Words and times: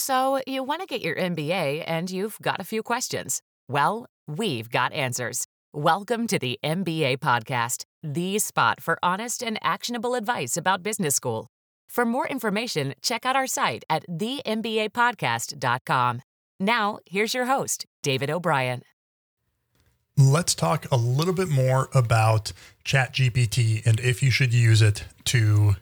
So, 0.00 0.40
you 0.46 0.64
want 0.64 0.80
to 0.80 0.86
get 0.86 1.02
your 1.02 1.14
MBA 1.14 1.84
and 1.86 2.10
you've 2.10 2.38
got 2.40 2.58
a 2.58 2.64
few 2.64 2.82
questions. 2.82 3.42
Well, 3.68 4.06
we've 4.26 4.70
got 4.70 4.94
answers. 4.94 5.46
Welcome 5.74 6.26
to 6.28 6.38
the 6.38 6.58
MBA 6.64 7.18
Podcast, 7.18 7.84
the 8.02 8.38
spot 8.38 8.80
for 8.80 8.98
honest 9.02 9.42
and 9.42 9.58
actionable 9.62 10.14
advice 10.14 10.56
about 10.56 10.82
business 10.82 11.16
school. 11.16 11.48
For 11.86 12.06
more 12.06 12.26
information, 12.26 12.94
check 13.02 13.26
out 13.26 13.36
our 13.36 13.46
site 13.46 13.84
at 13.90 14.08
thembapodcast.com. 14.08 16.22
Now, 16.58 16.98
here's 17.04 17.34
your 17.34 17.44
host, 17.44 17.84
David 18.02 18.30
O'Brien. 18.30 18.80
Let's 20.16 20.54
talk 20.54 20.90
a 20.90 20.96
little 20.96 21.34
bit 21.34 21.50
more 21.50 21.90
about 21.92 22.52
ChatGPT 22.86 23.84
and 23.84 24.00
if 24.00 24.22
you 24.22 24.30
should 24.30 24.54
use 24.54 24.80
it 24.80 25.04
to 25.26 25.76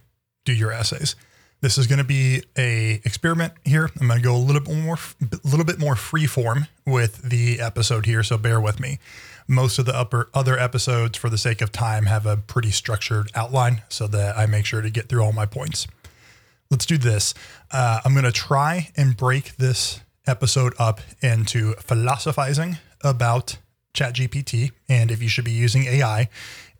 do 0.44 0.52
your 0.52 0.72
essays. 0.72 1.14
This 1.60 1.76
is 1.76 1.88
going 1.88 1.98
to 1.98 2.04
be 2.04 2.44
a 2.56 3.00
experiment 3.04 3.52
here. 3.64 3.90
I'm 4.00 4.06
going 4.06 4.20
to 4.20 4.24
go 4.24 4.36
a 4.36 4.38
little 4.38 4.60
bit 4.60 4.76
more, 4.76 4.96
a 5.20 5.48
little 5.48 5.64
bit 5.64 5.80
more 5.80 5.96
free 5.96 6.26
form 6.26 6.68
with 6.86 7.20
the 7.28 7.58
episode 7.60 8.06
here, 8.06 8.22
so 8.22 8.38
bear 8.38 8.60
with 8.60 8.78
me. 8.78 9.00
Most 9.48 9.80
of 9.80 9.84
the 9.84 9.96
upper 9.96 10.28
other 10.32 10.56
episodes, 10.56 11.18
for 11.18 11.28
the 11.28 11.38
sake 11.38 11.60
of 11.60 11.72
time, 11.72 12.06
have 12.06 12.26
a 12.26 12.36
pretty 12.36 12.70
structured 12.70 13.32
outline, 13.34 13.82
so 13.88 14.06
that 14.06 14.38
I 14.38 14.46
make 14.46 14.66
sure 14.66 14.82
to 14.82 14.90
get 14.90 15.08
through 15.08 15.24
all 15.24 15.32
my 15.32 15.46
points. 15.46 15.88
Let's 16.70 16.86
do 16.86 16.96
this. 16.96 17.34
Uh, 17.72 18.02
I'm 18.04 18.12
going 18.12 18.24
to 18.24 18.30
try 18.30 18.90
and 18.96 19.16
break 19.16 19.56
this 19.56 20.00
episode 20.28 20.74
up 20.78 21.00
into 21.22 21.72
philosophizing 21.80 22.76
about 23.02 23.58
ChatGPT 23.94 24.70
and 24.88 25.10
if 25.10 25.20
you 25.20 25.28
should 25.28 25.44
be 25.44 25.50
using 25.50 25.86
AI, 25.86 26.28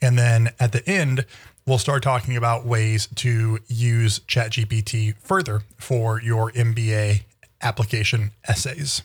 and 0.01 0.17
then 0.17 0.51
at 0.61 0.71
the 0.71 0.89
end 0.89 1.27
we'll 1.69 1.77
start 1.79 2.03
talking 2.03 2.35
about 2.35 2.65
ways 2.65 3.09
to 3.15 3.59
use 3.69 4.21
ChatGPT 4.21 5.15
further 5.19 5.61
for 5.77 6.21
your 6.21 6.51
MBA 6.53 7.25
application 7.61 8.31
essays. 8.47 9.03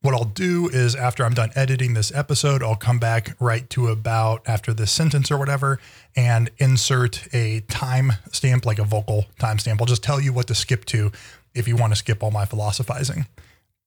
What 0.00 0.14
I'll 0.14 0.24
do 0.24 0.68
is 0.68 0.94
after 0.94 1.22
I'm 1.22 1.34
done 1.34 1.50
editing 1.54 1.92
this 1.92 2.10
episode, 2.14 2.62
I'll 2.62 2.76
come 2.76 2.98
back 2.98 3.36
right 3.40 3.68
to 3.70 3.88
about 3.88 4.42
after 4.46 4.72
this 4.72 4.90
sentence 4.90 5.30
or 5.30 5.36
whatever 5.36 5.78
and 6.16 6.50
insert 6.56 7.28
a 7.34 7.60
time 7.68 8.14
stamp, 8.32 8.64
like 8.64 8.78
a 8.78 8.84
vocal 8.84 9.26
timestamp. 9.38 9.80
I'll 9.80 9.86
just 9.86 10.02
tell 10.02 10.20
you 10.20 10.32
what 10.32 10.46
to 10.46 10.54
skip 10.54 10.86
to 10.86 11.12
if 11.54 11.68
you 11.68 11.76
want 11.76 11.92
to 11.92 11.96
skip 11.96 12.22
all 12.22 12.30
my 12.30 12.46
philosophizing. 12.46 13.26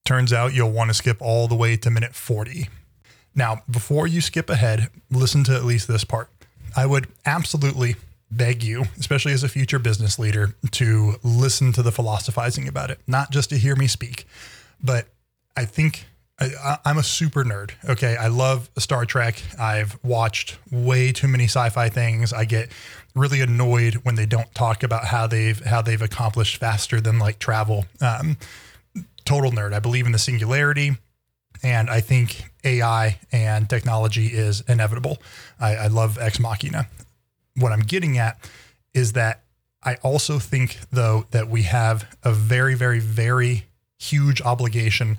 Turns 0.05 0.31
out 0.31 0.53
you'll 0.53 0.71
want 0.71 0.91
to 0.91 0.93
skip 0.93 1.17
all 1.21 1.47
the 1.47 1.55
way 1.55 1.75
to 1.77 1.89
minute 1.89 2.13
40. 2.13 2.69
Now, 3.33 3.63
before 3.69 4.05
you 4.05 4.21
skip 4.21 4.49
ahead, 4.49 4.89
listen 5.11 5.43
to 5.45 5.55
at 5.55 5.65
least 5.65 5.87
this 5.87 6.03
part. 6.03 6.29
I 6.77 6.85
would 6.85 7.07
absolutely 7.25 7.95
beg 8.29 8.63
you, 8.63 8.85
especially 8.99 9.33
as 9.33 9.43
a 9.43 9.49
future 9.49 9.79
business 9.79 10.19
leader, 10.19 10.55
to 10.71 11.15
listen 11.23 11.73
to 11.73 11.81
the 11.81 11.91
philosophizing 11.91 12.67
about 12.67 12.91
it, 12.91 12.99
not 13.07 13.31
just 13.31 13.49
to 13.49 13.57
hear 13.57 13.75
me 13.75 13.87
speak. 13.87 14.25
But 14.81 15.07
I 15.55 15.65
think 15.65 16.05
I, 16.39 16.77
am 16.85 16.99
a 16.99 17.03
super 17.03 17.43
nerd. 17.43 17.71
Okay. 17.89 18.15
I 18.15 18.27
love 18.27 18.69
Star 18.77 19.05
Trek. 19.05 19.41
I've 19.59 19.97
watched 20.03 20.57
way 20.71 21.11
too 21.11 21.27
many 21.27 21.45
sci-fi 21.45 21.89
things. 21.89 22.31
I 22.31 22.45
get 22.45 22.71
really 23.15 23.41
annoyed 23.41 23.95
when 24.03 24.15
they 24.15 24.27
don't 24.27 24.53
talk 24.53 24.83
about 24.83 25.05
how 25.05 25.25
they've 25.25 25.59
how 25.65 25.81
they've 25.81 26.01
accomplished 26.01 26.57
faster 26.57 27.01
than 27.01 27.17
like 27.17 27.39
travel. 27.39 27.85
Um, 28.01 28.37
total 29.25 29.51
nerd. 29.51 29.73
I 29.73 29.79
believe 29.79 30.05
in 30.05 30.11
the 30.11 30.19
singularity. 30.19 30.91
And 31.63 31.89
I 31.89 32.01
think 32.01 32.51
AI 32.63 33.19
and 33.31 33.69
technology 33.69 34.27
is 34.27 34.61
inevitable. 34.67 35.17
I, 35.59 35.75
I 35.75 35.87
love 35.87 36.17
Ex 36.19 36.39
Machina. 36.39 36.87
What 37.55 37.71
I'm 37.71 37.81
getting 37.81 38.17
at 38.17 38.37
is 38.93 39.13
that 39.13 39.43
I 39.83 39.95
also 40.03 40.39
think, 40.39 40.79
though, 40.91 41.25
that 41.31 41.47
we 41.47 41.63
have 41.63 42.15
a 42.23 42.31
very, 42.31 42.75
very, 42.75 42.99
very 42.99 43.65
huge 43.99 44.41
obligation 44.41 45.17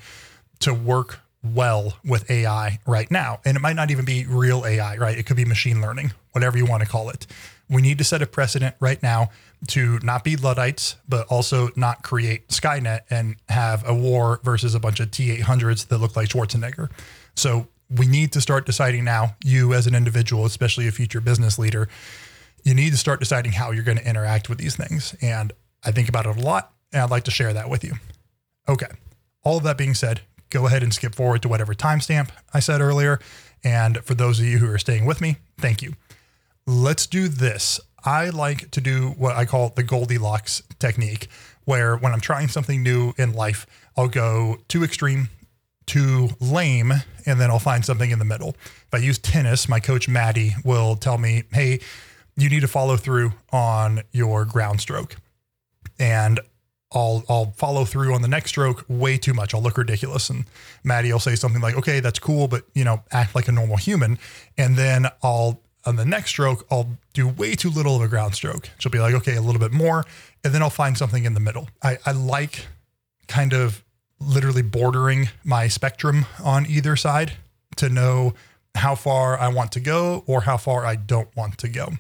to 0.61 0.75
work 0.75 1.21
well 1.43 1.95
with 2.05 2.31
AI 2.31 2.81
right 2.87 3.11
now. 3.11 3.41
And 3.45 3.57
it 3.57 3.61
might 3.61 3.77
not 3.77 3.91
even 3.91 4.05
be 4.05 4.27
real 4.27 4.67
AI, 4.67 4.97
right? 4.97 5.17
It 5.17 5.25
could 5.25 5.37
be 5.37 5.45
machine 5.45 5.81
learning, 5.81 6.13
whatever 6.33 6.59
you 6.59 6.67
want 6.67 6.83
to 6.83 6.89
call 6.89 7.09
it. 7.11 7.27
We 7.71 7.83
need 7.83 7.99
to 7.99 8.05
set 8.05 8.23
a 8.23 8.27
precedent 8.27 8.75
right 8.81 9.03
now 9.03 9.31
to 9.69 9.99
not 10.03 10.25
be 10.25 10.37
Luddites, 10.37 10.97
but 11.09 11.27
also 11.29 11.71
not 11.77 12.03
create 12.03 12.49
Skynet 12.49 13.01
and 13.11 13.37
have 13.49 13.87
a 13.89 13.95
war 13.95 14.41
versus 14.45 14.75
a 14.75 14.81
bunch 14.81 15.01
of 15.01 15.11
T 15.11 15.37
800s 15.39 15.89
that 15.89 15.99
look 15.99 16.17
like 16.17 16.29
Schwarzenegger. 16.29 16.91
So 17.35 17.69
we 17.91 18.07
need 18.07 18.33
to 18.33 18.41
start 18.41 18.67
deciding 18.67 19.05
now, 19.05 19.37
you 19.45 19.75
as 19.75 19.87
an 19.87 19.95
individual, 19.95 20.45
especially 20.45 20.87
a 20.87 20.93
future 20.93 21.21
business 21.21 21.59
leader, 21.59 21.89
you 22.63 22.75
need 22.75 22.91
to 22.91 22.97
start 22.97 23.21
deciding 23.21 23.53
how 23.53 23.71
you're 23.71 23.85
going 23.85 23.99
to 23.99 24.09
interact 24.09 24.49
with 24.49 24.59
these 24.59 24.77
things. 24.77 25.15
And 25.21 25.53
I 25.85 25.91
think 25.91 26.09
about 26.09 26.27
it 26.27 26.37
a 26.37 26.41
lot, 26.41 26.73
and 26.93 27.03
I'd 27.03 27.11
like 27.11 27.25
to 27.25 27.31
share 27.31 27.53
that 27.53 27.69
with 27.69 27.85
you. 27.85 27.95
Okay. 28.69 28.89
All 29.45 29.57
of 29.57 29.63
that 29.65 29.79
being 29.79 29.95
said, 29.95 30.21
go 30.51 30.67
ahead 30.67 30.83
and 30.83 30.93
skip 30.93 31.15
forward 31.15 31.43
to 31.43 31.49
whatever 31.49 31.75
timestamp 31.75 32.31
I 32.53 32.61
said 32.61 32.81
earlier. 32.81 33.19
And 33.65 33.99
for 34.05 34.15
those 34.15 34.39
of 34.39 34.47
you 34.47 34.59
who 34.59 34.71
are 34.71 34.79
staying 34.79 35.07
with 35.07 35.21
me, 35.21 35.39
thank 35.59 35.83
you 35.83 35.95
let's 36.69 37.07
do 37.07 37.29
this. 37.29 37.81
I 38.09 38.31
like 38.31 38.71
to 38.71 38.81
do 38.81 39.11
what 39.19 39.37
I 39.37 39.45
call 39.45 39.69
the 39.69 39.83
Goldilocks 39.83 40.63
technique, 40.79 41.29
where 41.67 41.95
when 41.95 42.15
I'm 42.15 42.23
trying 42.23 42.49
something 42.49 42.83
new 42.83 43.13
in 43.19 43.35
life, 43.35 43.67
I'll 43.99 44.09
go 44.09 44.57
too 44.67 44.83
extreme, 44.83 45.29
too 45.85 46.31
lame, 46.41 46.91
and 47.27 47.39
then 47.39 47.51
I'll 47.51 47.59
find 47.59 47.85
something 47.85 48.11
in 48.11 48.19
the 48.19 48.25
middle. 48.25 48.57
If 48.87 48.95
I 48.95 48.97
use 48.97 49.19
tennis, 49.19 49.69
my 49.69 49.79
coach 49.79 50.09
Maddie 50.09 50.55
will 50.65 50.97
tell 50.97 51.19
me, 51.19 51.43
hey, 51.53 51.81
you 52.35 52.49
need 52.49 52.61
to 52.61 52.69
follow 52.69 52.97
through 52.97 53.35
on 53.53 54.01
your 54.11 54.47
ground 54.47 54.81
stroke. 54.81 55.17
And 55.99 56.41
I'll 56.91 57.25
I'll 57.29 57.51
follow 57.59 57.85
through 57.85 58.15
on 58.15 58.23
the 58.23 58.29
next 58.29 58.53
stroke 58.53 58.87
way 58.89 59.19
too 59.19 59.35
much. 59.35 59.53
I'll 59.53 59.61
look 59.61 59.77
ridiculous. 59.77 60.31
And 60.31 60.47
Maddie 60.83 61.13
will 61.13 61.19
say 61.19 61.35
something 61.35 61.61
like, 61.61 61.77
okay, 61.77 62.01
that's 62.01 62.19
cool, 62.19 62.49
but 62.49 62.65
you 62.75 62.85
know, 62.85 63.03
act 63.13 63.35
like 63.35 63.49
a 63.49 63.53
normal 63.53 63.77
human. 63.77 64.19
And 64.57 64.77
then 64.77 65.09
I'll 65.23 65.61
on 65.89 65.97
the 65.97 66.05
next 66.05 66.31
stroke, 66.31 66.67
I'll 66.71 66.99
do 67.15 67.27
way 67.27 67.55
too 67.55 67.71
little 67.71 67.97
of 67.97 68.03
a 68.03 68.09
ground 68.09 68.35
stroke. 68.35 68.69
She'll 68.79 68.93
be 68.93 68.99
like, 68.99 69.15
okay, 69.15 69.37
a 69.37 69.41
little 69.41 69.59
bit 69.59 69.73
more. 69.73 70.05
And 70.45 70.53
then 70.53 70.63
I'll 70.63 70.69
find 70.69 70.99
something 70.99 71.25
in 71.25 71.33
the 71.33 71.41
middle. 71.41 71.71
I, 71.83 71.97
I 72.05 72.13
like 72.13 72.67
kind 73.27 73.55
of 73.55 73.83
literally 74.21 74.61
bordering 74.61 75.31
my 75.45 75.67
spectrum 75.67 76.27
on 76.45 76.67
either 76.67 76.95
side 76.95 77.33
to 77.77 77.89
know 77.89 78.35
how 78.75 78.95
far 78.95 79.39
I 79.39 79.49
want 79.49 79.73
to 79.73 79.81
go 79.81 80.25
or 80.27 80.43
how 80.43 80.59
far 80.59 80.85
I 80.85 80.95
don't 80.95 81.35
want 81.35 81.57
to 81.59 81.69
go. 81.69 81.93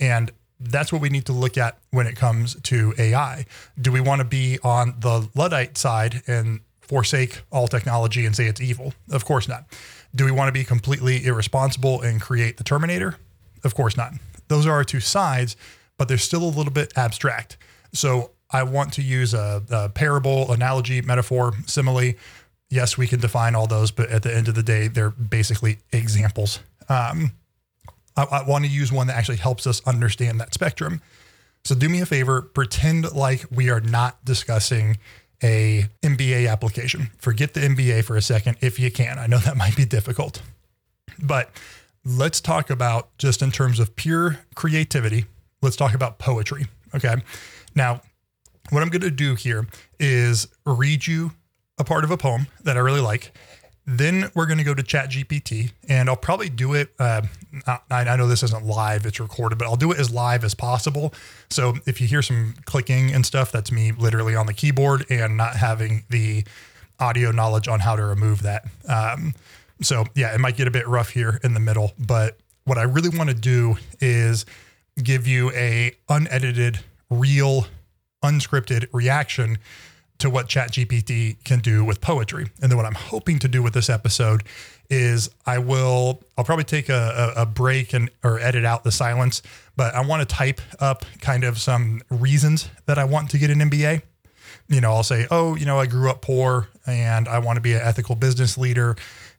And 0.00 0.30
that's 0.58 0.90
what 0.90 1.02
we 1.02 1.10
need 1.10 1.26
to 1.26 1.32
look 1.32 1.58
at 1.58 1.76
when 1.90 2.06
it 2.06 2.16
comes 2.16 2.56
to 2.62 2.94
AI. 2.96 3.44
Do 3.78 3.92
we 3.92 4.00
want 4.00 4.20
to 4.20 4.24
be 4.24 4.58
on 4.64 4.94
the 4.98 5.28
Luddite 5.34 5.76
side 5.76 6.22
and 6.26 6.60
forsake 6.80 7.42
all 7.52 7.68
technology 7.68 8.24
and 8.24 8.34
say 8.34 8.46
it's 8.46 8.60
evil? 8.60 8.94
Of 9.10 9.26
course 9.26 9.46
not. 9.48 9.66
Do 10.14 10.24
we 10.24 10.30
want 10.30 10.48
to 10.48 10.52
be 10.52 10.64
completely 10.64 11.24
irresponsible 11.24 12.00
and 12.00 12.20
create 12.20 12.56
the 12.56 12.64
Terminator? 12.64 13.16
Of 13.64 13.74
course 13.74 13.96
not. 13.96 14.14
Those 14.48 14.66
are 14.66 14.72
our 14.72 14.84
two 14.84 15.00
sides, 15.00 15.56
but 15.96 16.08
they're 16.08 16.18
still 16.18 16.42
a 16.42 16.48
little 16.48 16.72
bit 16.72 16.92
abstract. 16.96 17.56
So 17.92 18.30
I 18.50 18.62
want 18.62 18.92
to 18.94 19.02
use 19.02 19.34
a, 19.34 19.62
a 19.70 19.88
parable, 19.90 20.50
analogy, 20.52 21.02
metaphor, 21.02 21.52
simile. 21.66 22.14
Yes, 22.70 22.96
we 22.96 23.06
can 23.06 23.20
define 23.20 23.54
all 23.54 23.66
those, 23.66 23.90
but 23.90 24.08
at 24.10 24.22
the 24.22 24.34
end 24.34 24.48
of 24.48 24.54
the 24.54 24.62
day, 24.62 24.88
they're 24.88 25.10
basically 25.10 25.78
examples. 25.92 26.60
Um, 26.88 27.32
I, 28.16 28.24
I 28.24 28.42
want 28.46 28.64
to 28.64 28.70
use 28.70 28.90
one 28.90 29.06
that 29.08 29.16
actually 29.16 29.36
helps 29.36 29.66
us 29.66 29.82
understand 29.86 30.40
that 30.40 30.54
spectrum. 30.54 31.00
So 31.64 31.74
do 31.74 31.88
me 31.88 32.00
a 32.00 32.06
favor, 32.06 32.42
pretend 32.42 33.12
like 33.12 33.44
we 33.50 33.68
are 33.70 33.80
not 33.80 34.24
discussing 34.24 34.96
a 35.42 35.86
MBA 36.02 36.50
application. 36.50 37.10
Forget 37.18 37.54
the 37.54 37.60
MBA 37.60 38.04
for 38.04 38.16
a 38.16 38.22
second 38.22 38.56
if 38.60 38.78
you 38.78 38.90
can. 38.90 39.18
I 39.18 39.26
know 39.26 39.38
that 39.38 39.56
might 39.56 39.76
be 39.76 39.84
difficult. 39.84 40.42
But 41.20 41.50
let's 42.04 42.40
talk 42.40 42.70
about 42.70 43.16
just 43.18 43.42
in 43.42 43.50
terms 43.50 43.78
of 43.78 43.94
pure 43.96 44.38
creativity, 44.54 45.26
let's 45.62 45.76
talk 45.76 45.94
about 45.94 46.18
poetry. 46.18 46.66
Okay. 46.94 47.16
Now, 47.74 48.02
what 48.70 48.82
I'm 48.82 48.88
going 48.88 49.02
to 49.02 49.10
do 49.10 49.34
here 49.34 49.66
is 49.98 50.48
read 50.66 51.06
you 51.06 51.32
a 51.78 51.84
part 51.84 52.04
of 52.04 52.10
a 52.10 52.16
poem 52.16 52.48
that 52.64 52.76
I 52.76 52.80
really 52.80 53.00
like. 53.00 53.32
Then 53.90 54.30
we're 54.34 54.44
going 54.44 54.58
to 54.58 54.64
go 54.64 54.74
to 54.74 54.82
ChatGPT, 54.82 55.70
and 55.88 56.10
I'll 56.10 56.16
probably 56.16 56.50
do 56.50 56.74
it. 56.74 56.90
Uh, 56.98 57.22
I, 57.66 57.80
I, 57.90 58.16
know 58.16 58.28
this 58.28 58.42
isn't 58.42 58.66
live; 58.66 59.06
it's 59.06 59.18
recorded, 59.18 59.58
but 59.58 59.64
I'll 59.64 59.76
do 59.76 59.92
it 59.92 59.98
as 59.98 60.10
live 60.10 60.44
as 60.44 60.52
possible. 60.52 61.14
So 61.48 61.72
if 61.86 61.98
you 61.98 62.06
hear 62.06 62.20
some 62.20 62.54
clicking 62.66 63.14
and 63.14 63.24
stuff, 63.24 63.50
that's 63.50 63.72
me 63.72 63.92
literally 63.92 64.36
on 64.36 64.44
the 64.44 64.52
keyboard 64.52 65.06
and 65.08 65.38
not 65.38 65.56
having 65.56 66.04
the 66.10 66.44
audio 67.00 67.30
knowledge 67.30 67.66
on 67.66 67.80
how 67.80 67.96
to 67.96 68.04
remove 68.04 68.42
that. 68.42 68.66
Um, 68.86 69.32
so 69.80 70.04
yeah, 70.14 70.34
it 70.34 70.38
might 70.38 70.58
get 70.58 70.68
a 70.68 70.70
bit 70.70 70.86
rough 70.86 71.08
here 71.08 71.40
in 71.42 71.54
the 71.54 71.60
middle, 71.60 71.92
but 71.98 72.36
what 72.64 72.76
I 72.76 72.82
really 72.82 73.16
want 73.16 73.30
to 73.30 73.34
do 73.34 73.78
is 74.00 74.44
give 75.02 75.26
you 75.26 75.50
a 75.52 75.96
unedited, 76.10 76.80
real, 77.08 77.66
unscripted 78.22 78.86
reaction 78.92 79.56
to 80.18 80.28
what 80.28 80.48
ChatGPT 80.48 81.42
can 81.44 81.60
do 81.60 81.84
with 81.84 82.00
poetry. 82.00 82.46
And 82.60 82.70
then 82.70 82.76
what 82.76 82.86
I'm 82.86 82.94
hoping 82.94 83.38
to 83.40 83.48
do 83.48 83.62
with 83.62 83.72
this 83.72 83.88
episode 83.88 84.42
is 84.90 85.30
I 85.46 85.58
will 85.58 86.20
I'll 86.36 86.44
probably 86.44 86.64
take 86.64 86.88
a, 86.88 87.34
a, 87.36 87.46
break 87.46 87.92
and 87.92 88.10
or 88.24 88.40
edit 88.40 88.64
out 88.64 88.84
the 88.84 88.90
silence, 88.90 89.42
but 89.76 89.94
I 89.94 90.04
want 90.04 90.26
to 90.26 90.34
type 90.34 90.60
up 90.80 91.04
kind 91.20 91.44
of 91.44 91.58
some 91.58 92.00
reasons 92.10 92.70
that 92.86 92.98
I 92.98 93.04
want 93.04 93.30
to 93.30 93.38
get 93.38 93.50
an 93.50 93.58
MBA 93.58 94.02
you 94.68 94.80
know, 94.80 94.92
I'll 94.92 95.02
say, 95.02 95.26
oh, 95.30 95.56
you 95.56 95.66
know, 95.66 95.78
I 95.78 95.86
grew 95.86 96.10
up 96.10 96.20
poor 96.20 96.68
and 96.86 97.26
I 97.26 97.38
want 97.38 97.56
to 97.56 97.60
be 97.60 97.72
an 97.72 97.80
ethical 97.82 98.14
business 98.14 98.58
leader 98.58 98.96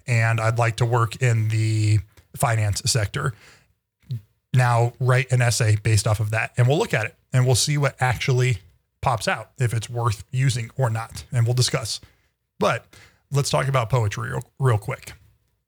and 0.08 0.40
I'd 0.42 0.58
like 0.58 0.78
to 0.78 0.86
work 0.86 1.22
in 1.22 1.50
the 1.50 2.00
finance 2.36 2.82
sector. 2.92 3.34
Now, 4.54 4.94
write 5.00 5.32
an 5.32 5.42
essay 5.42 5.78
based 5.82 6.08
off 6.08 6.20
of 6.20 6.32
that 6.32 6.52
and 6.58 6.68
we'll 6.68 6.80
look 6.80 6.94
at 6.94 7.06
it 7.06 7.16
and 7.32 7.46
we'll 7.46 7.56
see 7.56 7.78
what 7.78 7.96
actually 8.00 8.58
pops 9.02 9.28
out, 9.28 9.52
if 9.58 9.74
it's 9.74 9.90
worth 9.90 10.24
using 10.32 10.72
or 10.78 10.90
not. 10.90 11.26
And 11.32 11.46
we'll 11.46 11.54
discuss. 11.54 12.00
But 12.60 12.86
let's 13.32 13.50
talk 13.50 13.68
about 13.68 13.90
poetry 13.90 14.30
real, 14.32 14.44
real 14.60 14.78
quick. 14.78 15.14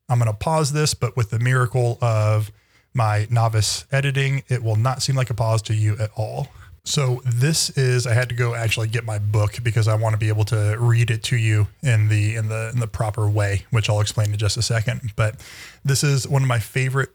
I'm 0.08 0.18
going 0.18 0.30
to 0.30 0.36
pause 0.36 0.72
this, 0.72 0.94
but 0.94 1.16
with 1.16 1.30
the 1.30 1.38
miracle 1.38 1.98
of 2.02 2.52
my 2.92 3.26
novice 3.30 3.86
editing, 3.90 4.42
it 4.48 4.62
will 4.62 4.76
not 4.76 5.02
seem 5.02 5.16
like 5.16 5.30
a 5.30 5.34
pause 5.34 5.62
to 5.62 5.74
you 5.74 5.96
at 5.98 6.10
all. 6.16 6.48
So 6.84 7.22
this 7.24 7.70
is 7.70 8.06
I 8.06 8.14
had 8.14 8.28
to 8.30 8.34
go 8.34 8.54
actually 8.54 8.88
get 8.88 9.04
my 9.04 9.18
book 9.18 9.58
because 9.62 9.86
I 9.86 9.94
want 9.94 10.14
to 10.14 10.18
be 10.18 10.28
able 10.28 10.44
to 10.46 10.76
read 10.78 11.10
it 11.10 11.22
to 11.24 11.36
you 11.36 11.68
in 11.80 12.08
the 12.08 12.34
in 12.34 12.48
the 12.48 12.70
in 12.70 12.80
the 12.80 12.88
proper 12.88 13.30
way, 13.30 13.66
which 13.70 13.88
I'll 13.88 14.00
explain 14.00 14.32
in 14.32 14.38
just 14.38 14.56
a 14.56 14.62
second. 14.62 15.12
But 15.14 15.36
this 15.84 16.02
is 16.02 16.26
one 16.26 16.42
of 16.42 16.48
my 16.48 16.58
favorite 16.58 17.10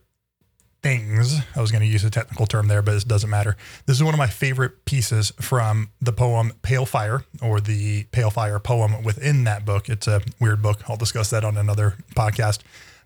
things. 0.88 1.36
I 1.54 1.60
was 1.60 1.70
going 1.70 1.82
to 1.82 1.88
use 1.88 2.06
a 2.06 2.10
technical 2.10 2.46
term 2.46 2.70
there, 2.70 2.82
but 2.82 2.96
it 2.96 3.08
doesn't 3.08 3.30
matter. 3.30 3.58
This 3.86 3.98
is 3.98 4.04
one 4.04 4.14
of 4.14 4.18
my 4.18 4.28
favorite 4.28 4.86
pieces 4.86 5.34
from 5.42 5.90
the 6.00 6.14
poem 6.14 6.54
Pale 6.62 6.86
Fire 6.86 7.26
or 7.42 7.60
the 7.60 8.06
Pale 8.06 8.30
Fire 8.30 8.58
poem 8.58 9.04
within 9.04 9.44
that 9.44 9.66
book. 9.66 9.90
It's 9.90 10.08
a 10.08 10.22
weird 10.40 10.62
book. 10.62 10.90
I'll 10.90 10.96
discuss 10.96 11.30
that 11.32 11.44
on 11.44 11.58
another 11.58 11.96
podcast. 12.16 12.60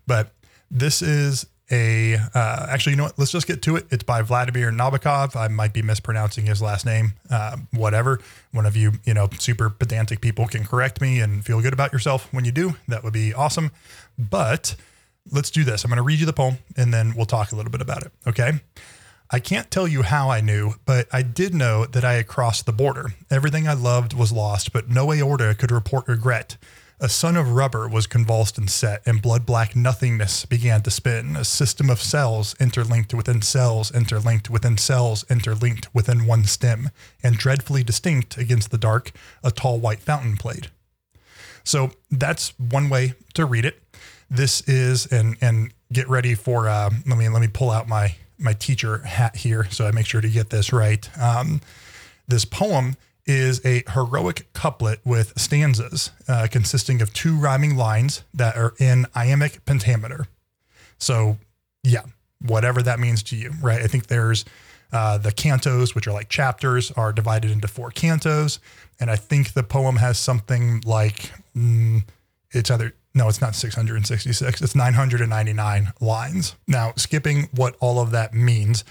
But 0.06 0.32
this 0.70 1.02
is 1.02 1.46
a 1.72 2.14
uh, 2.34 2.66
actually, 2.68 2.92
you 2.92 2.98
know 2.98 3.04
what? 3.04 3.18
Let's 3.18 3.32
just 3.32 3.48
get 3.48 3.62
to 3.62 3.74
it. 3.74 3.86
It's 3.90 4.04
by 4.04 4.22
Vladimir 4.22 4.70
Nabokov. 4.70 5.34
I 5.34 5.48
might 5.48 5.72
be 5.72 5.82
mispronouncing 5.82 6.46
his 6.46 6.62
last 6.62 6.86
name. 6.86 7.14
Uh, 7.30 7.56
whatever. 7.72 8.20
One 8.52 8.64
of 8.64 8.76
you, 8.76 8.92
you 9.04 9.14
know, 9.14 9.28
super 9.40 9.70
pedantic 9.70 10.20
people 10.20 10.46
can 10.46 10.64
correct 10.64 11.00
me 11.00 11.18
and 11.18 11.44
feel 11.44 11.60
good 11.60 11.72
about 11.72 11.92
yourself 11.92 12.32
when 12.32 12.44
you 12.44 12.52
do. 12.52 12.76
That 12.86 13.02
would 13.02 13.12
be 13.12 13.34
awesome. 13.34 13.72
But 14.16 14.76
let's 15.30 15.50
do 15.50 15.64
this. 15.64 15.84
I'm 15.84 15.88
going 15.88 15.96
to 15.96 16.02
read 16.02 16.20
you 16.20 16.26
the 16.26 16.32
poem 16.32 16.58
and 16.76 16.92
then 16.92 17.14
we'll 17.16 17.26
talk 17.26 17.52
a 17.52 17.56
little 17.56 17.70
bit 17.70 17.80
about 17.80 18.02
it. 18.02 18.12
Okay. 18.26 18.60
I 19.30 19.38
can't 19.38 19.70
tell 19.70 19.88
you 19.88 20.02
how 20.02 20.30
I 20.30 20.42
knew, 20.42 20.74
but 20.84 21.08
I 21.10 21.22
did 21.22 21.54
know 21.54 21.86
that 21.86 22.04
I 22.04 22.14
had 22.14 22.26
crossed 22.26 22.66
the 22.66 22.72
border. 22.72 23.14
Everything 23.30 23.66
I 23.66 23.72
loved 23.72 24.12
was 24.12 24.30
lost, 24.30 24.74
but 24.74 24.90
no 24.90 25.10
aorta 25.10 25.54
could 25.54 25.70
report 25.70 26.06
regret. 26.06 26.58
A 27.00 27.08
sun 27.08 27.36
of 27.36 27.50
rubber 27.50 27.88
was 27.88 28.06
convulsed 28.06 28.58
and 28.58 28.70
set, 28.70 29.02
and 29.04 29.20
blood 29.20 29.44
black 29.44 29.74
nothingness 29.74 30.44
began 30.44 30.82
to 30.82 30.90
spin. 30.90 31.34
A 31.34 31.44
system 31.44 31.90
of 31.90 32.00
cells 32.00 32.54
interlinked 32.60 33.12
within 33.12 33.42
cells, 33.42 33.90
interlinked 33.90 34.48
within 34.48 34.78
cells, 34.78 35.24
interlinked 35.28 35.92
within 35.92 36.26
one 36.26 36.44
stem, 36.44 36.90
and 37.20 37.36
dreadfully 37.36 37.82
distinct 37.82 38.36
against 38.36 38.70
the 38.70 38.78
dark, 38.78 39.10
a 39.42 39.50
tall 39.50 39.80
white 39.80 39.98
fountain 39.98 40.36
played. 40.36 40.68
So 41.64 41.90
that's 42.08 42.56
one 42.58 42.88
way 42.88 43.14
to 43.34 43.46
read 43.46 43.64
it. 43.64 43.81
This 44.34 44.62
is 44.62 45.06
and 45.06 45.36
and 45.40 45.72
get 45.92 46.08
ready 46.08 46.34
for. 46.34 46.68
Uh, 46.68 46.90
let 47.06 47.18
me 47.18 47.28
let 47.28 47.40
me 47.40 47.48
pull 47.48 47.70
out 47.70 47.86
my 47.86 48.14
my 48.38 48.54
teacher 48.54 48.98
hat 48.98 49.36
here 49.36 49.68
so 49.70 49.86
I 49.86 49.92
make 49.92 50.06
sure 50.06 50.20
to 50.20 50.28
get 50.28 50.50
this 50.50 50.72
right. 50.72 51.08
Um, 51.20 51.60
this 52.26 52.44
poem 52.44 52.96
is 53.24 53.64
a 53.64 53.84
heroic 53.92 54.52
couplet 54.52 55.00
with 55.04 55.38
stanzas 55.38 56.10
uh, 56.28 56.48
consisting 56.50 57.00
of 57.00 57.12
two 57.12 57.36
rhyming 57.36 57.76
lines 57.76 58.24
that 58.34 58.56
are 58.56 58.74
in 58.78 59.06
iambic 59.14 59.64
pentameter. 59.64 60.26
So, 60.98 61.38
yeah, 61.84 62.02
whatever 62.40 62.82
that 62.82 62.98
means 62.98 63.22
to 63.24 63.36
you, 63.36 63.52
right? 63.60 63.80
I 63.80 63.86
think 63.86 64.08
there's 64.08 64.44
uh, 64.92 65.18
the 65.18 65.30
cantos, 65.30 65.94
which 65.94 66.06
are 66.06 66.12
like 66.12 66.28
chapters, 66.28 66.90
are 66.92 67.12
divided 67.12 67.50
into 67.50 67.68
four 67.68 67.90
cantos. 67.90 68.58
And 69.00 69.10
I 69.10 69.16
think 69.16 69.52
the 69.52 69.62
poem 69.62 69.96
has 69.96 70.18
something 70.18 70.82
like 70.84 71.32
mm, 71.56 72.04
it's 72.50 72.70
either, 72.70 72.94
no, 73.14 73.28
it's 73.28 73.40
not 73.40 73.54
666, 73.54 74.62
it's 74.62 74.74
999 74.74 75.92
lines. 76.00 76.56
Now, 76.66 76.92
skipping 76.96 77.48
what 77.54 77.76
all 77.80 78.00
of 78.00 78.10
that 78.12 78.32
means, 78.32 78.84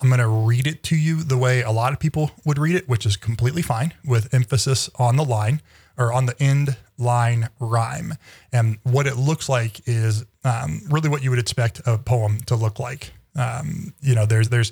I'm 0.00 0.08
going 0.08 0.20
to 0.20 0.28
read 0.28 0.66
it 0.66 0.82
to 0.84 0.96
you 0.96 1.24
the 1.24 1.36
way 1.36 1.62
a 1.62 1.72
lot 1.72 1.92
of 1.92 1.98
people 1.98 2.30
would 2.44 2.58
read 2.58 2.76
it, 2.76 2.88
which 2.88 3.04
is 3.04 3.16
completely 3.16 3.62
fine 3.62 3.94
with 4.04 4.32
emphasis 4.32 4.88
on 4.96 5.16
the 5.16 5.24
line 5.24 5.60
or 5.96 6.12
on 6.12 6.26
the 6.26 6.40
end 6.40 6.76
line 6.98 7.48
rhyme. 7.58 8.14
And 8.52 8.78
what 8.84 9.08
it 9.08 9.16
looks 9.16 9.48
like 9.48 9.88
is 9.88 10.24
um, 10.44 10.82
really 10.88 11.08
what 11.08 11.24
you 11.24 11.30
would 11.30 11.40
expect 11.40 11.80
a 11.84 11.98
poem 11.98 12.40
to 12.42 12.54
look 12.54 12.78
like. 12.78 13.12
Um, 13.34 13.92
you 14.00 14.14
know, 14.14 14.24
there's, 14.24 14.48
there's, 14.48 14.70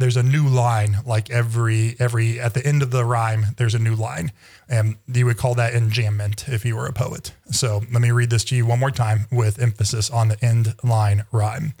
there's 0.00 0.16
a 0.16 0.22
new 0.22 0.48
line 0.48 0.96
like 1.04 1.30
every 1.30 1.94
every 1.98 2.40
at 2.40 2.54
the 2.54 2.66
end 2.66 2.82
of 2.82 2.90
the 2.90 3.04
rhyme 3.04 3.46
there's 3.58 3.74
a 3.74 3.78
new 3.78 3.94
line. 3.94 4.32
And 4.68 4.96
you 5.06 5.26
would 5.26 5.36
call 5.36 5.54
that 5.56 5.74
enjambment 5.74 6.48
if 6.48 6.64
you 6.64 6.74
were 6.74 6.86
a 6.86 6.92
poet. 6.92 7.34
So 7.50 7.82
let 7.92 8.00
me 8.00 8.10
read 8.10 8.30
this 8.30 8.44
to 8.44 8.56
you 8.56 8.66
one 8.66 8.80
more 8.80 8.90
time 8.90 9.26
with 9.30 9.60
emphasis 9.60 10.10
on 10.10 10.28
the 10.28 10.42
end 10.44 10.74
line 10.82 11.24
rhyme. 11.30 11.74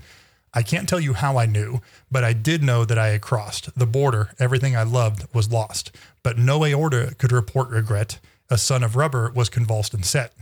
I 0.52 0.62
can't 0.62 0.88
tell 0.88 1.00
you 1.00 1.14
how 1.14 1.38
I 1.38 1.46
knew, 1.46 1.80
but 2.10 2.24
I 2.24 2.32
did 2.32 2.62
know 2.62 2.84
that 2.84 2.98
I 2.98 3.08
had 3.08 3.22
crossed 3.22 3.76
the 3.78 3.86
border. 3.86 4.30
Everything 4.38 4.76
I 4.76 4.82
loved 4.82 5.32
was 5.32 5.50
lost, 5.50 5.92
but 6.22 6.36
no 6.36 6.64
aorta 6.64 7.14
could 7.18 7.32
report 7.32 7.70
regret. 7.70 8.18
A 8.50 8.58
sun 8.58 8.82
of 8.82 8.96
rubber 8.96 9.30
was 9.30 9.48
convulsed 9.48 9.94
and 9.94 10.04
set, 10.04 10.32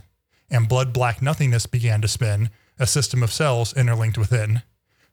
and 0.49 0.67
blood 0.67 0.91
black 0.93 1.21
nothingness 1.21 1.67
began 1.67 2.01
to 2.01 2.07
spin, 2.07 2.49
a 2.79 2.87
system 2.87 3.21
of 3.21 3.31
cells 3.31 3.71
interlinked 3.77 4.17
within, 4.17 4.63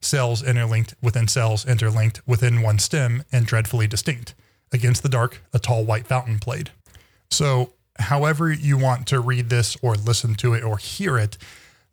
cells 0.06 0.42
interlinked 0.42 0.94
within 1.02 1.28
cells 1.28 1.66
interlinked 1.66 2.26
within 2.26 2.62
one 2.62 2.78
stem 2.78 3.24
and 3.32 3.46
dreadfully 3.46 3.86
distinct. 3.86 4.34
Against 4.72 5.02
the 5.02 5.08
dark, 5.08 5.42
a 5.52 5.58
tall 5.58 5.84
white 5.84 6.06
fountain 6.06 6.38
played. 6.38 6.70
So, 7.30 7.72
however 7.98 8.52
you 8.52 8.76
want 8.76 9.06
to 9.08 9.20
read 9.20 9.48
this 9.48 9.76
or 9.82 9.94
listen 9.94 10.34
to 10.36 10.54
it 10.54 10.64
or 10.64 10.76
hear 10.78 11.18
it, 11.18 11.38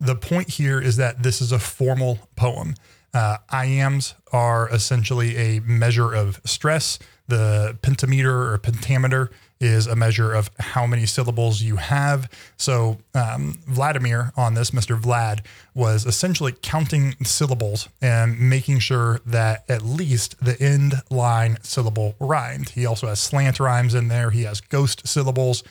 the 0.00 0.16
point 0.16 0.50
here 0.50 0.80
is 0.80 0.96
that 0.96 1.22
this 1.22 1.40
is 1.40 1.52
a 1.52 1.58
formal 1.58 2.28
poem. 2.36 2.74
Uh, 3.12 3.38
iambs 3.52 4.14
are 4.32 4.68
essentially 4.70 5.36
a 5.36 5.60
measure 5.60 6.12
of 6.12 6.40
stress. 6.44 6.98
The 7.28 7.78
pentameter 7.80 8.52
or 8.52 8.58
pentameter 8.58 9.30
is 9.64 9.86
a 9.86 9.96
measure 9.96 10.32
of 10.32 10.50
how 10.58 10.86
many 10.86 11.06
syllables 11.06 11.62
you 11.62 11.76
have. 11.76 12.30
So 12.58 12.98
um, 13.14 13.58
Vladimir 13.66 14.32
on 14.36 14.52
this, 14.52 14.72
Mr. 14.72 15.00
Vlad, 15.00 15.40
was 15.74 16.04
essentially 16.04 16.54
counting 16.60 17.14
syllables 17.24 17.88
and 18.02 18.38
making 18.38 18.80
sure 18.80 19.20
that 19.24 19.64
at 19.68 19.82
least 19.82 20.36
the 20.44 20.60
end 20.60 20.94
line 21.10 21.56
syllable 21.62 22.14
rhymed. 22.20 22.68
He 22.70 22.84
also 22.84 23.06
has 23.06 23.20
slant 23.20 23.58
rhymes 23.58 23.94
in 23.94 24.08
there. 24.08 24.30
He 24.30 24.42
has 24.42 24.60
ghost 24.60 25.08
syllables, 25.08 25.64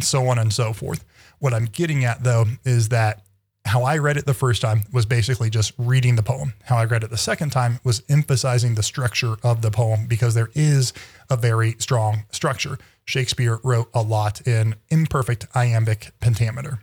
so 0.00 0.28
on 0.28 0.38
and 0.38 0.52
so 0.52 0.72
forth. 0.72 1.04
What 1.40 1.52
I'm 1.52 1.64
getting 1.64 2.04
at 2.04 2.22
though 2.22 2.46
is 2.64 2.90
that 2.90 3.24
how 3.64 3.84
I 3.84 3.98
read 3.98 4.16
it 4.16 4.26
the 4.26 4.34
first 4.34 4.60
time 4.62 4.82
was 4.92 5.06
basically 5.06 5.50
just 5.50 5.72
reading 5.78 6.16
the 6.16 6.22
poem. 6.22 6.54
How 6.64 6.76
I 6.76 6.84
read 6.84 7.04
it 7.04 7.10
the 7.10 7.16
second 7.16 7.50
time 7.50 7.78
was 7.84 8.02
emphasizing 8.08 8.74
the 8.74 8.82
structure 8.82 9.36
of 9.42 9.62
the 9.62 9.70
poem 9.70 10.06
because 10.06 10.34
there 10.34 10.50
is 10.54 10.92
a 11.30 11.36
very 11.36 11.76
strong 11.78 12.24
structure. 12.30 12.78
Shakespeare 13.04 13.58
wrote 13.62 13.88
a 13.94 14.02
lot 14.02 14.46
in 14.46 14.76
imperfect 14.88 15.46
iambic 15.54 16.12
pentameter. 16.20 16.80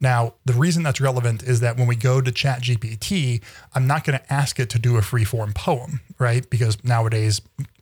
Now, 0.00 0.34
the 0.44 0.52
reason 0.52 0.82
that's 0.82 1.00
relevant 1.00 1.42
is 1.42 1.60
that 1.60 1.76
when 1.76 1.86
we 1.86 1.96
go 1.96 2.20
to 2.20 2.30
ChatGPT, 2.30 3.42
I'm 3.74 3.86
not 3.86 4.04
going 4.04 4.18
to 4.18 4.32
ask 4.32 4.60
it 4.60 4.68
to 4.70 4.78
do 4.78 4.96
a 4.96 5.02
free 5.02 5.24
form 5.24 5.52
poem, 5.52 6.00
right? 6.18 6.48
Because 6.50 6.82
nowadays, 6.84 7.40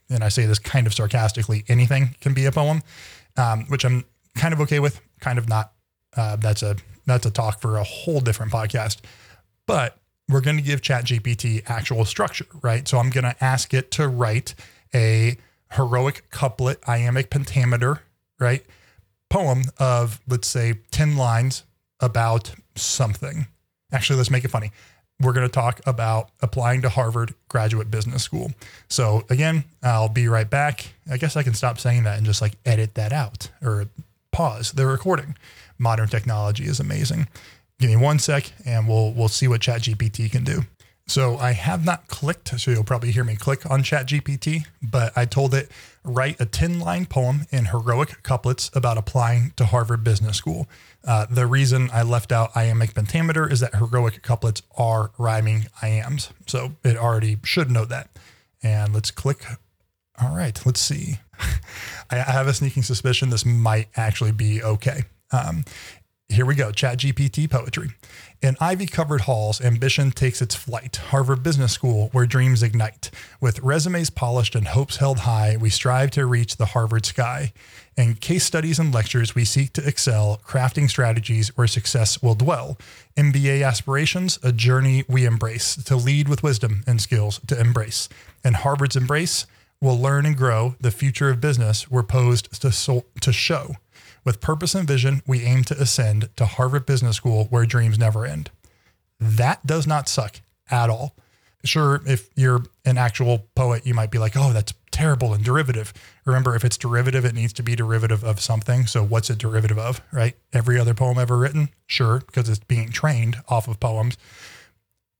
and 0.09 0.23
I 0.23 0.29
say 0.29 0.47
this 0.47 0.59
kind 0.59 0.87
of 0.87 0.95
sarcastically, 0.95 1.65
anything 1.69 2.15
can 2.21 2.35
be 2.35 2.45
a 2.47 2.53
poem, 2.53 2.83
um, 3.37 3.65
which 3.69 3.85
I'm 3.85 4.05
kind 4.37 4.55
of 4.55 4.61
okay 4.61 4.79
with, 4.79 5.01
kind 5.21 5.39
of 5.39 5.49
not. 5.49 5.73
Uh, 6.17 6.37
that's 6.37 6.63
a 6.63 6.77
that's 7.07 7.27
a 7.27 7.31
talk 7.31 7.61
for 7.61 7.79
a 7.79 7.83
whole 7.83 8.21
different 8.21 8.53
podcast. 8.53 8.99
But 9.67 9.99
we're 10.29 10.43
going 10.43 10.57
to 10.57 10.63
give 10.63 10.81
ChatGPT 10.81 11.69
actual 11.69 12.05
structure, 12.05 12.47
right? 12.63 12.87
So 12.87 12.99
I'm 12.99 13.11
going 13.11 13.25
to 13.25 13.37
ask 13.43 13.75
it 13.75 13.91
to 13.93 14.09
write 14.09 14.55
a 14.95 15.39
heroic 15.73 16.29
couplet, 16.31 16.81
iambic 16.87 17.31
pentameter, 17.31 18.03
right? 18.39 18.65
Poem 19.29 19.63
of, 19.79 20.21
let's 20.29 20.49
say, 20.49 20.75
10 20.91 21.17
lines 21.17 21.65
about 22.01 22.55
something. 22.77 23.47
Actually, 23.93 24.17
let's 24.17 24.31
make 24.31 24.45
it 24.45 24.51
funny. 24.51 24.71
We're 25.21 25.33
going 25.33 25.47
to 25.47 25.53
talk 25.53 25.81
about 25.87 26.31
applying 26.41 26.83
to 26.83 26.89
Harvard 26.89 27.35
Graduate 27.49 27.91
Business 27.91 28.23
School. 28.23 28.53
So, 28.89 29.25
again, 29.31 29.65
I'll 29.83 30.09
be 30.09 30.27
right 30.29 30.49
back. 30.49 30.95
I 31.11 31.17
guess 31.17 31.37
I 31.37 31.43
can 31.43 31.55
stop 31.55 31.79
saying 31.79 32.05
that 32.05 32.17
and 32.19 32.27
just 32.27 32.43
like 32.43 32.55
edit 32.67 32.95
that 32.95 33.13
out 33.13 33.51
or 33.63 33.87
pause 34.33 34.73
the 34.73 34.87
recording 34.87 35.37
modern 35.79 36.09
technology 36.09 36.65
is 36.65 36.81
amazing. 36.81 37.29
Give 37.79 37.91
me 37.91 37.97
one 37.97 38.19
sec 38.19 38.53
and 38.65 38.89
we'll 38.89 39.13
we'll 39.13 39.29
see 39.29 39.49
what 39.49 39.61
ChatGPT 39.61 40.31
can 40.31 40.45
do. 40.45 40.63
So 41.13 41.37
I 41.37 41.53
have 41.53 41.85
not 41.85 42.09
clicked, 42.09 42.59
so 42.59 42.71
you'll 42.71 42.85
probably 42.85 43.13
hear 43.13 43.23
me 43.23 43.37
click 43.37 43.71
on 43.71 43.83
ChatGPT, 43.83 44.65
but 44.81 45.13
I 45.15 45.27
told 45.27 45.53
it 45.53 45.71
write 46.03 46.41
a 46.41 46.47
10 46.47 46.81
line 46.81 47.05
poem 47.05 47.45
in 47.51 47.67
heroic 47.67 48.23
couplets 48.23 48.71
about 48.73 48.97
applying 48.97 49.53
to 49.57 49.67
Harvard 49.67 50.03
Business 50.05 50.39
School. 50.39 50.67
Uh, 51.07 51.27
the 51.29 51.47
reason 51.47 51.91
I 51.93 52.03
left 52.03 52.33
out 52.33 52.57
iambic 52.57 52.95
pentameter 52.95 53.47
is 53.47 53.61
that 53.61 53.75
heroic 53.75 54.23
couplets 54.23 54.63
are 54.79 55.11
rhyming 55.19 55.67
iambs. 55.83 56.31
So 56.47 56.77
it 56.83 56.97
already 56.97 57.37
should 57.45 57.71
know 57.71 57.85
that. 57.85 58.09
And 58.63 58.95
let's 58.95 59.11
click 59.11 59.45
All 60.19 60.35
right, 60.35 60.59
let's 60.65 60.81
see. 60.81 61.19
I 62.11 62.17
have 62.17 62.47
a 62.47 62.55
sneaking 62.55 62.85
suspicion 62.85 63.29
this 63.29 63.45
might 63.45 63.89
actually 63.97 64.33
be 64.33 64.63
okay. 64.63 65.03
Um, 65.31 65.65
here 66.31 66.47
we 66.47 66.55
go 66.55 66.71
ChatGPT 66.73 67.51
poetry. 67.51 67.91
In 68.43 68.57
ivy 68.61 68.87
covered 68.87 69.21
halls, 69.21 69.61
ambition 69.61 70.11
takes 70.11 70.43
its 70.43 70.57
flight. 70.57 70.97
Harvard 70.97 71.45
Business 71.45 71.71
School, 71.71 72.09
where 72.11 72.27
dreams 72.27 72.61
ignite. 72.61 73.09
With 73.41 73.61
resumes 73.61 74.11
polished 74.11 74.57
and 74.57 74.67
hopes 74.67 74.97
held 74.97 75.21
high, 75.21 75.57
we 75.61 75.71
strive 75.71 76.11
to 76.13 76.27
reach 76.27 76.57
the 76.57 76.67
Harvard 76.67 77.07
sky. 77.07 77.53
In 77.97 78.17
case 78.17 78.45
studies 78.45 78.81
and 78.81 78.93
lectures, 78.93 79.37
we 79.37 79.45
seek 79.45 79.73
to 79.75 79.87
excel, 79.87 80.41
crafting 80.45 80.91
strategies 80.91 81.57
where 81.57 81.69
success 81.69 82.21
will 82.21 82.35
dwell. 82.35 82.77
MBA 83.17 83.65
aspirations, 83.65 84.41
a 84.43 84.51
journey 84.51 85.05
we 85.09 85.25
embrace, 85.25 85.77
to 85.77 85.95
lead 85.95 86.29
with 86.29 86.43
wisdom 86.43 86.83
and 86.85 87.01
skills 87.01 87.41
to 87.47 87.61
embrace. 87.61 88.09
And 88.43 88.57
Harvard's 88.57 88.97
embrace, 88.97 89.47
will 89.83 90.01
learn 90.01 90.25
and 90.25 90.37
grow 90.37 90.77
the 90.81 90.93
future 90.93 91.29
of 91.29 91.41
business 91.41 91.91
we're 91.91 92.05
posed 92.05 92.61
to, 92.63 93.05
to 93.21 93.33
show. 93.33 93.75
With 94.25 94.41
purpose 94.41 94.75
and 94.75 94.87
vision, 94.87 95.23
we 95.27 95.43
aim 95.43 95.65
to 95.65 95.81
ascend 95.81 96.29
to 96.37 96.47
Harvard 96.47 96.87
Business 96.87 97.17
School 97.17 97.47
where 97.51 97.67
dreams 97.67 97.99
never 97.99 98.25
end. 98.25 98.51
That 99.19 99.67
does 99.67 99.87
not 99.87 100.09
suck 100.09 100.41
at 100.71 100.91
all. 100.91 101.15
Sure, 101.65 102.01
if 102.07 102.29
you're 102.35 102.65
an 102.85 102.99
actual 102.99 103.47
poet, 103.55 103.87
you 103.87 103.95
might 103.95 104.11
be 104.11 104.19
like, 104.19 104.37
oh, 104.37 104.53
that's 104.53 104.75
terrible 104.91 105.33
and 105.33 105.45
derivative. 105.45 105.93
Remember, 106.25 106.57
if 106.57 106.65
it's 106.65 106.77
derivative, 106.77 107.25
it 107.25 107.35
needs 107.35 107.53
to 107.55 107.63
be 107.63 107.77
derivative 107.77 108.25
of 108.25 108.41
something. 108.41 108.87
So, 108.87 109.05
what's 109.05 109.31
it 109.31 109.39
derivative 109.39 109.79
of, 109.79 110.01
right? 110.13 110.37
Every 110.53 110.79
other 110.79 110.95
poem 110.95 111.19
ever 111.19 111.37
written? 111.37 111.69
Sure, 111.87 112.21
because 112.27 112.49
it's 112.49 112.59
being 112.59 112.91
trained 112.91 113.37
off 113.49 113.69
of 113.69 113.79
poems. 113.79 114.17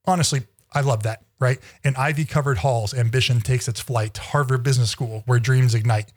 Honestly, 0.05 0.43
I 0.73 0.81
love 0.81 1.03
that, 1.03 1.23
right? 1.39 1.59
In 1.83 1.95
ivy 1.95 2.25
covered 2.25 2.59
halls, 2.59 2.93
ambition 2.93 3.39
takes 3.39 3.67
its 3.67 3.79
flight. 3.79 4.13
To 4.15 4.21
Harvard 4.21 4.63
Business 4.63 4.89
School, 4.89 5.23
where 5.25 5.39
dreams 5.39 5.73
ignite. 5.73 6.11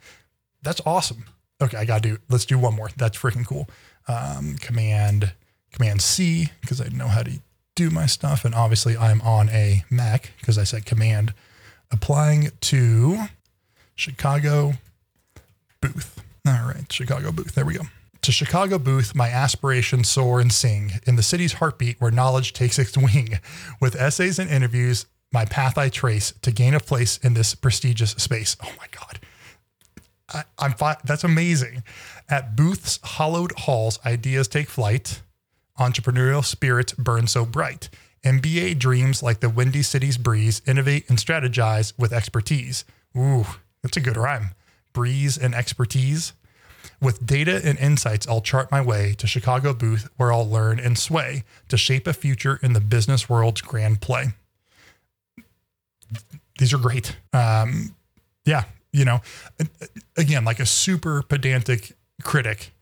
That's 0.63 0.81
awesome. 0.85 1.25
Okay, 1.61 1.77
I 1.79 1.85
got 1.85 2.03
to 2.03 2.11
do, 2.11 2.19
let's 2.29 2.45
do 2.45 2.59
one 2.59 2.75
more. 2.75 2.91
That's 2.97 3.19
freaking 3.19 3.47
cool. 3.47 3.69
Um, 4.09 4.57
command, 4.61 5.33
Command 5.73 6.03
C, 6.03 6.51
because 6.61 6.81
I 6.81 6.89
know 6.89 7.09
how 7.09 7.23
to 7.23 7.41
do 7.75 7.91
my 7.91 8.07
stuff. 8.07 8.45
And 8.45 8.55
obviously, 8.55 8.97
I'm 8.97 9.21
on 9.23 9.49
a 9.51 9.85
Mac 9.91 10.33
because 10.41 10.59
I 10.59 10.65
said 10.65 10.87
command. 10.87 11.35
Applying 11.91 12.51
to 12.63 13.27
Chicago 13.95 14.75
booth. 15.81 16.23
All 16.47 16.67
right, 16.67 16.91
Chicago 16.93 17.33
booth. 17.33 17.55
There 17.55 17.65
we 17.65 17.75
go. 17.75 17.85
To 18.23 18.33
Chicago 18.33 18.79
booth, 18.79 19.15
my 19.15 19.29
aspirations 19.29 20.09
soar 20.09 20.41
and 20.41 20.53
sing 20.53 20.93
in 21.07 21.15
the 21.15 21.23
city's 21.23 21.55
heartbeat 21.55 22.01
where 22.01 22.11
knowledge 22.11 22.53
takes 22.53 22.79
its 22.79 22.97
wing. 22.97 23.39
With 23.81 23.95
essays 23.95 24.39
and 24.39 24.51
interviews, 24.51 25.07
my 25.33 25.45
path 25.45 25.79
I 25.79 25.89
trace 25.89 26.33
to 26.43 26.51
gain 26.51 26.75
a 26.75 26.81
place 26.81 27.19
in 27.19 27.35
this 27.35 27.55
prestigious 27.55 28.13
space. 28.13 28.57
Oh 28.65 28.73
my 28.79 28.87
God. 28.91 29.21
I, 30.59 30.67
am 30.67 30.73
fi- 30.73 30.97
that's 31.05 31.25
amazing. 31.25 31.83
At 32.29 32.57
Booth's 32.57 32.99
hollowed 33.03 33.53
halls, 33.53 33.99
ideas 34.05 34.49
take 34.49 34.69
flight. 34.69 35.23
Entrepreneurial 35.79 36.45
spirits 36.45 36.93
burn 36.95 37.27
so 37.27 37.45
bright. 37.45 37.89
MBA 38.25 38.79
dreams 38.79 39.23
like 39.23 39.41
the 39.41 39.49
windy 39.49 39.83
city's 39.83 40.19
breeze 40.19 40.61
innovate 40.67 41.09
and 41.09 41.19
strategize 41.19 41.93
with 41.99 42.13
expertise. 42.13 42.85
Ooh, 43.17 43.47
that's 43.83 43.97
a 43.97 44.01
good 44.01 44.17
rhyme. 44.17 44.51
Breeze 44.93 45.39
and 45.39 45.55
expertise. 45.55 46.33
With 47.01 47.27
data 47.27 47.61
and 47.63 47.79
insights, 47.79 48.27
I'll 48.27 48.41
chart 48.41 48.71
my 48.71 48.81
way 48.81 49.15
to 49.19 49.27
Chicago 49.27 49.75
booth 49.75 50.09
where 50.17 50.33
I'll 50.33 50.49
learn 50.49 50.81
and 50.81 50.99
sway 50.99 51.45
to 51.69 51.77
shape 51.77 52.07
a 52.07 52.13
future 52.13 52.59
in 52.63 52.73
the 52.73 52.81
business 52.81 53.29
world's 53.29 53.61
grand 53.61 54.01
play. 54.01 54.29
These 56.59 56.73
are 56.73 56.79
great. 56.79 57.17
Um, 57.33 57.95
yeah, 58.45 58.65
you 58.97 59.05
know, 59.05 59.21
again, 60.17 60.47
like 60.47 60.59
a 60.59 60.65
super 60.65 61.23
pedantic 61.23 61.93
critic, 62.23 62.73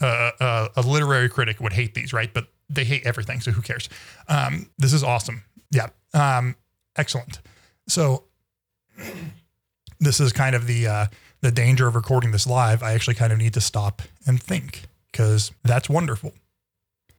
uh, 0.00 0.30
uh, 0.38 0.68
a 0.76 0.82
literary 0.82 1.28
critic 1.28 1.60
would 1.60 1.72
hate 1.72 1.94
these, 1.94 2.12
right? 2.12 2.32
But 2.32 2.46
they 2.70 2.84
hate 2.84 3.04
everything, 3.04 3.40
so 3.40 3.50
who 3.50 3.62
cares? 3.62 3.88
Um, 4.28 4.70
this 4.78 4.92
is 4.92 5.02
awesome. 5.02 5.42
Yeah, 5.72 5.88
um, 6.14 6.54
excellent. 6.96 7.40
So 7.88 8.24
this 9.98 10.20
is 10.20 10.32
kind 10.32 10.54
of 10.54 10.68
the 10.68 10.86
uh, 10.86 11.06
the 11.40 11.50
danger 11.50 11.88
of 11.88 11.96
recording 11.96 12.30
this 12.30 12.46
live, 12.46 12.82
I 12.82 12.92
actually 12.92 13.14
kind 13.14 13.32
of 13.32 13.38
need 13.38 13.54
to 13.54 13.60
stop 13.60 14.02
and 14.24 14.40
think 14.40 14.82
because 15.10 15.50
that's 15.64 15.88
wonderful. 15.88 16.32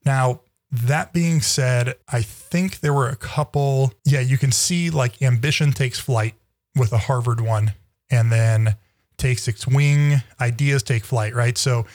Now, 0.06 0.42
that 0.72 1.12
being 1.12 1.42
said, 1.42 1.96
I 2.08 2.22
think 2.22 2.80
there 2.80 2.94
were 2.94 3.10
a 3.10 3.16
couple. 3.18 3.94
Yeah, 4.06 4.22
you 4.22 4.38
can 4.38 4.54
see 4.54 4.90
like 4.90 5.22
ambition 5.22 5.74
takes 5.74 6.00
flight 6.00 6.36
with 6.78 6.94
a 6.94 6.98
Harvard 6.98 7.42
one 7.42 7.74
and 8.10 8.32
then 8.32 8.76
takes 9.18 9.48
its 9.48 9.68
wing. 9.68 10.22
Ideas 10.40 10.84
take 10.84 11.04
flight, 11.04 11.34
right? 11.36 11.58
So 11.58 11.86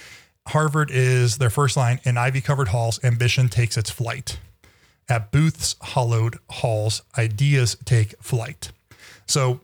Harvard 0.48 0.90
is 0.90 1.38
their 1.38 1.50
first 1.50 1.76
line 1.76 2.00
in 2.04 2.18
ivy 2.18 2.40
covered 2.40 2.68
halls, 2.68 3.02
ambition 3.04 3.48
takes 3.48 3.76
its 3.76 3.90
flight. 3.90 4.38
At 5.08 5.30
Booth's 5.30 5.76
hollowed 5.80 6.38
halls, 6.48 7.02
ideas 7.16 7.76
take 7.84 8.14
flight. 8.22 8.72
So, 9.26 9.60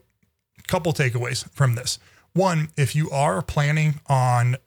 couple 0.67 0.93
takeaways 0.93 1.49
from 1.51 1.75
this. 1.75 1.97
One, 2.33 2.69
if 2.77 2.95
you 2.95 3.09
are 3.09 3.41
planning 3.41 3.99
on 4.07 4.57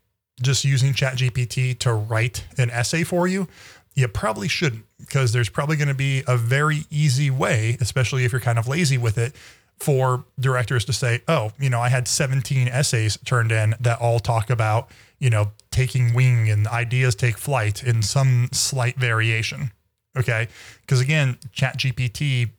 just 0.42 0.64
using 0.64 0.92
ChatGPT 0.92 1.78
to 1.78 1.92
write 1.92 2.44
an 2.58 2.70
essay 2.70 3.04
for 3.04 3.28
you, 3.28 3.46
you 3.94 4.08
probably 4.08 4.48
shouldn't 4.48 4.84
because 4.98 5.32
there's 5.32 5.48
probably 5.48 5.76
going 5.76 5.88
to 5.88 5.94
be 5.94 6.24
a 6.26 6.36
very 6.36 6.84
easy 6.90 7.30
way, 7.30 7.76
especially 7.80 8.24
if 8.24 8.32
you're 8.32 8.40
kind 8.40 8.58
of 8.58 8.66
lazy 8.66 8.98
with 8.98 9.16
it, 9.18 9.34
for 9.82 10.24
directors 10.38 10.84
to 10.84 10.92
say, 10.92 11.22
oh, 11.26 11.50
you 11.58 11.68
know, 11.68 11.80
I 11.80 11.88
had 11.88 12.06
17 12.06 12.68
essays 12.68 13.18
turned 13.24 13.50
in 13.50 13.74
that 13.80 14.00
all 14.00 14.20
talk 14.20 14.48
about, 14.48 14.88
you 15.18 15.28
know, 15.28 15.50
taking 15.72 16.14
wing 16.14 16.48
and 16.48 16.68
ideas 16.68 17.16
take 17.16 17.36
flight 17.36 17.82
in 17.82 18.00
some 18.02 18.48
slight 18.52 18.96
variation. 18.96 19.72
Okay. 20.16 20.46
Because 20.82 21.00
again, 21.00 21.36
ChatGPT, 21.52 22.50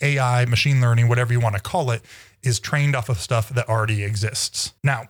AI, 0.00 0.44
machine 0.44 0.80
learning, 0.80 1.08
whatever 1.08 1.32
you 1.32 1.40
want 1.40 1.56
to 1.56 1.60
call 1.60 1.90
it, 1.90 2.02
is 2.44 2.60
trained 2.60 2.94
off 2.94 3.08
of 3.08 3.18
stuff 3.18 3.48
that 3.48 3.68
already 3.68 4.04
exists. 4.04 4.72
Now, 4.84 5.08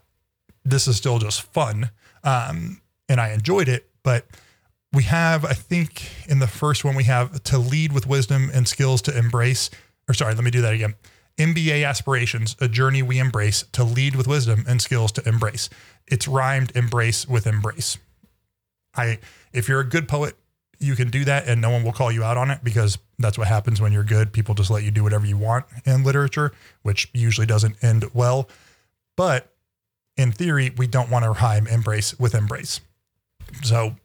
this 0.65 0.89
is 0.89 0.97
still 0.97 1.19
just 1.19 1.43
fun. 1.43 1.91
Um, 2.25 2.81
and 3.11 3.21
I 3.21 3.33
enjoyed 3.33 3.69
it, 3.69 3.91
but 4.03 4.25
we 4.93 5.03
have, 5.03 5.45
I 5.45 5.53
think 5.53 6.11
in 6.29 6.39
the 6.39 6.47
first 6.47 6.83
one, 6.83 6.95
we 6.95 7.05
have 7.05 7.43
to 7.45 7.59
lead 7.59 7.93
with 7.93 8.07
wisdom 8.07 8.51
and 8.55 8.67
skills 8.67 9.03
to 9.03 9.17
embrace, 9.17 9.69
or 10.09 10.15
sorry, 10.15 10.35
let 10.35 10.45
me 10.45 10.51
do 10.51 10.63
that 10.63 10.73
again. 10.73 10.95
MBA 11.41 11.89
aspirations, 11.89 12.55
a 12.61 12.69
journey 12.69 13.03
we 13.03 13.19
embrace 13.19 13.65
to 13.73 13.83
lead 13.83 14.15
with 14.15 14.29
wisdom 14.29 14.63
and 14.69 14.81
skills 14.83 15.11
to 15.13 15.27
embrace. 15.27 15.71
It's 16.07 16.29
rhymed 16.29 16.77
embrace 16.77 17.27
with 17.27 17.47
embrace. 17.47 17.97
I, 18.95 19.19
if 19.53 19.67
you're 19.67 19.81
a 19.81 19.89
good 19.89 20.07
poet, 20.07 20.37
you 20.79 20.95
can 20.95 21.09
do 21.09 21.25
that 21.25 21.49
and 21.49 21.61
no 21.61 21.71
one 21.71 21.83
will 21.83 21.93
call 21.93 22.13
you 22.13 22.23
out 22.23 22.37
on 22.37 22.51
it 22.51 22.61
because 22.63 22.99
that's 23.19 23.39
what 23.39 23.49
happens 23.49 23.81
when 23.81 23.91
you're 23.91 24.05
good. 24.05 24.33
People 24.35 24.55
just 24.55 24.71
let 24.71 24.83
you 24.83 24.91
do 24.91 25.03
whatever 25.03 25.27
you 25.27 25.39
want 25.39 25.65
in 25.87 26.05
literature, 26.05 26.53
which 26.83 27.09
usually 27.15 27.47
doesn't 27.47 27.83
end 27.83 28.05
well. 28.13 28.47
But 29.17 29.51
in 30.19 30.33
theory, 30.33 30.73
we 30.77 30.87
don't 30.87 31.11
want 31.11 31.25
to 31.25 31.31
rhyme 31.31 31.67
embrace 31.67 32.19
with 32.19 32.35
embrace. 32.35 32.81
So 33.63 33.97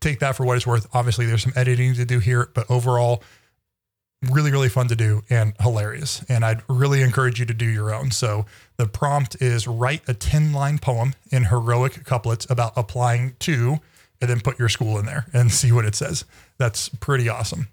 take 0.00 0.20
that 0.20 0.36
for 0.36 0.46
what 0.46 0.56
it's 0.56 0.66
worth. 0.66 0.86
Obviously, 0.94 1.26
there's 1.26 1.42
some 1.42 1.52
editing 1.54 1.94
to 1.94 2.06
do 2.06 2.18
here, 2.18 2.50
but 2.54 2.70
overall, 2.70 3.22
really, 4.22 4.50
really 4.50 4.68
fun 4.68 4.88
to 4.88 4.96
do 4.96 5.22
and 5.30 5.54
hilarious. 5.60 6.24
And 6.28 6.44
I'd 6.44 6.62
really 6.68 7.02
encourage 7.02 7.38
you 7.38 7.46
to 7.46 7.54
do 7.54 7.66
your 7.66 7.94
own. 7.94 8.10
So 8.10 8.46
the 8.76 8.86
prompt 8.86 9.40
is 9.40 9.66
write 9.68 10.02
a 10.08 10.14
10 10.14 10.52
line 10.52 10.78
poem 10.78 11.14
in 11.30 11.44
heroic 11.44 12.04
couplets 12.04 12.46
about 12.50 12.72
applying 12.76 13.36
to 13.40 13.78
and 14.20 14.28
then 14.28 14.40
put 14.40 14.58
your 14.58 14.68
school 14.68 14.98
in 14.98 15.06
there 15.06 15.26
and 15.32 15.52
see 15.52 15.72
what 15.72 15.84
it 15.84 15.94
says. 15.94 16.24
That's 16.58 16.88
pretty 16.88 17.28
awesome. 17.28 17.68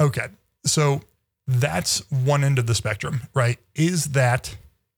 Okay. 0.00 0.28
So 0.64 1.02
that's 1.46 2.10
one 2.10 2.44
end 2.44 2.58
of 2.58 2.66
the 2.66 2.74
spectrum, 2.74 3.22
right? 3.34 3.58
Is 3.74 4.06
that 4.12 4.56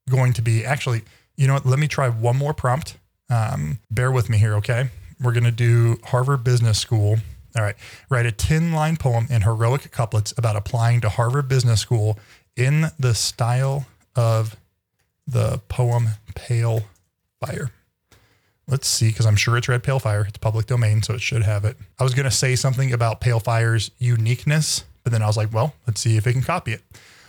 going 0.08 0.32
to 0.34 0.42
be 0.42 0.64
actually, 0.64 1.02
you 1.36 1.46
know 1.46 1.54
what? 1.54 1.66
Let 1.66 1.78
me 1.78 1.88
try 1.88 2.08
one 2.08 2.36
more 2.36 2.54
prompt. 2.54 2.96
Um, 3.28 3.78
bear 3.90 4.10
with 4.10 4.28
me 4.28 4.38
here, 4.38 4.54
okay? 4.56 4.90
We're 5.20 5.32
going 5.32 5.44
to 5.44 5.52
do 5.52 5.98
Harvard 6.04 6.42
Business 6.42 6.78
School. 6.78 7.18
All 7.56 7.62
right. 7.62 7.76
Write 8.08 8.26
a 8.26 8.32
10 8.32 8.72
line 8.72 8.96
poem 8.96 9.26
in 9.30 9.42
heroic 9.42 9.90
couplets 9.90 10.32
about 10.36 10.56
applying 10.56 11.00
to 11.02 11.08
Harvard 11.08 11.48
Business 11.48 11.80
School 11.80 12.18
in 12.56 12.86
the 12.98 13.14
style 13.14 13.86
of 14.14 14.56
the 15.26 15.60
poem 15.68 16.08
Pale 16.34 16.84
Fire. 17.40 17.70
Let's 18.68 18.86
see, 18.86 19.08
because 19.08 19.26
I'm 19.26 19.36
sure 19.36 19.56
it's 19.56 19.68
read 19.68 19.82
Pale 19.82 19.98
Fire. 20.00 20.26
It's 20.28 20.38
public 20.38 20.66
domain, 20.66 21.02
so 21.02 21.14
it 21.14 21.20
should 21.20 21.42
have 21.42 21.64
it. 21.64 21.76
I 21.98 22.04
was 22.04 22.14
going 22.14 22.24
to 22.24 22.30
say 22.30 22.54
something 22.54 22.92
about 22.92 23.20
Pale 23.20 23.40
Fire's 23.40 23.90
uniqueness, 23.98 24.84
but 25.02 25.12
then 25.12 25.22
I 25.22 25.26
was 25.26 25.36
like, 25.36 25.52
well, 25.52 25.74
let's 25.86 26.00
see 26.00 26.16
if 26.16 26.26
it 26.26 26.34
can 26.34 26.42
copy 26.42 26.72
it. 26.72 26.82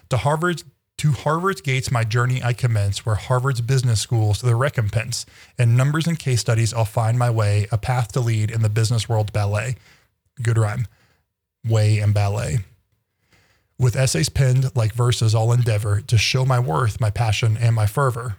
To 0.10 0.18
Harvard's 0.18 0.64
to 1.02 1.14
Harvard's 1.14 1.62
gates, 1.62 1.90
my 1.90 2.04
journey 2.04 2.44
I 2.44 2.54
commence, 2.54 3.08
where 3.08 3.16
Harvard's 3.16 3.62
business 3.62 4.00
schools 4.00 4.42
the 4.42 4.54
recompense. 4.54 5.26
In 5.58 5.76
numbers 5.76 6.06
and 6.06 6.20
case 6.20 6.42
studies, 6.42 6.76
I'll 6.76 6.86
find 6.86 7.18
my 7.18 7.32
way, 7.32 7.68
a 7.72 7.78
path 7.80 8.12
to 8.12 8.20
lead 8.20 8.52
in 8.52 8.62
the 8.62 8.70
business 8.70 9.10
world 9.10 9.34
ballet. 9.34 9.78
Good 10.42 10.58
rhyme. 10.58 10.88
Way 11.66 12.00
and 12.00 12.14
ballet. 12.14 12.60
With 13.78 13.96
essays 13.96 14.30
penned 14.30 14.76
like 14.76 14.94
verses, 14.94 15.34
I'll 15.34 15.52
endeavor 15.52 16.02
to 16.02 16.18
show 16.18 16.46
my 16.46 16.60
worth, 16.60 17.02
my 17.02 17.10
passion, 17.10 17.58
and 17.58 17.76
my 17.76 17.88
fervor. 17.88 18.38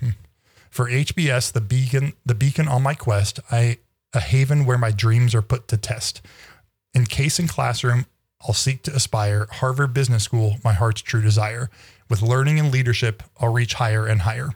Hmm. 0.00 0.10
For 0.70 0.88
HBS, 0.88 1.52
the 1.52 1.60
beacon, 1.60 2.14
the 2.24 2.34
beacon 2.34 2.66
on 2.66 2.82
my 2.82 2.94
quest, 2.94 3.40
I 3.50 3.78
a 4.12 4.20
haven 4.20 4.64
where 4.64 4.78
my 4.78 4.90
dreams 4.90 5.34
are 5.34 5.42
put 5.42 5.68
to 5.68 5.76
test. 5.76 6.20
In 6.94 7.06
case 7.06 7.38
in 7.38 7.46
classroom, 7.46 8.06
I'll 8.42 8.54
seek 8.54 8.82
to 8.84 8.94
aspire. 8.94 9.46
Harvard 9.50 9.94
Business 9.94 10.24
School, 10.24 10.56
my 10.64 10.72
heart's 10.72 11.02
true 11.02 11.22
desire. 11.22 11.70
With 12.08 12.22
learning 12.22 12.58
and 12.58 12.72
leadership, 12.72 13.22
I'll 13.38 13.52
reach 13.52 13.74
higher 13.74 14.06
and 14.06 14.22
higher. 14.22 14.50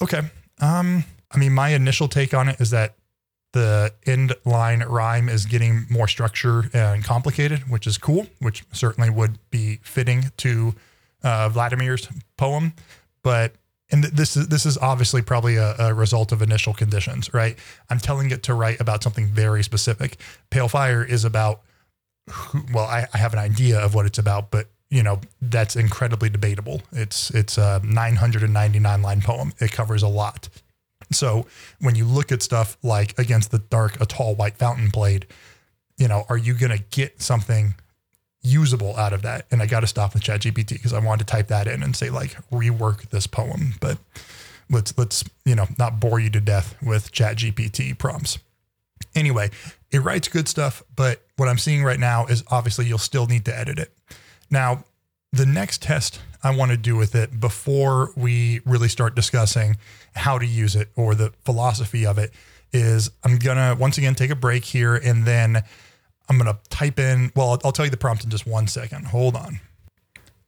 Okay. 0.00 0.22
Um, 0.60 1.04
I 1.30 1.38
mean, 1.38 1.52
my 1.52 1.70
initial 1.70 2.08
take 2.08 2.32
on 2.32 2.48
it 2.48 2.60
is 2.60 2.70
that 2.70 2.94
the 3.54 3.94
end 4.04 4.34
line 4.44 4.80
rhyme 4.80 5.28
is 5.28 5.46
getting 5.46 5.86
more 5.88 6.08
structure 6.08 6.64
and 6.74 7.04
complicated, 7.04 7.60
which 7.70 7.86
is 7.86 7.96
cool, 7.96 8.26
which 8.40 8.64
certainly 8.72 9.10
would 9.10 9.38
be 9.50 9.78
fitting 9.82 10.32
to 10.38 10.74
uh, 11.22 11.48
Vladimir's 11.48 12.08
poem. 12.36 12.72
But 13.22 13.54
and 13.92 14.02
this 14.02 14.36
is 14.36 14.48
this 14.48 14.66
is 14.66 14.76
obviously 14.76 15.22
probably 15.22 15.54
a, 15.54 15.76
a, 15.78 15.94
result 15.94 16.32
of 16.32 16.42
initial 16.42 16.74
conditions, 16.74 17.32
right? 17.32 17.56
I'm 17.90 18.00
telling 18.00 18.32
it 18.32 18.42
to 18.44 18.54
write 18.54 18.80
about 18.80 19.04
something 19.04 19.26
very 19.28 19.62
specific. 19.62 20.18
Pale 20.50 20.68
Fire 20.68 21.04
is 21.04 21.24
about 21.24 21.62
who, 22.28 22.64
well, 22.72 22.86
I, 22.86 23.06
I 23.14 23.18
have 23.18 23.34
an 23.34 23.38
idea 23.38 23.78
of 23.78 23.94
what 23.94 24.04
it's 24.04 24.18
about, 24.18 24.50
but 24.50 24.66
you 24.90 25.04
know 25.04 25.20
that's 25.40 25.76
incredibly 25.76 26.28
debatable. 26.28 26.82
It's 26.90 27.30
it's 27.30 27.56
a 27.56 27.80
999 27.84 29.02
line 29.02 29.22
poem. 29.22 29.52
It 29.60 29.70
covers 29.70 30.02
a 30.02 30.08
lot. 30.08 30.48
So 31.12 31.46
when 31.80 31.94
you 31.94 32.04
look 32.04 32.32
at 32.32 32.42
stuff 32.42 32.76
like 32.82 33.18
against 33.18 33.50
the 33.50 33.58
dark, 33.58 34.00
a 34.00 34.06
tall 34.06 34.34
white 34.34 34.56
fountain 34.56 34.88
blade, 34.88 35.26
you 35.96 36.08
know, 36.08 36.24
are 36.28 36.36
you 36.36 36.54
going 36.54 36.76
to 36.76 36.84
get 36.90 37.22
something 37.22 37.74
usable 38.42 38.96
out 38.96 39.12
of 39.12 39.22
that? 39.22 39.46
And 39.50 39.62
I 39.62 39.66
got 39.66 39.80
to 39.80 39.86
stop 39.86 40.14
with 40.14 40.22
ChatGPT 40.22 40.70
because 40.70 40.92
I 40.92 40.98
wanted 40.98 41.26
to 41.26 41.32
type 41.32 41.48
that 41.48 41.66
in 41.66 41.82
and 41.82 41.94
say 41.94 42.10
like 42.10 42.36
rework 42.50 43.10
this 43.10 43.26
poem. 43.26 43.74
But 43.80 43.98
let's 44.70 44.96
let's 44.98 45.24
you 45.44 45.54
know 45.54 45.66
not 45.78 46.00
bore 46.00 46.20
you 46.20 46.30
to 46.30 46.40
death 46.40 46.76
with 46.82 47.12
ChatGPT 47.12 47.96
prompts. 47.96 48.38
Anyway, 49.14 49.50
it 49.92 49.98
writes 49.98 50.28
good 50.28 50.48
stuff, 50.48 50.82
but 50.96 51.22
what 51.36 51.48
I'm 51.48 51.58
seeing 51.58 51.84
right 51.84 52.00
now 52.00 52.26
is 52.26 52.42
obviously 52.50 52.86
you'll 52.86 52.98
still 52.98 53.26
need 53.26 53.44
to 53.44 53.56
edit 53.56 53.78
it. 53.78 53.92
Now, 54.50 54.84
the 55.32 55.46
next 55.46 55.82
test 55.82 56.20
I 56.42 56.54
want 56.54 56.70
to 56.70 56.76
do 56.76 56.96
with 56.96 57.14
it 57.14 57.40
before 57.40 58.12
we 58.16 58.60
really 58.64 58.88
start 58.88 59.14
discussing 59.14 59.76
how 60.14 60.38
to 60.38 60.46
use 60.46 60.76
it 60.76 60.88
or 60.96 61.14
the 61.14 61.32
philosophy 61.44 62.06
of 62.06 62.18
it 62.18 62.32
is 62.72 63.10
I'm 63.22 63.38
going 63.38 63.56
to 63.56 63.76
once 63.78 63.98
again 63.98 64.14
take 64.14 64.30
a 64.30 64.36
break 64.36 64.64
here 64.64 64.94
and 64.94 65.24
then 65.24 65.62
I'm 66.28 66.38
going 66.38 66.52
to 66.52 66.58
type 66.70 66.98
in, 66.98 67.30
well, 67.36 67.50
I'll, 67.50 67.60
I'll 67.66 67.72
tell 67.72 67.84
you 67.84 67.90
the 67.90 67.96
prompt 67.96 68.24
in 68.24 68.30
just 68.30 68.46
one 68.46 68.66
second. 68.66 69.06
Hold 69.06 69.36
on. 69.36 69.60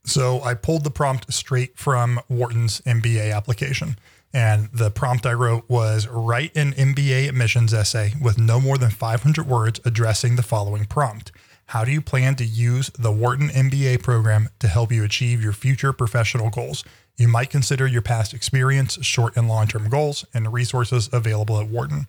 So 0.05 0.41
I 0.43 0.55
pulled 0.55 0.85
the 0.85 0.91
prompt 0.91 1.33
straight 1.33 1.77
from 1.77 2.21
Wharton's 2.29 2.81
MBA 2.83 3.35
application. 3.35 3.97
And 4.33 4.69
the 4.73 4.91
prompt 4.91 5.25
I 5.25 5.33
wrote 5.33 5.69
was 5.69 6.07
write 6.09 6.57
an 6.57 6.73
MBA 6.73 7.29
admissions 7.29 7.73
essay 7.73 8.13
with 8.21 8.39
no 8.39 8.61
more 8.61 8.77
than 8.77 8.91
500 8.91 9.47
words 9.47 9.81
addressing 9.85 10.37
the 10.37 10.43
following 10.43 10.85
prompt. 10.85 11.33
How 11.67 11.85
do 11.85 11.91
you 11.91 12.01
plan 12.01 12.37
to 12.37 12.45
use 12.45 12.91
the 12.99 13.11
Wharton 13.11 13.49
MBA 13.49 14.03
program 14.03 14.49
to 14.61 14.69
help 14.69 14.93
you 14.93 15.03
achieve 15.05 15.43
your 15.43 15.53
future 15.53 15.93
professional 15.93 16.51
goals? 16.51 16.85
You 17.17 17.29
might 17.29 17.51
consider 17.51 17.87
your 17.87 18.03
past 18.03 18.35
experience, 18.35 19.03
short 19.05 19.37
and 19.37 19.49
long 19.49 19.67
term 19.67 19.89
goals, 19.89 20.25
and 20.35 20.53
resources 20.53 21.09
available 21.13 21.59
at 21.61 21.69
Wharton. 21.69 22.07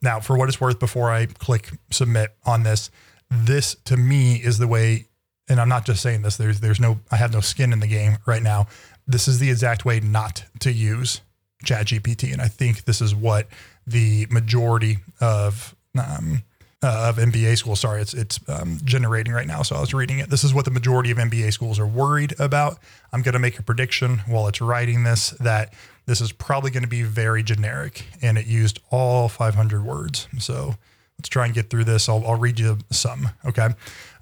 Now, 0.00 0.20
for 0.20 0.36
what 0.36 0.48
it's 0.48 0.60
worth, 0.60 0.78
before 0.78 1.10
I 1.10 1.26
click 1.26 1.70
submit 1.90 2.34
on 2.44 2.62
this, 2.62 2.90
this 3.30 3.76
to 3.84 3.96
me 3.96 4.36
is 4.36 4.58
the 4.58 4.66
way, 4.66 5.06
and 5.48 5.60
I'm 5.60 5.68
not 5.68 5.84
just 5.84 6.02
saying 6.02 6.22
this, 6.22 6.36
there's, 6.36 6.60
there's 6.60 6.80
no, 6.80 7.00
I 7.10 7.16
have 7.16 7.32
no 7.32 7.40
skin 7.40 7.72
in 7.72 7.80
the 7.80 7.86
game 7.86 8.18
right 8.26 8.42
now. 8.42 8.66
This 9.06 9.28
is 9.28 9.38
the 9.38 9.50
exact 9.50 9.84
way 9.84 10.00
not 10.00 10.44
to 10.60 10.72
use 10.72 11.20
ChatGPT. 11.64 12.32
And 12.32 12.42
I 12.42 12.48
think 12.48 12.84
this 12.84 13.00
is 13.00 13.14
what 13.14 13.48
the 13.86 14.26
majority 14.30 14.98
of, 15.20 15.74
um, 15.98 16.42
uh, 16.86 17.08
of 17.08 17.16
MBA 17.16 17.58
schools. 17.58 17.80
Sorry, 17.80 18.00
it's 18.00 18.14
it's 18.14 18.38
um, 18.48 18.78
generating 18.84 19.32
right 19.32 19.46
now. 19.46 19.62
So 19.62 19.74
I 19.74 19.80
was 19.80 19.92
reading 19.92 20.20
it. 20.20 20.30
This 20.30 20.44
is 20.44 20.54
what 20.54 20.64
the 20.64 20.70
majority 20.70 21.10
of 21.10 21.18
MBA 21.18 21.52
schools 21.52 21.80
are 21.80 21.86
worried 21.86 22.38
about. 22.38 22.78
I'm 23.12 23.22
going 23.22 23.32
to 23.32 23.40
make 23.40 23.58
a 23.58 23.62
prediction 23.62 24.18
while 24.26 24.46
it's 24.46 24.60
writing 24.60 25.02
this 25.02 25.30
that 25.40 25.74
this 26.06 26.20
is 26.20 26.30
probably 26.30 26.70
going 26.70 26.84
to 26.84 26.88
be 26.88 27.02
very 27.02 27.42
generic, 27.42 28.06
and 28.22 28.38
it 28.38 28.46
used 28.46 28.80
all 28.90 29.28
500 29.28 29.84
words. 29.84 30.28
So 30.38 30.76
let's 31.18 31.28
try 31.28 31.46
and 31.46 31.54
get 31.54 31.70
through 31.70 31.84
this. 31.84 32.08
I'll, 32.08 32.24
I'll 32.24 32.38
read 32.38 32.60
you 32.60 32.78
some. 32.90 33.30
Okay. 33.44 33.70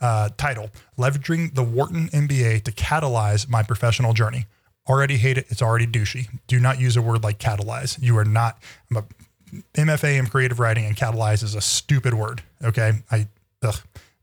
Uh, 0.01 0.31
title: 0.39 0.71
Leveraging 0.97 1.55
the 1.55 1.63
Wharton 1.63 2.09
MBA 2.09 2.65
to 2.65 2.73
catalyze 2.73 3.47
my 3.47 3.63
professional 3.63 4.15
journey. 4.15 4.47
Already 4.89 5.19
hate 5.19 5.37
it. 5.37 5.47
It's 5.51 5.63
already 5.63 5.87
douchey. 5.87 6.29
Do 6.47 6.59
not 6.59 6.81
use 6.81 6.97
a 6.97 7.03
word 7.03 7.23
like 7.23 7.39
catalyze. 7.39 8.03
You 8.03 8.17
are 8.17 8.25
not. 8.25 8.59
I'm 8.91 8.97
a 8.97 9.05
MFA 9.75 10.19
in 10.19 10.27
creative 10.27 10.59
writing 10.59 10.85
and 10.85 10.97
catalyze 10.97 11.43
is 11.43 11.55
a 11.55 11.61
stupid 11.61 12.15
word. 12.15 12.43
Okay. 12.63 12.93
I, 13.11 13.29
ugh, 13.63 13.77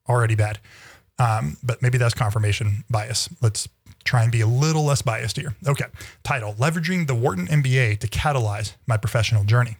already 0.07 0.35
bad. 0.35 0.59
Um, 1.19 1.57
but 1.63 1.81
maybe 1.81 1.97
that's 1.97 2.13
confirmation 2.13 2.83
bias. 2.89 3.29
Let's 3.41 3.67
try 4.03 4.23
and 4.23 4.31
be 4.31 4.41
a 4.41 4.47
little 4.47 4.83
less 4.83 5.01
biased 5.01 5.37
here. 5.37 5.55
Okay. 5.67 5.85
Title 6.23 6.53
Leveraging 6.53 7.07
the 7.07 7.15
Wharton 7.15 7.47
MBA 7.47 7.99
to 7.99 8.07
catalyze 8.07 8.73
my 8.87 8.97
professional 8.97 9.43
journey. 9.43 9.77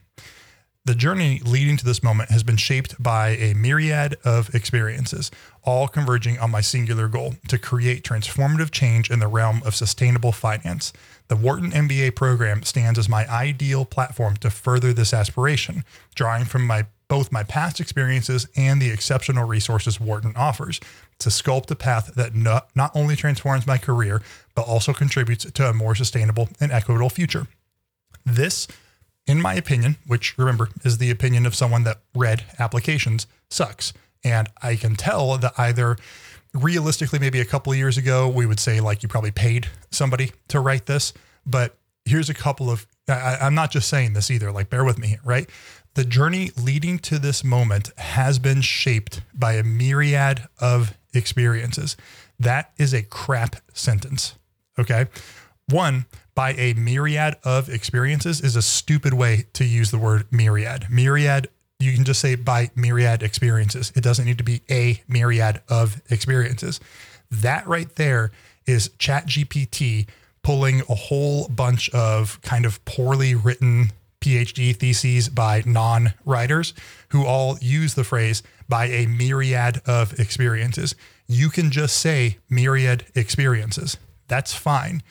The 0.83 0.95
journey 0.95 1.39
leading 1.45 1.77
to 1.77 1.85
this 1.85 2.01
moment 2.01 2.31
has 2.31 2.41
been 2.41 2.57
shaped 2.57 3.01
by 3.01 3.29
a 3.29 3.53
myriad 3.53 4.17
of 4.23 4.53
experiences, 4.55 5.29
all 5.63 5.87
converging 5.87 6.39
on 6.39 6.49
my 6.49 6.61
singular 6.61 7.07
goal 7.07 7.35
to 7.49 7.59
create 7.59 8.03
transformative 8.03 8.71
change 8.71 9.11
in 9.11 9.19
the 9.19 9.27
realm 9.27 9.61
of 9.63 9.75
sustainable 9.75 10.31
finance. 10.31 10.91
The 11.31 11.37
Wharton 11.37 11.71
MBA 11.71 12.17
program 12.17 12.61
stands 12.63 12.99
as 12.99 13.07
my 13.07 13.25
ideal 13.25 13.85
platform 13.85 14.35
to 14.41 14.49
further 14.49 14.91
this 14.91 15.13
aspiration, 15.13 15.85
drawing 16.13 16.43
from 16.43 16.67
my 16.67 16.87
both 17.07 17.31
my 17.31 17.41
past 17.41 17.79
experiences 17.79 18.49
and 18.57 18.81
the 18.81 18.89
exceptional 18.89 19.47
resources 19.47 19.97
Wharton 19.97 20.33
offers 20.35 20.81
to 21.19 21.29
sculpt 21.29 21.71
a 21.71 21.75
path 21.77 22.15
that 22.15 22.35
not, 22.35 22.67
not 22.75 22.91
only 22.93 23.15
transforms 23.15 23.65
my 23.65 23.77
career, 23.77 24.21
but 24.55 24.63
also 24.63 24.91
contributes 24.91 25.49
to 25.49 25.69
a 25.69 25.73
more 25.73 25.95
sustainable 25.95 26.49
and 26.59 26.69
equitable 26.69 27.09
future. 27.09 27.47
This 28.25 28.67
in 29.25 29.41
my 29.41 29.53
opinion, 29.53 29.95
which 30.05 30.37
remember 30.37 30.67
is 30.83 30.97
the 30.97 31.11
opinion 31.11 31.45
of 31.45 31.55
someone 31.55 31.85
that 31.85 32.01
read 32.13 32.43
applications, 32.59 33.25
sucks. 33.49 33.93
And 34.21 34.49
I 34.61 34.75
can 34.75 34.97
tell 34.97 35.37
that 35.37 35.53
either 35.57 35.95
realistically, 36.53 37.19
maybe 37.19 37.39
a 37.39 37.45
couple 37.45 37.71
of 37.71 37.77
years 37.77 37.97
ago, 37.97 38.27
we 38.27 38.45
would 38.45 38.59
say 38.59 38.79
like 38.79 39.03
you 39.03 39.09
probably 39.09 39.31
paid 39.31 39.67
somebody 39.91 40.31
to 40.49 40.59
write 40.59 40.85
this. 40.85 41.13
But 41.45 41.77
here's 42.05 42.29
a 42.29 42.33
couple 42.33 42.69
of, 42.69 42.85
I, 43.07 43.37
I'm 43.41 43.55
not 43.55 43.71
just 43.71 43.89
saying 43.89 44.13
this 44.13 44.29
either, 44.29 44.51
like 44.51 44.69
bear 44.69 44.83
with 44.83 44.97
me 44.97 45.17
right? 45.23 45.49
The 45.93 46.05
journey 46.05 46.51
leading 46.61 46.99
to 46.99 47.19
this 47.19 47.43
moment 47.43 47.91
has 47.97 48.39
been 48.39 48.61
shaped 48.61 49.21
by 49.33 49.53
a 49.53 49.63
myriad 49.63 50.47
of 50.59 50.97
experiences. 51.13 51.97
That 52.39 52.71
is 52.77 52.93
a 52.93 53.03
crap 53.03 53.57
sentence. 53.73 54.35
Okay. 54.79 55.07
One, 55.67 56.05
by 56.33 56.53
a 56.53 56.73
myriad 56.73 57.35
of 57.43 57.69
experiences 57.69 58.41
is 58.41 58.55
a 58.55 58.61
stupid 58.61 59.13
way 59.13 59.45
to 59.53 59.65
use 59.65 59.91
the 59.91 59.97
word 59.97 60.25
myriad. 60.31 60.87
Myriad, 60.89 61.49
you 61.81 61.93
can 61.93 62.03
just 62.03 62.19
say 62.19 62.35
by 62.35 62.71
myriad 62.75 63.23
experiences. 63.23 63.91
It 63.95 64.01
doesn't 64.03 64.25
need 64.25 64.37
to 64.37 64.43
be 64.43 64.61
a 64.69 65.01
myriad 65.07 65.61
of 65.69 66.01
experiences. 66.09 66.79
That 67.29 67.67
right 67.67 67.93
there 67.95 68.31
is 68.65 68.89
ChatGPT 68.99 70.07
pulling 70.43 70.81
a 70.89 70.95
whole 70.95 71.47
bunch 71.47 71.89
of 71.91 72.41
kind 72.41 72.65
of 72.65 72.83
poorly 72.85 73.35
written 73.35 73.91
PhD 74.21 74.75
theses 74.75 75.29
by 75.29 75.63
non 75.65 76.13
writers 76.25 76.73
who 77.09 77.25
all 77.25 77.57
use 77.59 77.95
the 77.95 78.03
phrase 78.03 78.43
by 78.69 78.85
a 78.85 79.07
myriad 79.07 79.81
of 79.85 80.19
experiences. 80.19 80.95
You 81.27 81.49
can 81.49 81.71
just 81.71 81.97
say 81.97 82.37
myriad 82.49 83.05
experiences. 83.15 83.97
That's 84.27 84.53
fine 84.53 85.01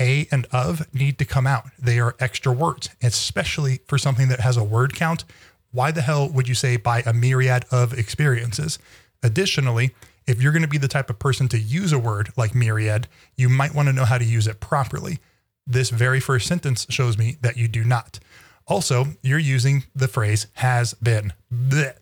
a 0.00 0.26
and 0.32 0.46
of 0.50 0.92
need 0.94 1.18
to 1.18 1.24
come 1.24 1.46
out. 1.46 1.66
They 1.78 2.00
are 2.00 2.16
extra 2.18 2.52
words, 2.52 2.88
especially 3.02 3.80
for 3.86 3.98
something 3.98 4.28
that 4.28 4.40
has 4.40 4.56
a 4.56 4.64
word 4.64 4.94
count. 4.94 5.24
Why 5.72 5.90
the 5.90 6.02
hell 6.02 6.28
would 6.28 6.48
you 6.48 6.54
say 6.54 6.76
by 6.76 7.02
a 7.02 7.12
myriad 7.12 7.64
of 7.70 7.92
experiences? 7.92 8.78
Additionally, 9.22 9.94
if 10.26 10.40
you're 10.40 10.52
going 10.52 10.62
to 10.62 10.68
be 10.68 10.78
the 10.78 10.88
type 10.88 11.10
of 11.10 11.18
person 11.18 11.48
to 11.48 11.58
use 11.58 11.92
a 11.92 11.98
word 11.98 12.30
like 12.36 12.54
myriad, 12.54 13.08
you 13.36 13.48
might 13.48 13.74
want 13.74 13.88
to 13.88 13.92
know 13.92 14.04
how 14.04 14.18
to 14.18 14.24
use 14.24 14.46
it 14.46 14.60
properly. 14.60 15.18
This 15.66 15.90
very 15.90 16.20
first 16.20 16.46
sentence 16.46 16.86
shows 16.90 17.16
me 17.16 17.36
that 17.42 17.56
you 17.56 17.68
do 17.68 17.84
not. 17.84 18.18
Also, 18.66 19.06
you're 19.22 19.38
using 19.38 19.84
the 19.94 20.08
phrase 20.08 20.46
has 20.54 20.94
been. 20.94 21.32
Blech. 21.52 21.96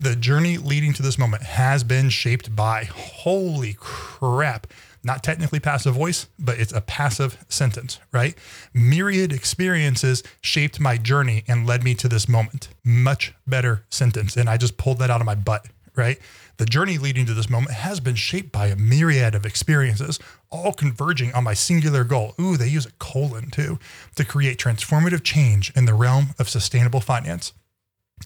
The 0.00 0.16
journey 0.16 0.58
leading 0.58 0.92
to 0.94 1.02
this 1.02 1.18
moment 1.18 1.42
has 1.42 1.84
been 1.84 2.08
shaped 2.10 2.54
by. 2.54 2.84
Holy 2.84 3.74
crap 3.78 4.66
not 5.04 5.22
technically 5.22 5.60
passive 5.60 5.94
voice, 5.94 6.28
but 6.38 6.58
it's 6.58 6.72
a 6.72 6.80
passive 6.80 7.44
sentence, 7.48 8.00
right? 8.12 8.36
Myriad 8.72 9.32
experiences 9.32 10.22
shaped 10.40 10.80
my 10.80 10.96
journey 10.96 11.44
and 11.46 11.66
led 11.66 11.84
me 11.84 11.94
to 11.96 12.08
this 12.08 12.28
moment. 12.28 12.68
Much 12.84 13.34
better 13.46 13.84
sentence. 13.90 14.36
And 14.36 14.48
I 14.48 14.56
just 14.56 14.76
pulled 14.76 14.98
that 14.98 15.10
out 15.10 15.20
of 15.20 15.26
my 15.26 15.34
butt 15.34 15.66
right? 15.96 16.18
The 16.56 16.66
journey 16.66 16.98
leading 16.98 17.26
to 17.26 17.34
this 17.34 17.50
moment 17.50 17.72
has 17.72 18.00
been 18.00 18.14
shaped 18.14 18.52
by 18.52 18.66
a 18.66 18.76
myriad 18.76 19.34
of 19.34 19.46
experiences, 19.46 20.18
all 20.50 20.72
converging 20.72 21.32
on 21.32 21.44
my 21.44 21.54
singular 21.54 22.04
goal. 22.04 22.34
Ooh, 22.40 22.56
they 22.56 22.68
use 22.68 22.86
a 22.86 22.92
colon 22.92 23.50
too, 23.50 23.78
to 24.16 24.24
create 24.24 24.58
transformative 24.58 25.22
change 25.22 25.72
in 25.74 25.84
the 25.84 25.94
realm 25.94 26.28
of 26.38 26.48
sustainable 26.48 27.00
finance. 27.00 27.52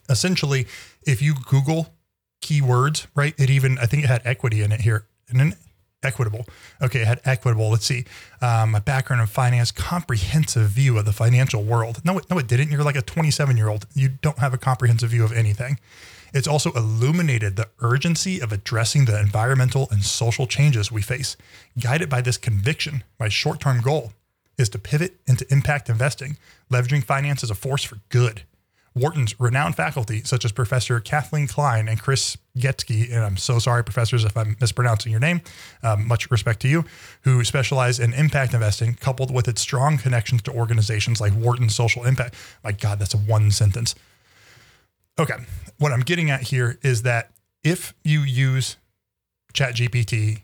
Essentially, 0.08 0.66
if 1.02 1.22
you 1.22 1.34
Google 1.34 1.94
keywords, 2.42 3.06
right? 3.14 3.34
It 3.38 3.50
even, 3.50 3.78
I 3.78 3.86
think 3.86 4.04
it 4.04 4.08
had 4.08 4.22
equity 4.24 4.62
in 4.62 4.72
it 4.72 4.82
here. 4.82 5.06
And 5.28 5.56
equitable. 6.02 6.46
Okay, 6.80 7.02
I 7.02 7.04
had 7.04 7.20
equitable. 7.24 7.70
Let's 7.70 7.86
see. 7.86 8.04
Um, 8.40 8.72
my 8.72 8.78
background 8.78 9.20
in 9.20 9.26
finance, 9.26 9.70
comprehensive 9.70 10.68
view 10.70 10.98
of 10.98 11.04
the 11.04 11.12
financial 11.12 11.62
world. 11.62 12.00
No, 12.04 12.18
it, 12.18 12.30
no, 12.30 12.38
it 12.38 12.46
didn't. 12.46 12.70
You're 12.70 12.84
like 12.84 12.96
a 12.96 13.02
27 13.02 13.56
year 13.56 13.68
old. 13.68 13.86
You 13.94 14.08
don't 14.08 14.38
have 14.38 14.54
a 14.54 14.58
comprehensive 14.58 15.10
view 15.10 15.24
of 15.24 15.32
anything. 15.32 15.78
It's 16.34 16.46
also 16.46 16.72
illuminated 16.72 17.56
the 17.56 17.68
urgency 17.80 18.40
of 18.40 18.52
addressing 18.52 19.06
the 19.06 19.18
environmental 19.18 19.88
and 19.90 20.04
social 20.04 20.46
changes 20.46 20.92
we 20.92 21.00
face. 21.00 21.36
Guided 21.80 22.10
by 22.10 22.20
this 22.20 22.36
conviction, 22.36 23.02
my 23.18 23.28
short 23.28 23.60
term 23.60 23.80
goal 23.80 24.12
is 24.58 24.68
to 24.70 24.78
pivot 24.78 25.16
into 25.26 25.50
impact 25.52 25.88
investing, 25.88 26.36
leveraging 26.70 27.04
finance 27.04 27.42
as 27.42 27.50
a 27.50 27.54
force 27.54 27.84
for 27.84 27.98
good. 28.08 28.42
Wharton's 28.94 29.38
renowned 29.38 29.76
faculty, 29.76 30.22
such 30.24 30.44
as 30.44 30.52
Professor 30.52 31.00
Kathleen 31.00 31.46
Klein 31.46 31.88
and 31.88 32.00
Chris 32.00 32.36
Geczy, 32.56 33.12
and 33.12 33.24
I'm 33.24 33.36
so 33.36 33.58
sorry, 33.58 33.84
professors, 33.84 34.24
if 34.24 34.36
I'm 34.36 34.56
mispronouncing 34.60 35.12
your 35.12 35.20
name, 35.20 35.40
um, 35.82 36.06
much 36.06 36.30
respect 36.30 36.60
to 36.60 36.68
you, 36.68 36.84
who 37.22 37.44
specialize 37.44 38.00
in 38.00 38.12
impact 38.12 38.54
investing, 38.54 38.94
coupled 38.94 39.32
with 39.32 39.48
its 39.48 39.60
strong 39.60 39.98
connections 39.98 40.42
to 40.42 40.52
organizations 40.52 41.20
like 41.20 41.32
Wharton 41.32 41.68
Social 41.68 42.04
Impact. 42.04 42.34
My 42.64 42.72
God, 42.72 42.98
that's 42.98 43.14
a 43.14 43.18
one 43.18 43.50
sentence. 43.50 43.94
Okay, 45.18 45.36
what 45.78 45.92
I'm 45.92 46.00
getting 46.00 46.30
at 46.30 46.42
here 46.42 46.78
is 46.82 47.02
that 47.02 47.30
if 47.64 47.94
you 48.04 48.20
use 48.20 48.76
ChatGPT 49.52 50.42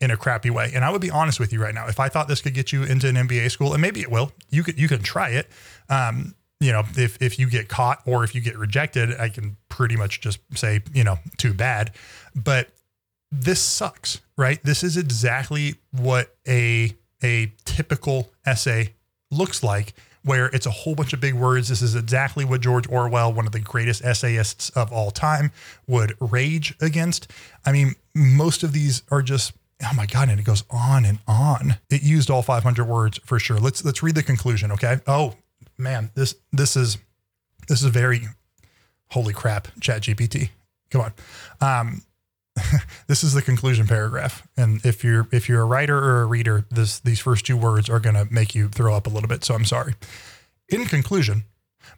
in 0.00 0.10
a 0.10 0.16
crappy 0.16 0.50
way, 0.50 0.70
and 0.74 0.84
I 0.84 0.90
would 0.90 1.00
be 1.00 1.10
honest 1.10 1.40
with 1.40 1.52
you 1.52 1.62
right 1.62 1.74
now, 1.74 1.86
if 1.86 2.00
I 2.00 2.08
thought 2.08 2.28
this 2.28 2.40
could 2.40 2.54
get 2.54 2.72
you 2.72 2.82
into 2.82 3.08
an 3.08 3.14
MBA 3.14 3.50
school, 3.50 3.72
and 3.72 3.80
maybe 3.80 4.00
it 4.00 4.10
will, 4.10 4.32
you 4.50 4.62
could 4.62 4.78
you 4.78 4.88
can 4.88 5.02
try 5.02 5.30
it. 5.30 5.48
Um, 5.88 6.34
you 6.60 6.72
know, 6.72 6.82
if 6.96 7.20
if 7.20 7.38
you 7.38 7.48
get 7.48 7.68
caught 7.68 8.00
or 8.06 8.24
if 8.24 8.34
you 8.34 8.40
get 8.40 8.56
rejected, 8.56 9.18
I 9.18 9.28
can 9.28 9.56
pretty 9.68 9.96
much 9.96 10.20
just 10.20 10.38
say, 10.54 10.82
you 10.92 11.04
know, 11.04 11.18
too 11.36 11.52
bad. 11.52 11.92
But 12.34 12.68
this 13.30 13.60
sucks, 13.60 14.20
right? 14.38 14.62
This 14.62 14.82
is 14.82 14.96
exactly 14.96 15.74
what 15.90 16.34
a 16.48 16.94
a 17.22 17.52
typical 17.64 18.30
essay 18.44 18.94
looks 19.30 19.62
like 19.62 19.94
where 20.22 20.46
it's 20.46 20.66
a 20.66 20.70
whole 20.70 20.94
bunch 20.94 21.12
of 21.12 21.20
big 21.20 21.34
words. 21.34 21.68
This 21.68 21.82
is 21.82 21.94
exactly 21.94 22.44
what 22.44 22.60
George 22.60 22.88
Orwell, 22.90 23.32
one 23.32 23.46
of 23.46 23.52
the 23.52 23.60
greatest 23.60 24.02
essayists 24.02 24.70
of 24.70 24.92
all 24.92 25.12
time, 25.12 25.52
would 25.86 26.14
rage 26.20 26.74
against. 26.80 27.30
I 27.64 27.70
mean, 27.72 27.94
most 28.14 28.64
of 28.64 28.72
these 28.72 29.02
are 29.10 29.22
just 29.22 29.52
oh 29.84 29.92
my 29.94 30.06
god 30.06 30.30
and 30.30 30.40
it 30.40 30.44
goes 30.44 30.64
on 30.70 31.04
and 31.04 31.18
on 31.28 31.76
it 31.90 32.02
used 32.02 32.30
all 32.30 32.40
500 32.40 32.86
words 32.86 33.20
for 33.26 33.38
sure 33.38 33.58
let's 33.58 33.84
let's 33.84 34.02
read 34.02 34.14
the 34.14 34.22
conclusion 34.22 34.72
okay 34.72 35.00
oh 35.06 35.34
man, 35.78 36.10
this 36.14 36.34
this 36.52 36.76
is 36.76 36.98
this 37.68 37.82
is 37.82 37.90
very 37.90 38.22
holy 39.10 39.32
crap, 39.32 39.68
Chat 39.80 40.02
GPT. 40.02 40.50
Come 40.90 41.00
on. 41.00 41.12
Um, 41.60 42.02
this 43.06 43.22
is 43.22 43.32
the 43.32 43.42
conclusion 43.42 43.86
paragraph. 43.86 44.46
And 44.56 44.84
if 44.84 45.04
you're 45.04 45.28
if 45.32 45.48
you're 45.48 45.62
a 45.62 45.66
writer 45.66 45.98
or 45.98 46.22
a 46.22 46.26
reader, 46.26 46.64
this 46.70 46.98
these 47.00 47.20
first 47.20 47.46
two 47.46 47.56
words 47.56 47.88
are 47.88 48.00
gonna 48.00 48.26
make 48.30 48.54
you 48.54 48.68
throw 48.68 48.94
up 48.94 49.06
a 49.06 49.10
little 49.10 49.28
bit. 49.28 49.44
So 49.44 49.54
I'm 49.54 49.64
sorry. 49.64 49.94
In 50.68 50.86
conclusion, 50.86 51.44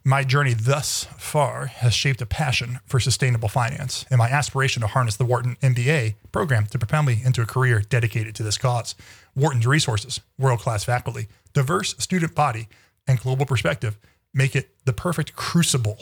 my 0.03 0.23
journey 0.23 0.53
thus 0.53 1.05
far 1.17 1.65
has 1.65 1.93
shaped 1.93 2.21
a 2.21 2.25
passion 2.25 2.79
for 2.85 2.99
sustainable 2.99 3.49
finance 3.49 4.05
and 4.09 4.17
my 4.17 4.29
aspiration 4.29 4.81
to 4.81 4.87
harness 4.87 5.15
the 5.15 5.25
Wharton 5.25 5.55
MBA 5.61 6.15
program 6.31 6.67
to 6.67 6.79
propel 6.79 7.03
me 7.03 7.21
into 7.23 7.41
a 7.41 7.45
career 7.45 7.81
dedicated 7.81 8.35
to 8.35 8.43
this 8.43 8.57
cause. 8.57 8.95
Wharton's 9.35 9.65
resources, 9.65 10.19
world 10.37 10.59
class 10.59 10.83
faculty, 10.83 11.27
diverse 11.53 11.95
student 11.97 12.35
body, 12.35 12.67
and 13.09 13.19
global 13.19 13.45
perspective 13.45 13.97
make 14.33 14.55
it 14.55 14.69
the 14.85 14.93
perfect 14.93 15.35
crucible 15.35 15.97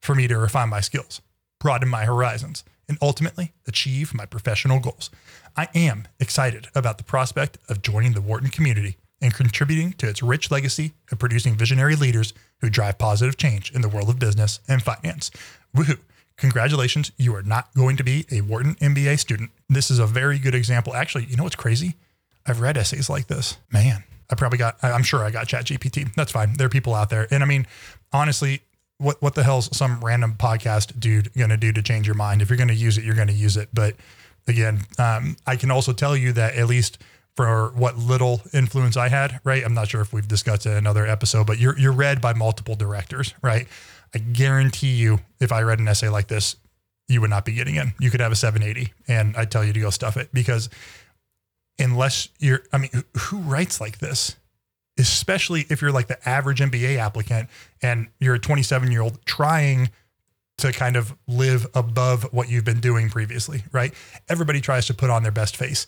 for 0.00 0.14
me 0.14 0.28
to 0.28 0.38
refine 0.38 0.68
my 0.68 0.80
skills, 0.80 1.22
broaden 1.58 1.88
my 1.88 2.04
horizons, 2.04 2.62
and 2.86 2.98
ultimately 3.00 3.52
achieve 3.66 4.12
my 4.12 4.26
professional 4.26 4.78
goals. 4.78 5.10
I 5.56 5.68
am 5.74 6.06
excited 6.18 6.68
about 6.74 6.98
the 6.98 7.04
prospect 7.04 7.58
of 7.68 7.82
joining 7.82 8.12
the 8.12 8.20
Wharton 8.20 8.50
community 8.50 8.96
and 9.22 9.34
contributing 9.34 9.92
to 9.94 10.08
its 10.08 10.22
rich 10.22 10.50
legacy 10.50 10.92
of 11.10 11.18
producing 11.18 11.56
visionary 11.56 11.96
leaders 11.96 12.34
who 12.60 12.68
drive 12.68 12.98
positive 12.98 13.36
change 13.36 13.70
in 13.72 13.80
the 13.80 13.88
world 13.88 14.08
of 14.08 14.18
business 14.18 14.60
and 14.68 14.82
finance. 14.82 15.30
Woohoo! 15.74 15.98
Congratulations, 16.36 17.12
you 17.18 17.34
are 17.34 17.42
not 17.42 17.72
going 17.74 17.96
to 17.98 18.04
be 18.04 18.26
a 18.30 18.40
Wharton 18.40 18.74
MBA 18.76 19.18
student. 19.18 19.50
This 19.68 19.90
is 19.90 19.98
a 19.98 20.06
very 20.06 20.38
good 20.38 20.54
example. 20.54 20.94
Actually, 20.94 21.26
you 21.26 21.36
know 21.36 21.44
what's 21.44 21.56
crazy? 21.56 21.96
I've 22.46 22.60
read 22.60 22.78
essays 22.78 23.10
like 23.10 23.26
this. 23.26 23.58
Man, 23.70 24.04
I 24.30 24.34
probably 24.34 24.58
got, 24.58 24.76
I'm 24.82 25.02
sure 25.02 25.24
I 25.24 25.30
got 25.30 25.48
Chat 25.48 25.66
GPT. 25.66 26.14
That's 26.14 26.32
fine. 26.32 26.54
There 26.54 26.66
are 26.66 26.70
people 26.70 26.94
out 26.94 27.10
there. 27.10 27.26
And 27.30 27.42
I 27.42 27.46
mean, 27.46 27.66
honestly, 28.12 28.62
what, 28.98 29.20
what 29.20 29.34
the 29.34 29.42
hell's 29.42 29.74
some 29.76 30.00
random 30.04 30.34
podcast 30.38 30.98
dude 31.00 31.32
going 31.34 31.50
to 31.50 31.56
do 31.56 31.72
to 31.72 31.82
change 31.82 32.06
your 32.06 32.14
mind? 32.14 32.42
If 32.42 32.50
you're 32.50 32.56
going 32.56 32.68
to 32.68 32.74
use 32.74 32.98
it, 32.98 33.04
you're 33.04 33.14
going 33.14 33.28
to 33.28 33.34
use 33.34 33.56
it. 33.56 33.68
But 33.72 33.96
again, 34.46 34.80
um, 34.98 35.36
I 35.46 35.56
can 35.56 35.70
also 35.70 35.92
tell 35.92 36.16
you 36.16 36.32
that 36.32 36.54
at 36.54 36.66
least 36.66 36.98
for 37.34 37.72
what 37.74 37.96
little 37.96 38.42
influence 38.52 38.96
I 38.96 39.08
had, 39.08 39.40
right? 39.44 39.64
I'm 39.64 39.74
not 39.74 39.88
sure 39.88 40.00
if 40.00 40.12
we've 40.12 40.28
discussed 40.28 40.66
it 40.66 40.70
in 40.70 40.76
another 40.76 41.06
episode, 41.06 41.46
but 41.46 41.58
you're, 41.58 41.78
you're 41.78 41.92
read 41.92 42.20
by 42.20 42.34
multiple 42.34 42.74
directors, 42.74 43.34
right? 43.42 43.66
I 44.14 44.18
guarantee 44.18 44.94
you, 44.94 45.20
if 45.40 45.52
I 45.52 45.62
read 45.62 45.78
an 45.78 45.88
essay 45.88 46.08
like 46.08 46.28
this, 46.28 46.56
you 47.08 47.20
would 47.20 47.30
not 47.30 47.44
be 47.44 47.52
getting 47.52 47.76
in. 47.76 47.92
You 47.98 48.10
could 48.10 48.20
have 48.20 48.32
a 48.32 48.36
780 48.36 48.92
and 49.08 49.36
I'd 49.36 49.50
tell 49.50 49.64
you 49.64 49.72
to 49.72 49.80
go 49.80 49.90
stuff 49.90 50.16
it 50.16 50.28
because 50.32 50.68
unless 51.80 52.28
you're, 52.38 52.62
I 52.72 52.78
mean, 52.78 52.90
who 53.16 53.38
writes 53.38 53.80
like 53.80 53.98
this? 53.98 54.36
Especially 54.98 55.64
if 55.70 55.80
you're 55.80 55.92
like 55.92 56.08
the 56.08 56.28
average 56.28 56.60
MBA 56.60 56.98
applicant 56.98 57.48
and 57.80 58.08
you're 58.18 58.34
a 58.34 58.38
27 58.38 58.92
year 58.92 59.00
old 59.00 59.24
trying 59.24 59.90
to 60.58 60.72
kind 60.72 60.96
of 60.96 61.14
live 61.26 61.66
above 61.74 62.24
what 62.32 62.50
you've 62.50 62.64
been 62.64 62.80
doing 62.80 63.08
previously, 63.08 63.64
right? 63.72 63.94
Everybody 64.28 64.60
tries 64.60 64.86
to 64.86 64.94
put 64.94 65.08
on 65.08 65.22
their 65.22 65.32
best 65.32 65.56
face. 65.56 65.86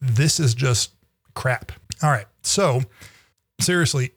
This 0.00 0.40
is 0.40 0.54
just 0.54 0.92
crap. 1.34 1.70
All 2.02 2.10
right. 2.10 2.26
So, 2.42 2.82
seriously, 3.60 4.12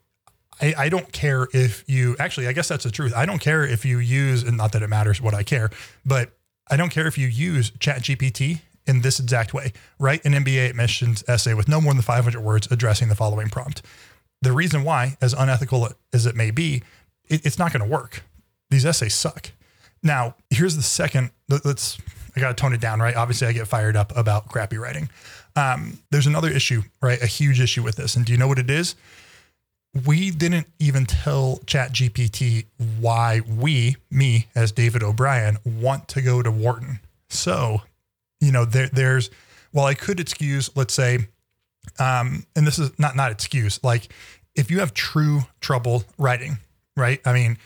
I, 0.60 0.74
I, 0.78 0.90
don't 0.90 1.12
care 1.12 1.48
if 1.54 1.84
you 1.88 2.16
actually, 2.20 2.48
I 2.48 2.54
guess 2.54 2.68
that's 2.68 2.84
the 2.84 2.92
truth. 2.92 3.14
I 3.16 3.26
don't 3.26 3.40
care 3.40 3.64
if 3.64 3.86
you 3.86 4.00
use, 4.00 4.44
and 4.44 4.58
not 4.58 4.72
that 4.74 4.82
it 4.82 4.90
matters 4.90 5.22
what 5.22 5.34
I 5.34 5.44
care, 5.44 5.70
but 6.06 6.32
I 6.70 6.78
don't 6.78 6.90
care 6.90 7.08
if 7.08 7.18
you 7.18 7.28
use 7.28 7.72
Chat 7.80 8.02
GPT 8.02 8.62
in 8.92 9.02
this 9.02 9.20
exact 9.20 9.54
way 9.54 9.72
write 9.98 10.24
an 10.26 10.34
MBA 10.34 10.70
admissions 10.70 11.24
essay 11.28 11.56
with 11.56 11.68
no 11.68 11.82
more 11.82 11.94
than 11.94 12.04
500 12.04 12.40
words 12.42 12.68
addressing 12.70 13.08
the 13.08 13.16
following 13.16 13.50
prompt. 13.50 13.82
The 14.42 14.52
reason 14.52 14.84
why, 14.84 15.18
as 15.22 15.34
unethical 15.34 15.90
as 16.14 16.26
it 16.26 16.36
may 16.36 16.52
be, 16.52 16.84
it, 17.30 17.46
it's 17.46 17.58
not 17.58 17.72
going 17.72 17.84
to 17.84 17.90
work. 17.90 18.24
These 18.70 18.86
essays 18.86 19.16
suck. 19.16 19.52
Now, 20.04 20.36
here's 20.50 20.76
the 20.76 20.84
second. 20.84 21.32
Let's, 21.64 21.98
I 22.36 22.40
got 22.40 22.50
to 22.50 22.62
tone 22.62 22.74
it 22.74 22.82
down, 22.82 23.00
right? 23.00 23.16
Obviously, 23.16 23.48
I 23.48 23.54
get 23.54 23.68
fired 23.68 23.96
up 23.96 24.16
about 24.18 24.50
crappy 24.50 24.78
writing. 24.78 25.10
Um, 25.56 26.00
there's 26.10 26.28
another 26.28 26.50
issue, 26.50 26.82
right? 27.02 27.22
A 27.22 27.28
huge 27.28 27.60
issue 27.60 27.84
with 27.84 27.96
this. 27.96 28.16
And 28.16 28.26
do 28.26 28.32
you 28.32 28.38
know 28.38 28.48
what 28.48 28.60
it 28.60 28.70
is? 28.70 28.96
We 30.06 30.32
didn't 30.32 30.68
even 30.80 31.06
tell 31.06 31.60
ChatGPT 31.66 32.66
why 33.00 33.42
we, 33.48 33.98
me 34.10 34.48
as 34.56 34.72
David 34.72 35.04
O'Brien, 35.04 35.58
want 35.66 36.08
to 36.10 36.22
go 36.22 36.42
to 36.42 36.50
Wharton. 36.50 37.00
So 37.30 37.82
you 38.42 38.52
know, 38.52 38.66
there, 38.66 38.90
there's, 38.90 39.30
well, 39.72 39.86
I 39.86 39.94
could 39.94 40.20
excuse, 40.20 40.70
let's 40.76 40.94
say, 40.94 41.20
um, 42.00 42.46
and 42.56 42.68
this 42.68 42.78
is 42.78 42.92
not, 43.00 43.16
not 43.16 43.32
excuse, 43.32 43.82
like 43.84 44.12
if 44.56 44.70
you 44.70 44.80
have 44.80 44.94
true 44.94 45.42
trouble 45.62 46.04
writing, 46.18 46.58
right? 46.98 47.22
I 47.26 47.32
mean, 47.32 47.58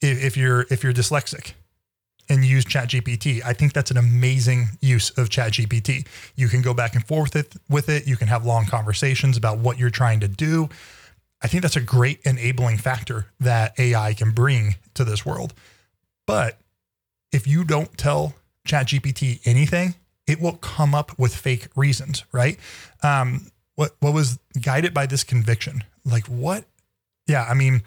if, 0.00 0.22
if 0.24 0.36
you're, 0.36 0.66
if 0.70 0.82
you're 0.82 0.92
dyslexic 0.92 1.52
and 2.28 2.44
use 2.44 2.64
chat 2.64 2.88
GPT, 2.88 3.42
I 3.44 3.52
think 3.52 3.72
that's 3.72 3.90
an 3.90 3.96
amazing 3.96 4.68
use 4.80 5.10
of 5.10 5.28
chat 5.28 5.52
GPT. 5.52 6.06
You 6.34 6.48
can 6.48 6.62
go 6.62 6.74
back 6.74 6.94
and 6.94 7.06
forth 7.06 7.34
with 7.34 7.54
it, 7.54 7.62
with 7.68 7.88
it. 7.88 8.06
You 8.06 8.16
can 8.16 8.28
have 8.28 8.44
long 8.44 8.66
conversations 8.66 9.36
about 9.36 9.58
what 9.58 9.78
you're 9.78 9.90
trying 9.90 10.20
to 10.20 10.28
do. 10.28 10.68
I 11.42 11.48
think 11.48 11.62
that's 11.62 11.76
a 11.76 11.80
great 11.80 12.20
enabling 12.24 12.78
factor 12.78 13.26
that 13.40 13.78
AI 13.78 14.14
can 14.14 14.30
bring 14.30 14.76
to 14.94 15.04
this 15.04 15.26
world. 15.26 15.54
But 16.26 16.58
if 17.32 17.46
you 17.46 17.64
don't 17.64 17.96
tell 17.98 18.34
ChatGPT 18.66 19.40
anything, 19.44 19.94
it 20.26 20.40
will 20.40 20.56
come 20.56 20.94
up 20.94 21.18
with 21.18 21.34
fake 21.34 21.68
reasons, 21.76 22.24
right? 22.32 22.58
Um, 23.02 23.50
what 23.74 23.96
what 24.00 24.12
was 24.12 24.38
guided 24.60 24.94
by 24.94 25.06
this 25.06 25.24
conviction? 25.24 25.84
Like 26.04 26.26
what? 26.26 26.64
Yeah, 27.26 27.44
I 27.48 27.54
mean, 27.54 27.82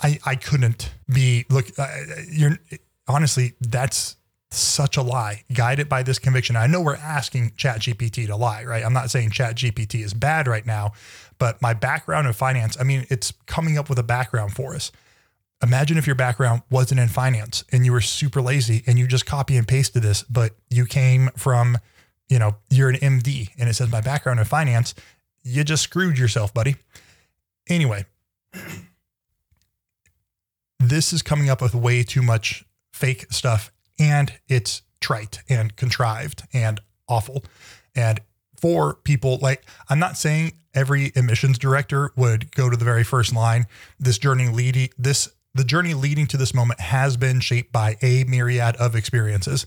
I 0.00 0.18
I 0.24 0.34
couldn't 0.36 0.92
be 1.12 1.46
look. 1.50 1.66
Uh, 1.78 1.88
you're 2.30 2.58
honestly 3.06 3.54
that's 3.60 4.16
such 4.50 4.96
a 4.96 5.02
lie. 5.02 5.44
Guided 5.52 5.88
by 5.88 6.02
this 6.02 6.18
conviction. 6.18 6.56
I 6.56 6.66
know 6.66 6.80
we're 6.80 6.96
asking 6.96 7.52
Chat 7.56 7.80
GPT 7.80 8.26
to 8.26 8.36
lie, 8.36 8.64
right? 8.64 8.84
I'm 8.84 8.92
not 8.94 9.10
saying 9.10 9.30
Chat 9.30 9.56
GPT 9.56 10.02
is 10.02 10.14
bad 10.14 10.48
right 10.48 10.64
now, 10.64 10.92
but 11.38 11.60
my 11.60 11.74
background 11.74 12.26
in 12.26 12.32
finance, 12.32 12.76
I 12.80 12.84
mean, 12.84 13.06
it's 13.10 13.32
coming 13.46 13.76
up 13.76 13.90
with 13.90 13.98
a 13.98 14.02
background 14.02 14.54
for 14.54 14.74
us. 14.74 14.90
Imagine 15.62 15.98
if 15.98 16.06
your 16.06 16.16
background 16.16 16.62
wasn't 16.70 17.00
in 17.00 17.08
finance 17.08 17.64
and 17.72 17.84
you 17.84 17.92
were 17.92 18.00
super 18.00 18.40
lazy 18.40 18.82
and 18.86 18.98
you 18.98 19.06
just 19.06 19.26
copy 19.26 19.56
and 19.56 19.66
pasted 19.66 20.02
this, 20.02 20.22
but 20.24 20.52
you 20.70 20.86
came 20.86 21.30
from, 21.36 21.78
you 22.28 22.38
know, 22.38 22.56
you're 22.70 22.88
an 22.88 22.96
MD 22.96 23.50
and 23.58 23.68
it 23.68 23.74
says 23.74 23.90
my 23.90 24.00
background 24.00 24.38
in 24.38 24.44
finance. 24.44 24.94
You 25.42 25.64
just 25.64 25.82
screwed 25.82 26.18
yourself, 26.18 26.54
buddy. 26.54 26.76
Anyway, 27.68 28.06
this 30.78 31.12
is 31.12 31.22
coming 31.22 31.50
up 31.50 31.60
with 31.60 31.74
way 31.74 32.02
too 32.02 32.22
much 32.22 32.64
fake 32.92 33.26
stuff 33.30 33.72
and 33.98 34.32
it's 34.48 34.82
trite 35.00 35.40
and 35.48 35.74
contrived 35.76 36.44
and 36.52 36.80
awful. 37.08 37.44
And 37.94 38.20
for 38.60 38.94
people 38.94 39.38
like, 39.40 39.64
I'm 39.88 39.98
not 39.98 40.16
saying 40.16 40.52
every 40.74 41.06
admissions 41.16 41.58
director 41.58 42.12
would 42.16 42.54
go 42.54 42.70
to 42.70 42.76
the 42.76 42.84
very 42.84 43.04
first 43.04 43.34
line. 43.34 43.66
This 43.98 44.18
journey 44.18 44.48
leading 44.48 44.90
this 44.98 45.28
the 45.54 45.64
journey 45.64 45.94
leading 45.94 46.26
to 46.28 46.36
this 46.36 46.54
moment 46.54 46.80
has 46.80 47.16
been 47.16 47.40
shaped 47.40 47.72
by 47.72 47.96
a 48.02 48.24
myriad 48.24 48.76
of 48.76 48.94
experiences. 48.94 49.66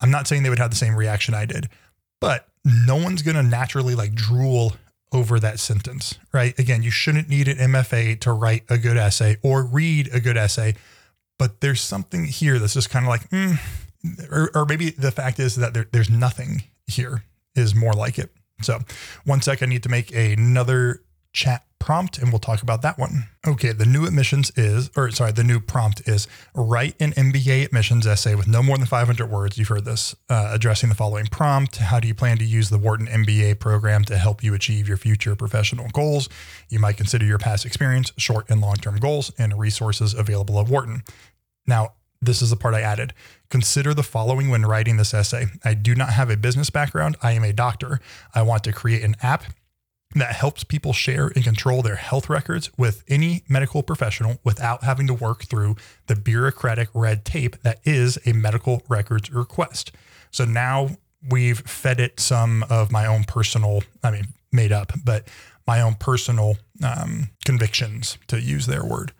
I'm 0.00 0.10
not 0.10 0.26
saying 0.26 0.42
they 0.42 0.50
would 0.50 0.58
have 0.58 0.70
the 0.70 0.76
same 0.76 0.94
reaction 0.94 1.34
I 1.34 1.46
did, 1.46 1.68
but 2.20 2.48
no 2.64 2.96
one's 2.96 3.22
going 3.22 3.36
to 3.36 3.42
naturally 3.42 3.94
like 3.94 4.14
drool 4.14 4.74
over 5.12 5.38
that 5.40 5.58
sentence, 5.58 6.18
right? 6.32 6.58
Again, 6.58 6.82
you 6.82 6.90
shouldn't 6.90 7.28
need 7.28 7.48
an 7.48 7.58
MFA 7.58 8.20
to 8.20 8.32
write 8.32 8.64
a 8.68 8.76
good 8.76 8.96
essay 8.96 9.36
or 9.42 9.64
read 9.64 10.10
a 10.12 10.20
good 10.20 10.36
essay, 10.36 10.74
but 11.38 11.60
there's 11.60 11.80
something 11.80 12.24
here 12.24 12.58
that's 12.58 12.74
just 12.74 12.90
kind 12.90 13.04
of 13.04 13.08
like, 13.08 13.28
mm, 13.30 13.58
or, 14.30 14.50
or, 14.54 14.66
maybe 14.66 14.90
the 14.90 15.10
fact 15.10 15.38
is 15.40 15.56
that 15.56 15.74
there, 15.74 15.86
there's 15.92 16.10
nothing 16.10 16.64
here 16.86 17.24
is 17.54 17.74
more 17.74 17.92
like 17.92 18.18
it. 18.18 18.30
So, 18.62 18.80
one 19.24 19.40
sec, 19.42 19.62
I 19.62 19.66
need 19.66 19.82
to 19.82 19.88
make 19.88 20.14
another 20.14 21.02
chat 21.36 21.66
prompt 21.78 22.18
and 22.18 22.32
we'll 22.32 22.40
talk 22.40 22.62
about 22.62 22.82
that 22.82 22.98
one. 22.98 23.28
Okay, 23.46 23.70
the 23.70 23.84
new 23.84 24.06
admissions 24.06 24.50
is, 24.56 24.90
or 24.96 25.10
sorry, 25.12 25.30
the 25.30 25.44
new 25.44 25.60
prompt 25.60 26.08
is 26.08 26.26
write 26.54 26.96
an 26.98 27.12
MBA 27.12 27.66
admissions 27.66 28.06
essay 28.06 28.34
with 28.34 28.48
no 28.48 28.62
more 28.62 28.76
than 28.76 28.86
500 28.86 29.30
words. 29.30 29.56
You've 29.56 29.68
heard 29.68 29.84
this, 29.84 30.16
uh, 30.28 30.50
addressing 30.52 30.88
the 30.88 30.96
following 30.96 31.26
prompt. 31.26 31.76
How 31.76 32.00
do 32.00 32.08
you 32.08 32.14
plan 32.14 32.38
to 32.38 32.44
use 32.44 32.70
the 32.70 32.78
Wharton 32.78 33.06
MBA 33.06 33.60
program 33.60 34.02
to 34.06 34.16
help 34.16 34.42
you 34.42 34.54
achieve 34.54 34.88
your 34.88 34.96
future 34.96 35.36
professional 35.36 35.88
goals? 35.90 36.28
You 36.68 36.80
might 36.80 36.96
consider 36.96 37.24
your 37.24 37.38
past 37.38 37.64
experience, 37.64 38.12
short 38.16 38.50
and 38.50 38.60
long 38.60 38.76
term 38.76 38.96
goals, 38.96 39.30
and 39.38 39.56
resources 39.56 40.14
available 40.14 40.58
at 40.58 40.66
Wharton. 40.66 41.04
Now, 41.68 41.92
this 42.20 42.40
is 42.42 42.50
the 42.50 42.56
part 42.56 42.74
I 42.74 42.80
added. 42.80 43.12
Consider 43.50 43.94
the 43.94 44.02
following 44.02 44.48
when 44.48 44.64
writing 44.64 44.96
this 44.96 45.14
essay. 45.14 45.46
I 45.64 45.74
do 45.74 45.94
not 45.94 46.10
have 46.14 46.30
a 46.30 46.36
business 46.36 46.70
background. 46.70 47.16
I 47.22 47.32
am 47.32 47.44
a 47.44 47.52
doctor. 47.52 48.00
I 48.34 48.42
want 48.42 48.64
to 48.64 48.72
create 48.72 49.04
an 49.04 49.14
app 49.22 49.44
that 50.20 50.34
helps 50.34 50.64
people 50.64 50.92
share 50.92 51.28
and 51.34 51.44
control 51.44 51.82
their 51.82 51.96
health 51.96 52.28
records 52.28 52.70
with 52.76 53.04
any 53.08 53.42
medical 53.48 53.82
professional 53.82 54.38
without 54.44 54.84
having 54.84 55.06
to 55.06 55.14
work 55.14 55.44
through 55.44 55.76
the 56.06 56.16
bureaucratic 56.16 56.88
red 56.94 57.24
tape 57.24 57.56
that 57.62 57.80
is 57.84 58.18
a 58.24 58.32
medical 58.32 58.82
records 58.88 59.30
request. 59.30 59.92
So 60.30 60.44
now 60.44 60.90
we've 61.28 61.60
fed 61.60 62.00
it 62.00 62.20
some 62.20 62.64
of 62.70 62.90
my 62.90 63.06
own 63.06 63.24
personal, 63.24 63.82
I 64.02 64.10
mean, 64.10 64.28
made 64.52 64.72
up, 64.72 64.92
but 65.04 65.28
my 65.66 65.80
own 65.80 65.94
personal 65.94 66.56
um, 66.82 67.30
convictions, 67.44 68.18
to 68.28 68.40
use 68.40 68.66
their 68.66 68.84
word. 68.84 69.12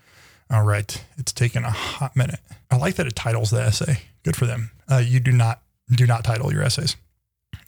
All 0.50 0.62
right, 0.62 1.04
it's 1.18 1.32
taken 1.32 1.64
a 1.64 1.70
hot 1.70 2.14
minute. 2.14 2.40
I 2.70 2.76
like 2.76 2.94
that 2.96 3.06
it 3.06 3.16
titles 3.16 3.50
the 3.50 3.61
essay. 3.61 4.02
Good 4.22 4.37
for 4.37 4.46
them. 4.46 4.70
Uh, 4.88 5.02
you 5.04 5.18
do 5.18 5.32
not 5.32 5.61
do 5.90 6.06
not 6.06 6.24
title 6.24 6.52
your 6.52 6.62
essays. 6.62 6.96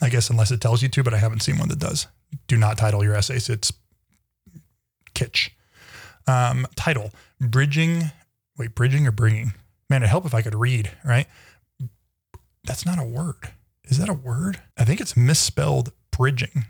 I 0.00 0.08
guess 0.08 0.30
unless 0.30 0.50
it 0.50 0.60
tells 0.60 0.82
you 0.82 0.88
to, 0.88 1.02
but 1.02 1.14
I 1.14 1.18
haven't 1.18 1.42
seen 1.42 1.58
one 1.58 1.68
that 1.68 1.78
does. 1.78 2.06
Do 2.46 2.56
not 2.56 2.78
title 2.78 3.04
your 3.04 3.14
essays. 3.14 3.48
It's 3.48 3.72
kitsch. 5.14 5.50
Um, 6.26 6.66
title: 6.76 7.12
Bridging. 7.40 8.12
Wait, 8.56 8.74
bridging 8.74 9.06
or 9.06 9.12
bringing? 9.12 9.54
Man, 9.88 10.02
it'd 10.02 10.10
help 10.10 10.26
if 10.26 10.34
I 10.34 10.42
could 10.42 10.54
read. 10.54 10.90
Right? 11.04 11.26
That's 12.64 12.84
not 12.84 12.98
a 12.98 13.04
word. 13.04 13.52
Is 13.84 13.98
that 13.98 14.08
a 14.08 14.14
word? 14.14 14.60
I 14.76 14.84
think 14.84 15.00
it's 15.00 15.16
misspelled. 15.16 15.92
Bridging 16.10 16.66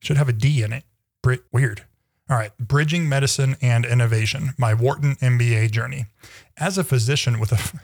should 0.00 0.16
have 0.16 0.28
a 0.28 0.32
D 0.32 0.62
in 0.62 0.72
it. 0.72 0.84
Brit 1.22 1.42
weird. 1.52 1.84
All 2.30 2.36
right, 2.36 2.52
bridging 2.58 3.08
medicine 3.08 3.56
and 3.62 3.86
innovation, 3.86 4.52
my 4.58 4.74
Wharton 4.74 5.16
MBA 5.16 5.70
journey. 5.70 6.06
As 6.58 6.76
a 6.76 6.84
physician 6.84 7.40
with 7.40 7.52
a 7.52 7.80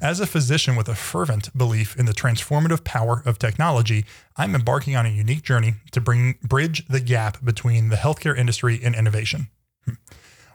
as 0.04 0.18
a 0.18 0.26
physician 0.26 0.76
with 0.76 0.88
a 0.88 0.94
fervent 0.94 1.54
belief 1.56 1.94
in 1.96 2.06
the 2.06 2.14
transformative 2.14 2.84
power 2.84 3.22
of 3.26 3.38
technology, 3.38 4.06
I'm 4.34 4.54
embarking 4.54 4.96
on 4.96 5.04
a 5.04 5.10
unique 5.10 5.42
journey 5.42 5.74
to 5.90 6.00
bring 6.00 6.38
bridge 6.42 6.86
the 6.88 7.00
gap 7.00 7.44
between 7.44 7.90
the 7.90 7.96
healthcare 7.96 8.36
industry 8.36 8.80
and 8.82 8.94
innovation. 8.94 9.48
Hmm. 9.84 9.94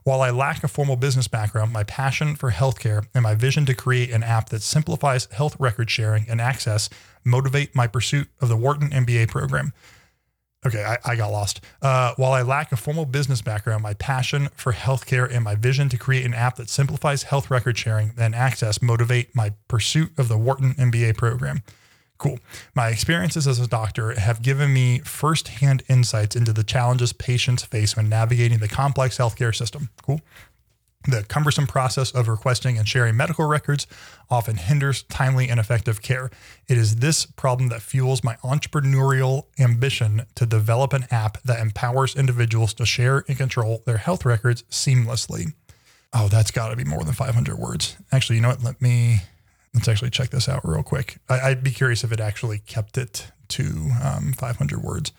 While 0.04 0.21
I 0.21 0.32
lack 0.32 0.63
a 0.63 0.67
formal 0.67 0.95
business 0.95 1.28
background, 1.28 1.71
my 1.71 1.84
passion 1.84 2.36
for 2.36 2.50
healthcare 2.50 3.06
and 3.13 3.21
my 3.21 3.36
vision 3.36 3.67
to 3.67 3.76
create 3.76 4.10
an 4.10 4.23
app 4.23 4.50
that 4.50 4.63
simplifies 4.63 5.26
health 5.26 5.56
record 5.60 5.91
sharing 5.91 6.26
and 6.28 6.41
access 6.41 6.89
motivate 7.23 7.76
my 7.76 7.86
pursuit 7.86 8.30
of 8.41 8.50
the 8.50 8.58
Wharton 8.58 8.89
MBA 8.89 9.28
program. 9.28 9.73
Okay, 10.67 10.84
I, 10.84 10.97
I 11.06 11.15
got 11.15 11.32
lost. 11.32 11.62
Uh, 11.82 12.13
while 12.17 12.34
I 12.34 12.41
lack 12.41 12.71
a 12.73 12.75
formal 12.75 13.06
business 13.06 13.41
background, 13.41 13.84
my 13.84 13.93
passion 13.93 14.49
for 14.53 14.73
healthcare 14.73 15.34
and 15.34 15.43
my 15.43 15.56
vision 15.56 15.88
to 15.89 15.97
create 15.97 16.25
an 16.25 16.34
app 16.34 16.58
that 16.58 16.69
simplifies 16.69 17.23
health 17.23 17.49
record 17.49 17.77
sharing 17.77 18.12
and 18.17 18.36
access 18.36 18.82
motivate 18.82 19.34
my 19.34 19.53
pursuit 19.69 20.12
of 20.17 20.27
the 20.27 20.38
Wharton 20.38 20.73
MBA 20.73 21.15
program. 21.15 21.63
Cool. 22.17 22.39
My 22.75 22.89
experiences 22.89 23.47
as 23.47 23.60
a 23.60 23.67
doctor 23.67 24.19
have 24.19 24.41
given 24.41 24.73
me 24.73 24.99
firsthand 24.99 25.84
insights 25.88 26.36
into 26.36 26.51
the 26.51 26.63
challenges 26.63 27.13
patients 27.13 27.63
face 27.63 27.95
when 27.95 28.10
navigating 28.10 28.58
the 28.58 28.67
complex 28.67 29.17
healthcare 29.17 29.56
system. 29.56 29.89
Cool. 30.01 30.21
The 31.08 31.24
cumbersome 31.24 31.67
process 31.67 32.12
of 32.12 32.28
requesting 32.28 32.78
and 32.78 32.88
sharing 32.88 33.15
medical 33.15 33.46
records 33.46 33.88
often 34.30 34.58
hinders 34.58 35.04
timely 35.04 35.48
and 35.48 35.58
effective 35.60 36.02
care. 36.02 36.30
It 36.67 36.78
is 36.78 36.98
this 36.98 37.26
problem 37.26 37.70
that 37.70 37.82
fuels 37.82 38.24
my 38.24 38.36
entrepreneurial 38.43 39.46
ambition 39.58 40.26
to 40.36 40.46
develop 40.46 40.91
an 40.91 41.06
app 41.10 41.41
that 41.43 41.62
empowers 41.62 42.15
individuals 42.15 42.74
to 42.76 42.86
share 42.86 43.24
and 43.30 43.38
control 43.38 43.84
their 43.86 43.98
health 43.98 44.26
records 44.26 44.63
seamlessly. 44.63 45.54
Oh, 46.13 46.28
that's 46.28 46.52
got 46.52 46.70
to 46.70 46.76
be 46.76 46.84
more 46.84 47.04
than 47.04 47.13
500 47.13 47.58
words. 47.58 47.96
Actually, 48.12 48.38
you 48.38 48.41
know 48.41 48.50
what? 48.50 48.63
Let 48.63 48.82
me 48.82 49.22
let's 49.74 49.88
actually 49.88 50.10
check 50.10 50.30
this 50.30 50.50
out 50.50 50.67
real 50.67 50.84
quick. 50.84 51.20
I, 51.30 51.50
would 51.50 51.63
be 51.63 51.72
curious 51.72 52.04
if 52.04 52.12
it 52.12 52.20
actually 52.20 52.60
kept 52.60 52.98
it 52.98 53.32
to 53.50 53.91
um, 54.04 54.34
500 54.34 54.82
words. 54.82 55.12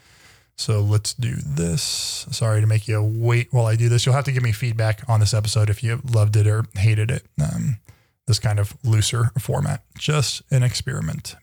So 0.59 0.81
let's 0.81 1.15
do 1.15 1.37
this. 1.37 2.27
Sorry 2.33 2.61
to 2.61 2.67
make 2.67 2.89
you 2.89 3.01
wait 3.01 3.53
while 3.53 3.67
I 3.67 3.77
do 3.77 3.89
this. 3.89 4.05
You'll 4.05 4.17
have 4.17 4.25
to 4.25 4.33
give 4.33 4.43
me 4.43 4.51
feedback 4.51 5.09
on 5.09 5.21
this 5.21 5.33
episode 5.33 5.71
if 5.71 5.85
you 5.85 6.03
loved 6.05 6.35
it 6.35 6.49
or 6.49 6.65
hated 6.75 7.13
it. 7.13 7.23
Um, 7.41 7.79
this 8.27 8.41
kind 8.41 8.59
of 8.59 8.77
looser 8.83 9.31
format, 9.39 9.85
just 9.97 10.43
an 10.51 10.65
experiment. 10.65 11.37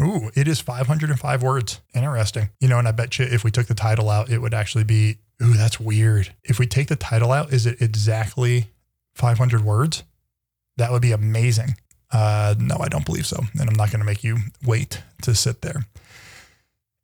Ooh, 0.00 0.30
it 0.34 0.48
is 0.48 0.60
505 0.60 1.42
words. 1.42 1.80
Interesting. 1.94 2.50
You 2.60 2.68
know, 2.68 2.80
and 2.80 2.88
I 2.88 2.90
bet 2.90 3.16
you 3.18 3.24
if 3.24 3.44
we 3.44 3.52
took 3.52 3.66
the 3.68 3.74
title 3.74 4.10
out, 4.10 4.28
it 4.28 4.38
would 4.38 4.52
actually 4.52 4.84
be, 4.84 5.18
ooh, 5.40 5.54
that's 5.54 5.78
weird. 5.78 6.34
If 6.42 6.58
we 6.58 6.66
take 6.66 6.88
the 6.88 6.96
title 6.96 7.30
out, 7.30 7.52
is 7.52 7.64
it 7.64 7.80
exactly 7.80 8.66
500 9.14 9.64
words? 9.64 10.02
That 10.76 10.90
would 10.90 11.00
be 11.00 11.12
amazing. 11.12 11.76
Uh, 12.10 12.56
no, 12.58 12.76
I 12.78 12.88
don't 12.88 13.06
believe 13.06 13.26
so. 13.26 13.38
And 13.58 13.70
I'm 13.70 13.76
not 13.76 13.90
going 13.90 14.00
to 14.00 14.06
make 14.06 14.24
you 14.24 14.38
wait 14.64 15.02
to 15.22 15.34
sit 15.34 15.62
there. 15.62 15.86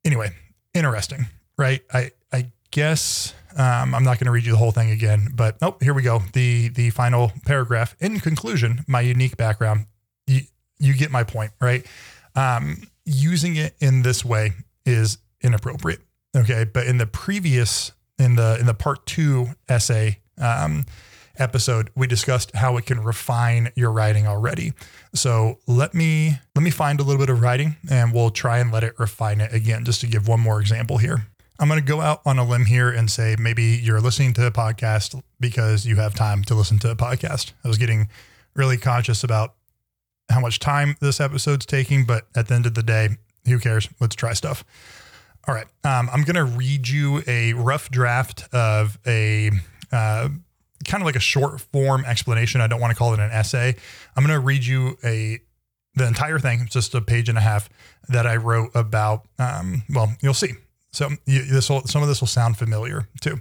Anyway, 0.05 0.33
interesting, 0.75 1.27
right? 1.57 1.83
I 1.93 2.11
I 2.33 2.53
guess 2.71 3.35
um, 3.57 3.95
I'm 3.95 4.05
not 4.05 4.19
going 4.19 4.27
to 4.27 4.31
read 4.31 4.45
you 4.45 4.53
the 4.53 4.59
whole 4.59 4.73
thing 4.73 4.91
again, 4.91 5.29
but 5.35 5.57
oh, 5.63 5.77
here 5.81 5.95
we 5.95 6.03
go. 6.03 6.23
The 6.33 6.69
the 6.69 6.91
final 6.91 7.33
paragraph. 7.45 7.95
In 8.01 8.21
conclusion, 8.21 8.85
my 8.87 9.01
unique 9.01 9.37
background. 9.37 9.87
You 10.27 10.43
you 10.79 10.95
get 10.95 11.11
my 11.11 11.25
point, 11.25 11.53
right? 11.61 11.87
Um, 12.35 12.83
using 13.05 13.57
it 13.57 13.75
in 13.81 14.03
this 14.03 14.25
way 14.25 14.53
is 14.87 15.19
inappropriate. 15.43 16.01
Okay, 16.37 16.65
but 16.65 16.87
in 16.87 16.99
the 16.99 17.07
previous 17.07 17.93
in 18.19 18.37
the 18.37 18.57
in 18.59 18.67
the 18.67 18.75
part 18.75 19.07
two 19.07 19.49
essay. 19.69 20.19
Um, 20.39 20.87
episode 21.39 21.91
we 21.95 22.07
discussed 22.07 22.55
how 22.55 22.77
it 22.77 22.87
can 22.87 23.03
refine 23.03 23.71
your 23.75 23.91
writing 23.91 24.27
already. 24.27 24.73
So 25.15 25.59
let 25.67 25.95
me 25.95 26.39
let 26.55 26.63
me 26.63 26.71
find 26.71 27.01
a 27.01 27.03
little 27.03 27.21
bit 27.21 27.31
of 27.31 27.41
writing 27.41 27.77
and 27.91 28.13
we'll 28.13 28.31
try 28.31 28.59
and 28.59 28.73
let 28.73 28.85
it 28.85 28.99
refine 28.99 29.41
it 29.41 29.53
again 29.53 29.85
just 29.85 30.01
to 30.03 30.07
give 30.07 30.29
one 30.29 30.41
more 30.41 30.61
example 30.61 30.99
here. 30.99 31.27
I'm 31.59 31.69
going 31.69 31.81
to 31.81 31.87
go 31.87 32.01
out 32.01 32.23
on 32.27 32.39
a 32.39 32.45
limb 32.45 32.65
here 32.65 32.91
and 32.91 33.11
say 33.11 33.37
maybe 33.39 33.63
you're 33.63 34.01
listening 34.01 34.33
to 34.35 34.47
a 34.47 34.51
podcast 34.51 35.23
because 35.39 35.87
you 35.87 35.97
have 35.97 36.15
time 36.15 36.43
to 36.45 36.55
listen 36.55 36.79
to 36.81 36.91
a 36.91 36.97
podcast. 36.97 37.53
I 37.65 37.69
was 37.69 37.79
getting 37.79 38.09
really 38.55 38.77
conscious 38.77 39.23
about 39.23 39.55
how 40.29 40.41
much 40.41 40.59
time 40.59 40.97
this 41.01 41.21
episode's 41.21 41.67
taking 41.67 42.05
but 42.05 42.27
at 42.35 42.49
the 42.49 42.55
end 42.55 42.67
of 42.67 42.75
the 42.75 42.83
day 42.83 43.11
who 43.47 43.59
cares? 43.59 43.89
Let's 44.01 44.15
try 44.15 44.35
stuff. 44.35 44.65
All 45.47 45.55
right 45.55 45.67
um, 45.85 46.09
i'm 46.13 46.23
going 46.23 46.37
to 46.37 46.45
read 46.45 46.89
you 46.89 47.23
a 47.27 47.53
rough 47.55 47.91
draft 47.91 48.49
of 48.53 48.99
a 49.07 49.51
uh, 49.91 50.29
kind 50.87 51.03
of 51.03 51.07
like 51.07 51.17
a 51.17 51.21
short 51.21 51.61
form 51.61 52.05
explanation. 52.05 52.61
I 52.61 52.67
don't 52.67 52.81
want 52.81 52.91
to 52.91 52.97
call 52.97 53.15
it 53.15 53.21
an 53.21 53.31
essay. 53.31 53.75
I'm 54.17 54.25
going 54.25 54.39
to 54.39 54.45
read 54.45 54.65
you 54.65 54.97
a 55.05 55.41
the 55.95 56.07
entire 56.07 56.39
thing, 56.39 56.67
just 56.71 56.95
a 56.95 57.03
page 57.03 57.29
and 57.29 57.37
a 57.37 57.43
half 57.43 57.69
that 58.09 58.27
I 58.27 58.37
wrote 58.37 58.71
about. 58.75 59.27
Um, 59.39 59.83
well, 59.91 60.15
you'll 60.23 60.35
see. 60.35 60.53
So 60.93 61.11
you, 61.27 61.45
this 61.45 61.69
will 61.69 61.83
some 61.83 62.03
of 62.03 62.09
this 62.09 62.21
will 62.21 62.29
sound 62.29 62.57
familiar 62.59 63.09
too. 63.21 63.41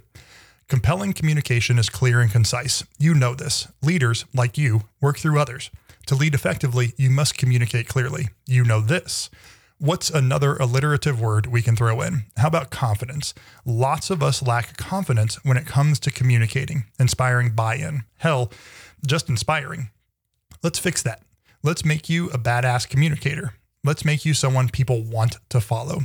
Compelling 0.68 1.14
communication 1.14 1.78
is 1.78 1.90
clear 1.90 2.22
and 2.22 2.32
concise. 2.32 2.84
You 2.98 3.14
know 3.14 3.36
this. 3.36 3.68
Leaders, 3.82 4.26
like 4.34 4.58
you, 4.58 4.84
work 5.02 5.18
through 5.18 5.38
others. 5.38 5.70
To 6.08 6.16
lead 6.16 6.34
effectively, 6.34 6.94
you 6.98 7.10
must 7.10 7.38
communicate 7.38 7.88
clearly. 7.88 8.30
You 8.48 8.64
know 8.64 8.80
this. 8.80 9.30
What's 9.84 10.12
another 10.12 10.58
alliterative 10.58 11.20
word 11.20 11.48
we 11.48 11.64
can 11.64 11.76
throw 11.76 12.02
in? 12.02 12.26
How 12.38 12.50
about 12.50 12.70
confidence? 12.70 13.34
Lots 13.66 14.12
of 14.12 14.22
us 14.22 14.44
lack 14.44 14.78
confidence 14.78 15.44
when 15.44 15.58
it 15.58 15.66
comes 15.66 16.00
to 16.02 16.12
communicating, 16.12 16.84
inspiring 17.00 17.56
buy 17.56 17.78
in. 17.78 18.04
Hell, 18.18 18.52
just 19.04 19.28
inspiring. 19.28 19.90
Let's 20.62 20.78
fix 20.78 21.02
that. 21.02 21.24
Let's 21.64 21.84
make 21.84 22.10
you 22.10 22.30
a 22.30 22.38
badass 22.38 22.88
communicator. 22.88 23.56
Let's 23.84 24.06
make 24.06 24.24
you 24.24 24.36
someone 24.36 24.70
people 24.70 25.02
want 25.02 25.38
to 25.50 25.60
follow. 25.60 26.02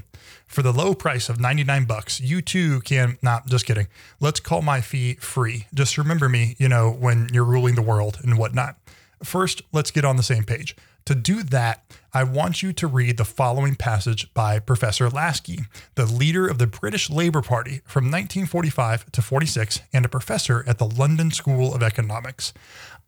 For 0.46 0.62
the 0.62 0.72
low 0.72 0.94
price 0.94 1.28
of 1.28 1.38
99 1.38 1.84
bucks, 1.84 2.18
you 2.18 2.40
too 2.40 2.80
can, 2.80 3.18
not 3.20 3.46
just 3.46 3.66
kidding. 3.66 3.88
Let's 4.20 4.40
call 4.40 4.62
my 4.62 4.80
fee 4.80 5.16
free. 5.16 5.66
Just 5.74 5.98
remember 5.98 6.30
me, 6.30 6.56
you 6.58 6.70
know, 6.70 6.90
when 6.90 7.28
you're 7.30 7.44
ruling 7.44 7.74
the 7.74 7.82
world 7.82 8.20
and 8.22 8.38
whatnot. 8.38 8.78
First, 9.22 9.60
let's 9.70 9.90
get 9.90 10.06
on 10.06 10.16
the 10.16 10.22
same 10.22 10.44
page. 10.44 10.74
To 11.06 11.14
do 11.14 11.44
that, 11.44 11.84
I 12.12 12.24
want 12.24 12.64
you 12.64 12.72
to 12.72 12.88
read 12.88 13.16
the 13.16 13.24
following 13.24 13.76
passage 13.76 14.34
by 14.34 14.58
Professor 14.58 15.08
Laski, 15.08 15.66
the 15.94 16.04
leader 16.04 16.48
of 16.48 16.58
the 16.58 16.66
British 16.66 17.08
Labour 17.08 17.42
Party 17.42 17.80
from 17.84 18.06
1945 18.06 19.12
to 19.12 19.22
46 19.22 19.82
and 19.92 20.04
a 20.04 20.08
professor 20.08 20.64
at 20.66 20.78
the 20.78 20.86
London 20.86 21.30
School 21.30 21.72
of 21.72 21.80
Economics. 21.80 22.52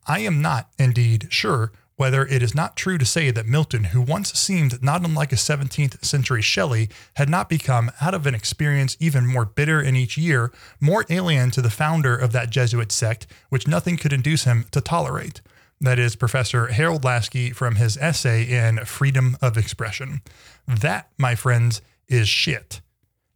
I 0.07 0.21
am 0.21 0.41
not, 0.41 0.69
indeed, 0.79 1.27
sure 1.31 1.73
whether 1.97 2.25
it 2.25 2.41
is 2.41 2.55
not 2.55 2.77
true 2.77 2.99
to 2.99 3.05
say 3.05 3.33
that 3.33 3.47
Milton, 3.47 3.85
who 3.85 4.01
once 4.01 4.33
seemed 4.33 4.81
not 4.81 5.05
unlike 5.05 5.33
a 5.33 5.37
17th 5.37 6.05
century 6.05 6.41
Shelley, 6.41 6.89
had 7.15 7.29
not 7.29 7.49
become, 7.49 7.91
out 8.01 8.15
of 8.15 8.29
an 8.29 8.35
experience 8.37 8.97
even 9.01 9.27
more 9.27 9.45
bitter 9.45 9.83
in 9.83 9.97
each 9.97 10.17
year, 10.17 10.53
more 10.81 11.05
alien 11.11 11.51
to 11.51 11.61
the 11.61 11.69
founder 11.69 12.17
of 12.17 12.31
that 12.31 12.51
Jesuit 12.51 12.93
sect, 12.93 13.27
which 13.49 13.67
nothing 13.67 13.97
could 13.97 14.13
induce 14.13 14.45
him 14.45 14.67
to 14.71 14.81
tolerate. 14.81 15.41
That 15.81 15.99
is 15.99 16.17
Professor 16.17 16.69
Harold 16.69 17.05
Laski 17.05 17.55
from 17.55 17.77
his 17.77 17.97
essay 17.99 18.43
in 18.43 18.85
Freedom 18.85 19.37
of 19.41 19.57
Expression. 19.57 20.23
That, 20.67 21.09
my 21.17 21.37
friends, 21.37 21.81
is 22.09 22.29
shit. 22.29 22.81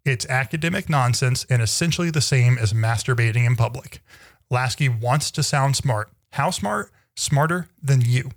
It's 0.05 0.27
academic 0.27 0.89
nonsense 0.89 1.47
and 1.49 1.63
essentially 1.63 2.11
the 2.11 2.21
same 2.21 2.59
as 2.59 2.73
masturbating 2.73 3.47
in 3.47 3.55
public. 3.55 4.01
Laski 4.51 4.89
wants 4.89 5.31
to 5.31 5.43
sound 5.45 5.77
smart. 5.77 6.11
How 6.33 6.51
smart? 6.51 6.91
Smarter 7.15 7.69
than 7.81 8.01
you. 8.01 8.31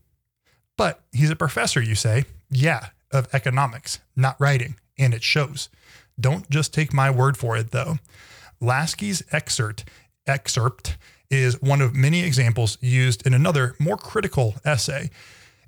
But 0.77 1.01
he's 1.11 1.31
a 1.31 1.35
professor, 1.35 1.81
you 1.81 1.95
say. 1.95 2.25
Yeah, 2.51 2.89
of 3.11 3.27
economics, 3.33 3.99
not 4.15 4.39
writing, 4.39 4.75
and 4.99 5.13
it 5.15 5.23
shows. 5.23 5.69
Don't 6.19 6.47
just 6.49 6.73
take 6.73 6.93
my 6.93 7.09
word 7.09 7.37
for 7.37 7.57
it, 7.57 7.71
though. 7.71 7.97
Laski's 8.61 9.23
excerpt, 9.31 9.85
excerpt 10.27 10.97
is 11.29 11.61
one 11.61 11.81
of 11.81 11.95
many 11.95 12.23
examples 12.23 12.77
used 12.81 13.25
in 13.25 13.33
another, 13.33 13.75
more 13.79 13.97
critical 13.97 14.55
essay. 14.63 15.09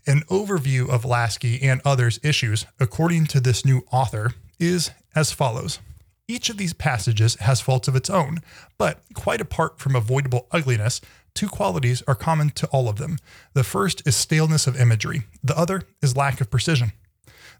An 0.06 0.22
overview 0.30 0.89
of 0.89 1.04
Laski 1.04 1.62
and 1.62 1.82
others' 1.84 2.20
issues, 2.24 2.65
according 2.80 3.26
to 3.28 3.39
this 3.39 3.65
new 3.65 3.84
author, 3.91 4.34
is 4.60 4.91
as 5.15 5.32
follows. 5.32 5.80
Each 6.28 6.50
of 6.50 6.58
these 6.58 6.74
passages 6.74 7.36
has 7.36 7.62
faults 7.62 7.88
of 7.88 7.96
its 7.96 8.10
own, 8.10 8.39
but 8.78 9.02
quite 9.13 9.41
apart 9.41 9.80
from 9.80 9.96
avoidable 9.96 10.48
ugliness, 10.52 11.02
Two 11.38 11.48
qualities 11.48 12.02
are 12.08 12.15
common 12.15 12.50
to 12.50 12.65
all 12.70 12.89
of 12.89 12.98
them. 12.98 13.20
The 13.54 13.63
first 13.63 14.02
is 14.08 14.15
staleness 14.15 14.65
of 14.65 14.76
imagery, 14.82 15.22
the 15.43 15.56
other 15.56 15.84
is 16.02 16.17
lack 16.17 16.41
of 16.41 16.50
precision. 16.50 16.93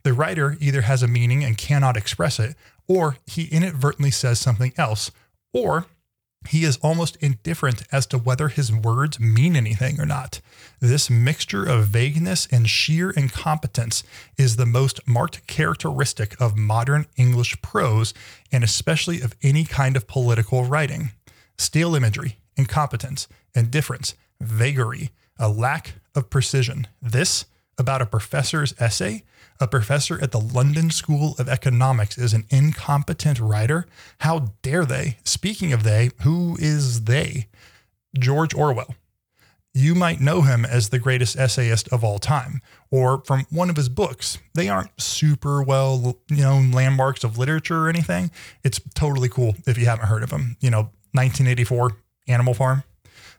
The 0.02 0.14
writer 0.14 0.58
either 0.60 0.82
has 0.82 1.04
a 1.04 1.08
meaning 1.08 1.44
and 1.44 1.60
cannot 1.60 1.96
express 1.96 2.40
it, 2.40 2.56
or 2.88 3.18
he 3.28 3.46
inadvertently 3.46 4.10
says 4.10 4.40
something 4.40 4.74
else, 4.78 5.12
or 5.54 5.86
he 6.48 6.64
is 6.64 6.78
almost 6.82 7.18
indifferent 7.18 7.84
as 7.92 8.06
to 8.08 8.18
whether 8.18 8.48
his 8.48 8.72
words 8.72 9.20
mean 9.20 9.56
anything 9.56 10.00
or 10.00 10.06
not. 10.06 10.40
This 10.80 11.10
mixture 11.10 11.66
of 11.66 11.88
vagueness 11.88 12.48
and 12.52 12.70
sheer 12.70 13.12
incompetence 13.12 14.04
is 14.38 14.56
the 14.56 14.66
most 14.66 15.06
marked 15.08 15.46
characteristic 15.48 16.40
of 16.40 16.58
modern 16.58 17.08
English 17.18 17.62
prose, 17.62 18.14
and 18.52 18.64
especially 18.64 19.22
of 19.22 19.36
any 19.42 19.66
kind 19.66 19.98
of 19.98 20.08
political 20.08 20.64
writing. 20.64 21.12
Stale 21.58 21.96
imagery, 21.96 22.38
incompetence, 22.56 23.28
indifference, 23.56 24.16
vagary, 24.40 25.12
a 25.40 25.50
lack 25.50 25.96
of 26.16 26.30
precision. 26.30 26.88
This 27.02 27.46
about 27.78 28.02
a 28.02 28.06
professor's 28.06 28.74
essay? 28.80 29.24
A 29.60 29.68
professor 29.68 30.22
at 30.22 30.32
the 30.32 30.40
London 30.40 30.92
School 30.92 31.36
of 31.40 31.50
Economics 31.50 32.18
is 32.18 32.34
an 32.34 32.46
incompetent 32.50 33.40
writer? 33.40 33.88
How 34.20 34.54
dare 34.62 34.86
they? 34.86 35.18
Speaking 35.24 35.74
of 35.74 35.84
they, 35.84 36.12
who 36.22 36.58
is 36.60 37.06
they? 37.06 37.48
George 38.18 38.54
Orwell. 38.54 38.96
You 39.74 39.94
might 39.94 40.20
know 40.20 40.42
him 40.42 40.66
as 40.66 40.90
the 40.90 41.00
greatest 41.00 41.38
essayist 41.38 41.88
of 41.90 42.04
all 42.04 42.18
time, 42.18 42.62
or 42.90 43.22
from 43.26 43.46
one 43.52 43.70
of 43.70 43.76
his 43.76 43.90
books. 43.90 44.40
They 44.56 44.70
aren't 44.70 45.00
super 45.00 45.62
well 45.62 46.18
known 46.30 46.72
landmarks 46.72 47.24
of 47.24 47.38
literature 47.38 47.86
or 47.86 47.90
anything. 47.90 48.32
It's 48.64 48.80
totally 48.96 49.30
cool 49.30 49.56
if 49.68 49.78
you 49.78 49.86
haven't 49.86 50.08
heard 50.08 50.24
of 50.24 50.32
him. 50.32 50.58
You 50.60 50.72
know, 50.72 50.82
1984 51.14 51.98
Animal 52.28 52.54
Farm. 52.54 52.84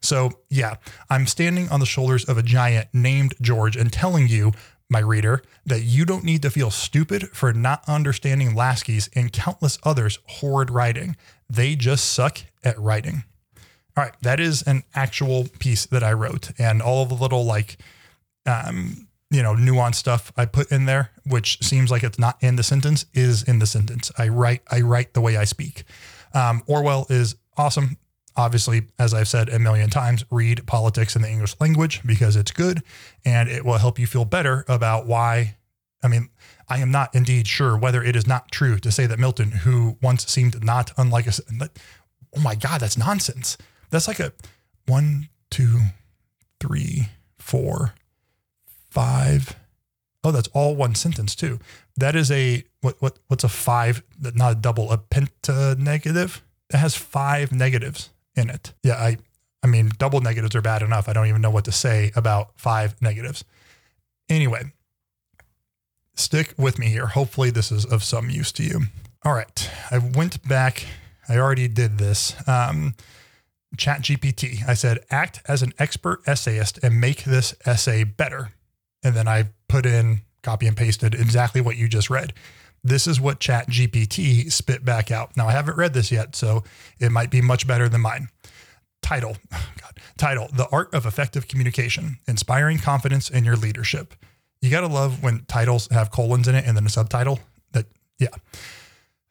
So, 0.01 0.31
yeah, 0.49 0.77
I'm 1.11 1.27
standing 1.27 1.69
on 1.71 1.81
the 1.81 1.87
shoulders 1.87 2.25
of 2.25 2.39
a 2.39 2.43
giant 2.43 2.89
named 2.93 3.35
George 3.41 3.77
and 3.77 3.93
telling 3.93 4.29
you, 4.29 4.53
my 4.91 5.01
reader, 5.01 5.43
that 5.67 5.83
you 5.83 6.05
don't 6.05 6.25
need 6.25 6.43
to 6.43 6.51
feel 6.51 6.71
stupid 6.71 7.29
for 7.31 7.53
not 7.53 7.85
understanding 7.87 8.55
Laski's 8.55 9.11
and 9.15 9.33
countless 9.33 9.79
others' 9.83 10.19
horrid 10.27 10.71
writing. 10.71 11.17
They 11.51 11.77
just 11.77 12.13
suck 12.13 12.41
at 12.65 12.79
writing. 12.79 13.25
All 13.97 14.05
right, 14.05 14.15
that 14.23 14.41
is 14.41 14.63
an 14.63 14.85
actual 14.95 15.49
piece 15.59 15.87
that 15.87 16.03
I 16.03 16.13
wrote, 16.13 16.53
and 16.59 16.81
all 16.81 17.03
of 17.03 17.09
the 17.09 17.17
little 17.17 17.45
like, 17.45 17.79
um, 18.47 19.09
you 19.31 19.43
know, 19.43 19.55
nuanced 19.55 19.97
stuff 19.97 20.33
I 20.37 20.47
put 20.47 20.73
in 20.73 20.87
there, 20.87 21.11
which 21.27 21.63
seems 21.63 21.91
like 21.91 22.03
it's 22.03 22.19
not 22.19 22.37
in 22.41 22.57
the 22.57 22.63
sentence, 22.63 23.05
is 23.13 23.43
in 23.43 23.59
the 23.59 23.67
sentence. 23.67 24.11
I 24.17 24.29
write, 24.29 24.63
I 24.71 24.81
write 24.81 25.15
the 25.15 25.21
way 25.21 25.37
I 25.37 25.45
speak. 25.45 25.85
Um, 26.33 26.63
Orwell 26.67 27.07
is 27.11 27.37
awesome 27.57 27.99
obviously, 28.39 28.83
as 28.99 29.13
I've 29.13 29.29
said 29.29 29.49
a 29.49 29.59
million 29.59 29.91
times, 29.91 30.25
read 30.31 30.65
politics 30.67 31.17
in 31.17 31.23
the 31.23 31.29
English 31.29 31.57
language 31.61 32.01
because 32.07 32.37
it's 32.37 32.53
good 32.53 32.83
and 33.25 33.49
it 33.49 33.65
will 33.65 33.79
help 33.79 33.99
you 33.99 34.07
feel 34.07 34.25
better 34.25 34.65
about 34.69 35.07
why. 35.07 35.57
I 36.03 36.09
mean, 36.09 36.31
I 36.69 36.79
am 36.79 36.93
not 36.93 37.15
indeed 37.15 37.49
sure 37.49 37.77
whether 37.77 38.03
it 38.03 38.15
is 38.15 38.27
not 38.27 38.53
true 38.53 38.79
to 38.79 38.93
say 38.93 39.07
that 39.07 39.19
Milton, 39.19 39.51
who 39.51 39.99
once 40.01 40.27
seemed 40.27 40.65
not 40.65 40.93
unlike 40.97 41.27
us, 41.27 41.41
oh 41.61 42.41
my 42.41 42.55
God, 42.55 42.81
that's 42.81 42.97
nonsense. 42.97 43.59
That's 43.91 44.07
like 44.07 44.21
a 44.21 44.33
one, 44.87 45.29
two, 45.51 45.81
three, 46.61 47.09
four, 47.39 47.95
five. 48.89 49.57
Oh, 50.23 50.31
that's 50.31 50.49
all 50.49 50.77
one 50.77 50.95
sentence 50.95 51.35
too. 51.35 51.59
That 51.97 52.15
is 52.15 52.31
a 52.31 52.63
what 52.83 52.95
what 53.01 53.19
what's 53.27 53.45
a 53.45 53.49
five? 53.49 54.03
Not 54.21 54.53
a 54.53 54.55
double, 54.55 54.93
a 54.93 54.99
pentanegative. 54.99 56.45
It 56.71 56.77
has 56.77 56.95
five 56.95 57.51
negatives 57.51 58.11
in 58.39 58.49
it. 58.49 58.73
Yeah, 58.83 58.95
I 58.95 59.19
I 59.63 59.67
mean, 59.67 59.91
double 59.99 60.21
negatives 60.21 60.55
are 60.55 60.63
bad 60.63 60.83
enough. 60.83 61.09
I 61.09 61.13
don't 61.13 61.27
even 61.27 61.43
know 61.43 61.51
what 61.51 61.65
to 61.65 61.73
say 61.73 62.13
about 62.15 62.53
five 62.57 62.95
negatives. 63.03 63.45
Anyway, 64.29 64.73
stick 66.15 66.55
with 66.57 66.79
me 66.79 66.89
here. 66.89 67.07
Hopefully, 67.07 67.51
this 67.51 67.73
is 67.73 67.85
of 67.85 68.05
some 68.05 68.31
use 68.31 68.53
to 68.53 68.63
you. 68.63 68.83
All 69.25 69.35
right. 69.35 69.71
I 69.91 69.99
went 69.99 70.47
back. 70.47 70.87
I 71.29 71.39
already 71.39 71.69
did 71.69 71.99
this. 71.99 72.35
Um, 72.49 72.95
Chat 73.77 74.01
GPT. 74.01 74.67
I 74.67 74.75
said, 74.75 75.01
act 75.11 75.43
as 75.47 75.63
an 75.63 75.75
expert 75.79 76.21
essayist 76.27 76.79
and 76.83 77.01
make 77.01 77.25
this 77.25 77.55
essay 77.67 78.05
better. 78.05 78.51
And 79.03 79.15
then 79.15 79.29
I 79.29 79.51
put 79.69 79.85
in, 79.85 80.23
copy 80.43 80.67
and 80.67 80.77
pasted 80.77 81.15
exactly 81.15 81.61
what 81.61 81.77
you 81.77 81.89
just 81.89 82.09
read. 82.09 82.33
This 82.83 83.07
is 83.07 83.21
what 83.21 83.41
Chat 83.41 83.69
GPT 83.69 84.51
spit 84.51 84.85
back 84.85 85.11
out. 85.11 85.37
Now, 85.37 85.49
I 85.49 85.53
haven't 85.53 85.77
read 85.77 85.95
this 85.95 86.11
yet, 86.11 86.37
so 86.37 86.65
it 86.99 87.11
might 87.11 87.31
be 87.31 87.41
much 87.41 87.67
better 87.67 87.89
than 87.89 88.01
mine. 88.01 88.29
Title, 89.03 89.37
oh 89.53 89.69
God, 89.81 90.01
title, 90.17 90.49
The 90.53 90.69
Art 90.71 90.93
of 90.95 91.07
Effective 91.07 91.49
Communication, 91.49 92.19
Inspiring 92.27 92.79
Confidence 92.79 93.31
in 93.31 93.45
Your 93.45 93.57
Leadership. 93.57 94.15
You 94.61 94.71
got 94.71 94.81
to 94.81 94.89
love 94.89 95.23
when 95.23 95.45
titles 95.47 95.89
have 95.91 96.11
colons 96.11 96.49
in 96.49 96.55
it 96.55 96.65
and 96.67 96.77
then 96.77 96.87
a 96.87 96.91
subtitle. 96.91 97.41
That, 97.73 97.87
yeah. 98.19 98.29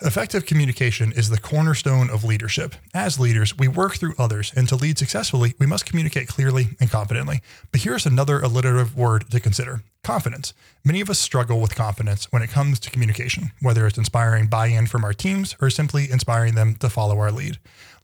Effective 0.01 0.45
communication 0.45 1.11
is 1.11 1.31
the 1.31 1.39
cornerstone 1.39 2.11
of 2.11 2.23
leadership. 2.23 2.75
As 2.93 3.19
leaders, 3.19 3.57
we 3.57 3.67
work 3.67 3.95
through 3.95 4.13
others, 4.19 4.53
and 4.55 4.69
to 4.69 4.75
lead 4.75 4.99
successfully, 4.99 5.55
we 5.57 5.65
must 5.65 5.87
communicate 5.87 6.27
clearly 6.27 6.77
and 6.79 6.91
confidently. 6.91 7.41
But 7.71 7.81
here's 7.81 8.05
another 8.05 8.39
alliterative 8.39 8.95
word 8.95 9.27
to 9.31 9.39
consider 9.39 9.81
confidence. 10.03 10.53
Many 10.85 11.01
of 11.01 11.09
us 11.09 11.17
struggle 11.17 11.59
with 11.59 11.73
confidence 11.73 12.31
when 12.31 12.43
it 12.43 12.51
comes 12.51 12.79
to 12.81 12.91
communication, 12.91 13.51
whether 13.59 13.87
it's 13.87 13.97
inspiring 13.97 14.45
buy 14.45 14.67
in 14.67 14.85
from 14.85 15.03
our 15.03 15.13
teams 15.13 15.55
or 15.59 15.71
simply 15.71 16.11
inspiring 16.11 16.53
them 16.53 16.75
to 16.75 16.91
follow 16.91 17.17
our 17.17 17.31
lead. 17.31 17.57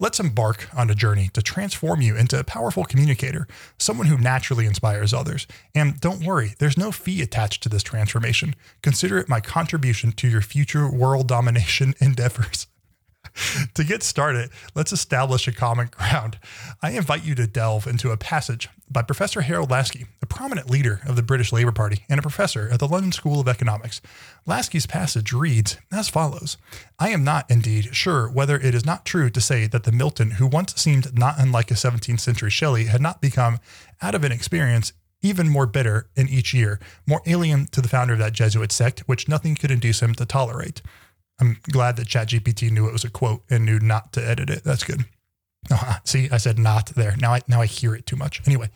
Let's 0.03 0.19
embark 0.19 0.67
on 0.75 0.89
a 0.89 0.95
journey 0.95 1.29
to 1.31 1.41
transform 1.41 2.01
you 2.01 2.17
into 2.17 2.37
a 2.37 2.43
powerful 2.43 2.83
communicator, 2.83 3.47
someone 3.79 4.07
who 4.07 4.17
naturally 4.17 4.65
inspires 4.65 5.13
others. 5.13 5.47
And 5.73 5.97
don't 6.01 6.25
worry, 6.25 6.55
there's 6.59 6.77
no 6.77 6.91
fee 6.91 7.21
attached 7.21 7.63
to 7.63 7.69
this 7.69 7.83
transformation. 7.83 8.53
Consider 8.81 9.17
it 9.17 9.29
my 9.29 9.39
contribution 9.39 10.11
to 10.11 10.27
your 10.27 10.41
future 10.41 10.91
world 10.91 11.29
domination 11.29 11.93
endeavors. 12.01 12.67
to 13.73 13.83
get 13.83 14.03
started, 14.03 14.49
let's 14.75 14.91
establish 14.91 15.47
a 15.47 15.51
common 15.51 15.87
ground. 15.87 16.37
I 16.81 16.91
invite 16.91 17.25
you 17.25 17.35
to 17.35 17.47
delve 17.47 17.87
into 17.87 18.11
a 18.11 18.17
passage 18.17 18.69
by 18.89 19.01
Professor 19.01 19.41
Harold 19.41 19.71
Laski, 19.71 20.05
a 20.21 20.25
prominent 20.25 20.69
leader 20.69 21.01
of 21.07 21.15
the 21.15 21.23
British 21.23 21.51
Labour 21.51 21.71
Party 21.71 22.05
and 22.09 22.19
a 22.19 22.21
professor 22.21 22.69
at 22.71 22.79
the 22.79 22.87
London 22.87 23.11
School 23.11 23.39
of 23.39 23.47
Economics. 23.47 24.01
Laski's 24.45 24.85
passage 24.85 25.33
reads 25.33 25.77
as 25.91 26.09
follows 26.09 26.57
I 26.99 27.09
am 27.09 27.23
not, 27.23 27.49
indeed, 27.49 27.95
sure 27.95 28.29
whether 28.29 28.57
it 28.57 28.75
is 28.75 28.85
not 28.85 29.05
true 29.05 29.29
to 29.31 29.41
say 29.41 29.67
that 29.67 29.83
the 29.83 29.91
Milton 29.91 30.31
who 30.31 30.47
once 30.47 30.75
seemed 30.75 31.17
not 31.17 31.35
unlike 31.39 31.71
a 31.71 31.75
17th 31.75 32.19
century 32.19 32.51
Shelley 32.51 32.85
had 32.85 33.01
not 33.01 33.21
become, 33.21 33.59
out 34.01 34.15
of 34.15 34.23
an 34.23 34.31
experience, 34.31 34.93
even 35.23 35.47
more 35.47 35.65
bitter 35.65 36.09
in 36.15 36.27
each 36.27 36.53
year, 36.53 36.79
more 37.07 37.21
alien 37.25 37.65
to 37.67 37.81
the 37.81 37.87
founder 37.87 38.13
of 38.13 38.19
that 38.19 38.33
Jesuit 38.33 38.71
sect, 38.71 38.99
which 39.01 39.29
nothing 39.29 39.55
could 39.55 39.71
induce 39.71 40.01
him 40.01 40.13
to 40.15 40.25
tolerate. 40.25 40.81
I'm 41.39 41.57
glad 41.63 41.95
that 41.97 42.07
ChatGPT 42.07 42.71
knew 42.71 42.87
it 42.87 42.93
was 42.93 43.03
a 43.03 43.09
quote 43.09 43.43
and 43.49 43.65
knew 43.65 43.79
not 43.79 44.13
to 44.13 44.25
edit 44.25 44.49
it. 44.49 44.63
That's 44.63 44.83
good. 44.83 45.05
Uh-huh. 45.71 45.97
See, 46.03 46.27
I 46.29 46.35
said 46.39 46.59
not 46.59 46.87
there. 46.87 47.15
Now 47.15 47.35
I 47.35 47.41
now 47.47 47.61
I 47.61 47.67
hear 47.67 47.95
it 47.95 48.05
too 48.05 48.17
much. 48.17 48.45
Anyway, 48.45 48.69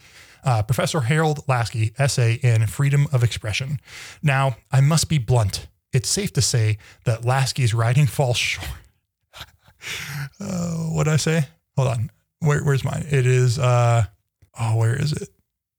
uh, 0.46 0.64
Professor 0.64 1.02
Harold 1.02 1.46
Laski, 1.46 1.92
essay 2.00 2.36
in 2.36 2.66
Freedom 2.68 3.08
of 3.12 3.26
Expression. 3.26 3.82
Now 4.24 4.56
I 4.72 4.80
must 4.80 5.10
be 5.10 5.18
blunt. 5.18 5.68
It's 5.92 6.08
safe 6.08 6.32
to 6.34 6.42
say 6.42 6.78
that 7.04 7.26
Laski's 7.26 7.74
writing 7.74 8.06
falls 8.08 8.38
short. 8.38 8.70
uh, 10.40 10.76
what 10.94 11.10
I 11.10 11.18
say? 11.18 11.48
Hold 11.76 11.90
on. 11.90 12.12
Where, 12.40 12.64
where's 12.64 12.86
mine? 12.86 13.06
It 13.10 13.26
is. 13.26 13.60
Uh, 13.60 14.06
oh, 14.58 14.78
where 14.78 14.96
is 14.96 15.12
it? 15.12 15.28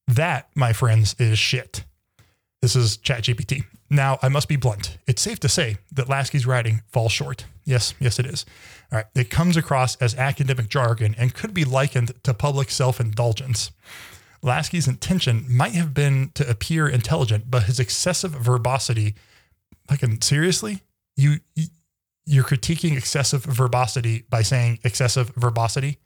That, 0.08 0.50
my 0.54 0.74
friends, 0.74 1.14
is 1.18 1.38
shit. 1.38 1.84
This 2.60 2.76
is 2.76 2.98
ChatGPT. 2.98 3.64
Now, 3.90 4.18
I 4.22 4.28
must 4.28 4.48
be 4.48 4.56
blunt. 4.56 4.98
It's 5.06 5.22
safe 5.22 5.40
to 5.40 5.48
say 5.48 5.78
that 5.92 6.08
Laski's 6.08 6.46
writing 6.46 6.82
falls 6.88 7.12
short. 7.12 7.46
Yes, 7.64 7.94
yes, 7.98 8.18
it 8.18 8.26
is. 8.26 8.44
All 8.92 8.96
right. 8.96 9.06
It 9.14 9.30
comes 9.30 9.56
across 9.56 9.96
as 9.96 10.14
academic 10.14 10.68
jargon 10.68 11.14
and 11.18 11.34
could 11.34 11.54
be 11.54 11.64
likened 11.64 12.12
to 12.24 12.34
public 12.34 12.70
self 12.70 13.00
indulgence. 13.00 13.70
Laski's 14.42 14.86
intention 14.86 15.46
might 15.48 15.72
have 15.72 15.94
been 15.94 16.30
to 16.34 16.48
appear 16.48 16.86
intelligent, 16.86 17.50
but 17.50 17.64
his 17.64 17.80
excessive 17.80 18.32
verbosity, 18.32 19.14
like, 19.90 20.00
seriously? 20.22 20.82
You, 21.16 21.40
you're 22.24 22.44
critiquing 22.44 22.96
excessive 22.96 23.44
verbosity 23.44 24.24
by 24.28 24.42
saying 24.42 24.78
excessive 24.84 25.30
verbosity 25.34 25.98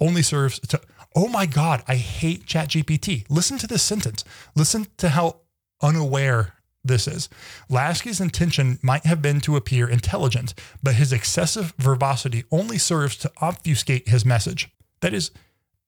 only 0.00 0.22
serves 0.22 0.58
to, 0.60 0.80
oh 1.14 1.28
my 1.28 1.44
God, 1.44 1.82
I 1.86 1.96
hate 1.96 2.46
ChatGPT. 2.46 3.26
Listen 3.28 3.58
to 3.58 3.66
this 3.66 3.82
sentence. 3.82 4.24
Listen 4.54 4.86
to 4.98 5.10
how 5.10 5.40
unaware 5.82 6.53
this 6.84 7.08
is. 7.08 7.28
Laski's 7.68 8.20
intention 8.20 8.78
might 8.82 9.06
have 9.06 9.22
been 9.22 9.40
to 9.40 9.56
appear 9.56 9.88
intelligent, 9.88 10.54
but 10.82 10.94
his 10.94 11.12
excessive 11.12 11.72
verbosity 11.78 12.44
only 12.50 12.78
serves 12.78 13.16
to 13.16 13.32
obfuscate 13.40 14.08
his 14.08 14.24
message. 14.24 14.68
That 15.00 15.14
is 15.14 15.30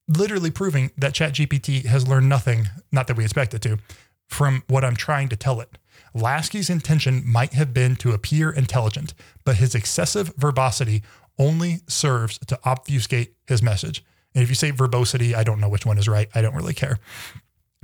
literally 0.08 0.50
proving 0.50 0.90
that 0.96 1.14
ChatGPT 1.14 1.84
has 1.84 2.08
learned 2.08 2.28
nothing, 2.28 2.68
not 2.92 3.06
that 3.08 3.16
we 3.16 3.24
expect 3.24 3.54
it 3.54 3.62
to, 3.62 3.78
from 4.26 4.62
what 4.68 4.84
I'm 4.84 4.96
trying 4.96 5.28
to 5.28 5.36
tell 5.36 5.60
it. 5.60 5.78
Laski's 6.14 6.70
intention 6.70 7.22
might 7.26 7.52
have 7.52 7.74
been 7.74 7.96
to 7.96 8.12
appear 8.12 8.50
intelligent, 8.50 9.14
but 9.44 9.56
his 9.56 9.74
excessive 9.74 10.32
verbosity 10.36 11.02
only 11.38 11.80
serves 11.86 12.38
to 12.38 12.58
obfuscate 12.64 13.34
his 13.46 13.62
message. 13.62 14.04
And 14.34 14.42
if 14.42 14.48
you 14.48 14.54
say 14.54 14.70
verbosity, 14.70 15.34
I 15.34 15.44
don't 15.44 15.60
know 15.60 15.68
which 15.68 15.86
one 15.86 15.98
is 15.98 16.08
right. 16.08 16.28
I 16.34 16.42
don't 16.42 16.54
really 16.54 16.74
care. 16.74 16.98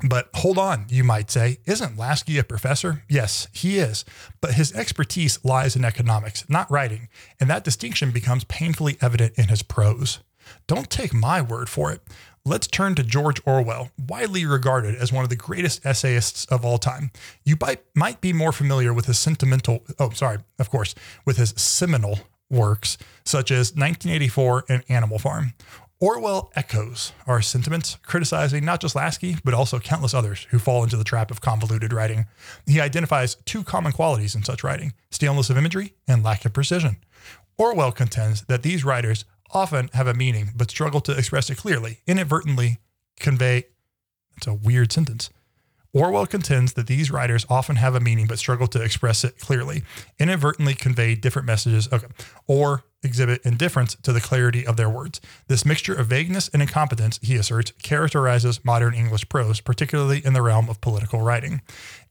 But 0.04 0.30
hold 0.34 0.58
on, 0.58 0.86
you 0.88 1.04
might 1.04 1.30
say, 1.30 1.58
isn't 1.64 1.96
Laski 1.96 2.38
a 2.38 2.44
professor? 2.44 3.04
Yes, 3.08 3.46
he 3.52 3.78
is. 3.78 4.04
But 4.40 4.54
his 4.54 4.74
expertise 4.74 5.38
lies 5.44 5.76
in 5.76 5.84
economics, 5.84 6.48
not 6.48 6.70
writing, 6.70 7.08
and 7.38 7.48
that 7.50 7.62
distinction 7.62 8.10
becomes 8.10 8.44
painfully 8.44 8.96
evident 9.00 9.34
in 9.36 9.48
his 9.48 9.62
prose. 9.62 10.18
Don't 10.66 10.90
take 10.90 11.14
my 11.14 11.40
word 11.40 11.68
for 11.68 11.92
it. 11.92 12.00
Let's 12.44 12.66
turn 12.66 12.96
to 12.96 13.04
George 13.04 13.40
Orwell, 13.46 13.92
widely 13.96 14.44
regarded 14.44 14.96
as 14.96 15.12
one 15.12 15.22
of 15.22 15.30
the 15.30 15.36
greatest 15.36 15.86
essayists 15.86 16.44
of 16.46 16.64
all 16.64 16.78
time. 16.78 17.12
You 17.44 17.56
might 17.94 18.20
be 18.20 18.32
more 18.32 18.50
familiar 18.50 18.92
with 18.92 19.06
his 19.06 19.20
sentimental, 19.20 19.84
oh, 20.00 20.10
sorry, 20.10 20.38
of 20.58 20.68
course, 20.68 20.96
with 21.24 21.36
his 21.36 21.50
seminal 21.50 22.18
works 22.50 22.98
such 23.24 23.52
as 23.52 23.70
1984 23.70 24.64
and 24.68 24.82
Animal 24.88 25.20
Farm. 25.20 25.52
Orwell 26.02 26.50
echoes 26.56 27.12
our 27.28 27.40
sentiments, 27.40 27.96
criticizing 28.02 28.64
not 28.64 28.80
just 28.80 28.96
Laski, 28.96 29.36
but 29.44 29.54
also 29.54 29.78
countless 29.78 30.14
others 30.14 30.48
who 30.50 30.58
fall 30.58 30.82
into 30.82 30.96
the 30.96 31.04
trap 31.04 31.30
of 31.30 31.40
convoluted 31.40 31.92
writing. 31.92 32.26
He 32.66 32.80
identifies 32.80 33.36
two 33.44 33.62
common 33.62 33.92
qualities 33.92 34.34
in 34.34 34.42
such 34.42 34.64
writing 34.64 34.94
staleness 35.12 35.48
of 35.48 35.56
imagery 35.56 35.94
and 36.08 36.24
lack 36.24 36.44
of 36.44 36.52
precision. 36.52 36.96
Orwell 37.56 37.92
contends 37.92 38.42
that 38.46 38.64
these 38.64 38.84
writers 38.84 39.24
often 39.52 39.90
have 39.92 40.08
a 40.08 40.14
meaning, 40.14 40.50
but 40.56 40.70
struggle 40.72 41.00
to 41.02 41.16
express 41.16 41.48
it 41.50 41.58
clearly, 41.58 42.00
inadvertently 42.08 42.80
convey. 43.20 43.66
It's 44.36 44.48
a 44.48 44.54
weird 44.54 44.90
sentence. 44.90 45.30
Orwell 45.92 46.26
contends 46.26 46.72
that 46.72 46.88
these 46.88 47.12
writers 47.12 47.46
often 47.48 47.76
have 47.76 47.94
a 47.94 48.00
meaning 48.00 48.26
but 48.26 48.40
struggle 48.40 48.66
to 48.66 48.82
express 48.82 49.22
it 49.22 49.38
clearly, 49.38 49.84
inadvertently 50.18 50.74
convey 50.74 51.14
different 51.14 51.46
messages, 51.46 51.88
okay, 51.92 52.08
or 52.48 52.82
exhibit 53.02 53.40
indifference 53.44 53.96
to 54.02 54.12
the 54.12 54.20
clarity 54.20 54.66
of 54.66 54.76
their 54.76 54.88
words. 54.88 55.20
This 55.48 55.66
mixture 55.66 55.94
of 55.94 56.06
vagueness 56.06 56.48
and 56.48 56.62
incompetence, 56.62 57.18
he 57.22 57.36
asserts, 57.36 57.72
characterizes 57.82 58.64
modern 58.64 58.94
English 58.94 59.28
prose, 59.28 59.60
particularly 59.60 60.24
in 60.24 60.32
the 60.32 60.42
realm 60.42 60.68
of 60.68 60.80
political 60.80 61.20
writing. 61.20 61.62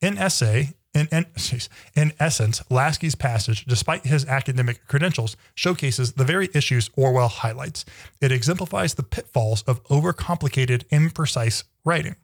In 0.02 0.18
essay, 0.18 0.76
in, 0.94 1.08
in, 1.12 1.26
in, 1.96 2.14
essence, 2.20 2.62
Laski's 2.70 3.16
passage, 3.16 3.66
despite 3.66 4.06
his 4.06 4.26
academic 4.26 4.86
credentials, 4.88 5.38
showcases 5.56 6.14
the 6.14 6.26
very 6.26 6.50
issues 6.54 6.89
Orwell 6.96 7.30
highlights. 7.30 7.86
It 8.20 8.32
exemplifies 8.32 8.96
the 8.96 9.04
pitfalls 9.04 9.64
of 9.64 9.84
overcomplicated, 9.86 10.86
imprecise 10.89 11.64
writing. 11.86 12.16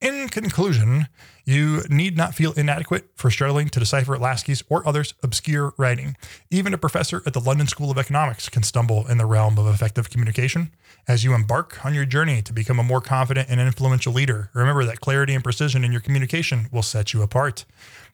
In 0.00 0.28
conclusion, 0.28 1.08
you 1.44 1.82
need 1.90 2.16
not 2.16 2.32
feel 2.32 2.52
inadequate 2.52 3.10
for 3.16 3.32
struggling 3.32 3.68
to 3.70 3.80
decipher 3.80 4.16
Laski's 4.16 4.62
or 4.68 4.86
others' 4.86 5.12
obscure 5.24 5.74
writing. 5.76 6.16
Even 6.52 6.72
a 6.72 6.78
professor 6.78 7.20
at 7.26 7.32
the 7.32 7.40
London 7.40 7.66
School 7.66 7.90
of 7.90 7.98
Economics 7.98 8.48
can 8.48 8.62
stumble 8.62 9.08
in 9.08 9.18
the 9.18 9.26
realm 9.26 9.58
of 9.58 9.66
effective 9.66 10.08
communication. 10.08 10.70
As 11.08 11.24
you 11.24 11.34
embark 11.34 11.84
on 11.84 11.94
your 11.94 12.04
journey 12.04 12.42
to 12.42 12.52
become 12.52 12.78
a 12.78 12.84
more 12.84 13.00
confident 13.00 13.48
and 13.50 13.60
influential 13.60 14.12
leader, 14.12 14.50
remember 14.54 14.84
that 14.84 15.00
clarity 15.00 15.34
and 15.34 15.42
precision 15.42 15.82
in 15.82 15.90
your 15.90 16.00
communication 16.00 16.68
will 16.70 16.82
set 16.82 17.12
you 17.12 17.22
apart. 17.22 17.64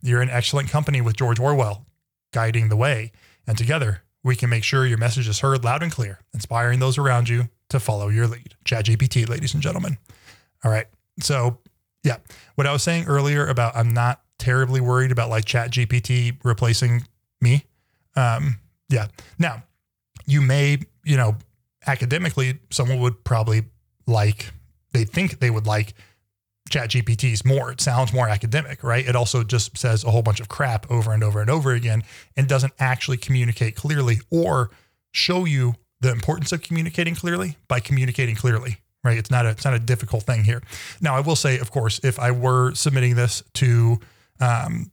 You're 0.00 0.22
in 0.22 0.30
excellent 0.30 0.70
company 0.70 1.02
with 1.02 1.16
George 1.16 1.38
Orwell, 1.38 1.84
guiding 2.32 2.70
the 2.70 2.76
way, 2.76 3.12
and 3.46 3.58
together 3.58 4.04
we 4.22 4.36
can 4.36 4.48
make 4.48 4.64
sure 4.64 4.86
your 4.86 4.96
message 4.96 5.28
is 5.28 5.40
heard 5.40 5.64
loud 5.64 5.82
and 5.82 5.92
clear, 5.92 6.20
inspiring 6.32 6.80
those 6.80 6.96
around 6.96 7.28
you 7.28 7.50
to 7.68 7.78
follow 7.78 8.08
your 8.08 8.26
lead. 8.26 8.54
ChatGPT, 8.64 9.28
ladies 9.28 9.52
and 9.52 9.62
gentlemen. 9.62 9.98
All 10.64 10.70
right. 10.70 10.86
So 11.20 11.58
yeah. 12.04 12.18
What 12.54 12.66
I 12.66 12.72
was 12.72 12.82
saying 12.82 13.06
earlier 13.06 13.46
about 13.46 13.74
I'm 13.76 13.92
not 13.92 14.20
terribly 14.38 14.80
worried 14.80 15.10
about 15.10 15.30
like 15.30 15.44
chat 15.44 15.70
GPT 15.70 16.38
replacing 16.44 17.06
me. 17.40 17.64
Um, 18.14 18.60
yeah. 18.88 19.08
Now 19.38 19.64
you 20.26 20.40
may, 20.40 20.78
you 21.04 21.16
know, 21.16 21.36
academically, 21.86 22.58
someone 22.70 23.00
would 23.00 23.24
probably 23.24 23.64
like, 24.06 24.52
they 24.92 25.04
think 25.04 25.40
they 25.40 25.50
would 25.50 25.66
like 25.66 25.94
chat 26.70 26.90
GPTs 26.90 27.44
more. 27.44 27.72
It 27.72 27.80
sounds 27.80 28.12
more 28.12 28.28
academic, 28.28 28.82
right? 28.82 29.06
It 29.06 29.16
also 29.16 29.44
just 29.44 29.76
says 29.76 30.04
a 30.04 30.10
whole 30.10 30.22
bunch 30.22 30.40
of 30.40 30.48
crap 30.48 30.90
over 30.90 31.12
and 31.12 31.22
over 31.22 31.40
and 31.40 31.50
over 31.50 31.72
again 31.72 32.02
and 32.36 32.48
doesn't 32.48 32.72
actually 32.78 33.16
communicate 33.16 33.76
clearly 33.76 34.20
or 34.30 34.70
show 35.12 35.44
you 35.44 35.74
the 36.00 36.10
importance 36.10 36.52
of 36.52 36.62
communicating 36.62 37.14
clearly 37.14 37.56
by 37.68 37.80
communicating 37.80 38.34
clearly 38.34 38.78
right? 39.04 39.18
It's 39.18 39.30
not 39.30 39.46
a 39.46 39.50
it's 39.50 39.64
not 39.64 39.74
a 39.74 39.78
difficult 39.78 40.24
thing 40.24 40.44
here. 40.44 40.62
Now, 41.00 41.14
I 41.14 41.20
will 41.20 41.36
say, 41.36 41.58
of 41.58 41.70
course, 41.70 42.00
if 42.02 42.18
I 42.18 42.30
were 42.30 42.74
submitting 42.74 43.14
this 43.14 43.42
to 43.54 44.00
um, 44.40 44.90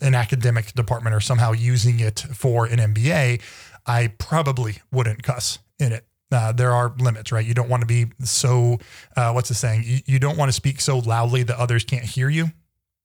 an 0.00 0.14
academic 0.14 0.72
department 0.74 1.16
or 1.16 1.20
somehow 1.20 1.52
using 1.52 1.98
it 2.00 2.20
for 2.20 2.66
an 2.66 2.78
MBA, 2.78 3.40
I 3.86 4.08
probably 4.18 4.78
wouldn't 4.92 5.22
cuss 5.22 5.58
in 5.78 5.92
it. 5.92 6.06
Uh, 6.30 6.52
there 6.52 6.72
are 6.72 6.92
limits, 6.98 7.30
right? 7.30 7.46
You 7.46 7.54
don't 7.54 7.68
want 7.68 7.82
to 7.82 7.86
be 7.86 8.06
so, 8.24 8.78
uh, 9.16 9.32
what's 9.32 9.48
the 9.48 9.54
saying? 9.54 9.84
You, 9.84 10.00
you 10.06 10.18
don't 10.18 10.36
want 10.36 10.48
to 10.48 10.52
speak 10.52 10.80
so 10.80 10.98
loudly 10.98 11.44
that 11.44 11.56
others 11.56 11.84
can't 11.84 12.04
hear 12.04 12.28
you, 12.28 12.46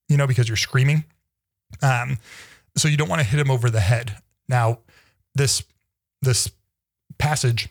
you 0.10 0.18
know, 0.18 0.26
because 0.26 0.48
you're 0.48 0.58
screaming. 0.58 1.06
Um, 1.84 2.18
so 2.76 2.88
you 2.88 2.98
don't 2.98 3.10
want 3.10 3.22
to 3.22 3.28
hit 3.28 3.38
them 3.38 3.52
over 3.52 3.70
the 3.70 3.80
head. 3.80 4.18
Now, 4.48 4.80
this 5.36 5.64
this 6.22 6.52
passage 7.18 7.70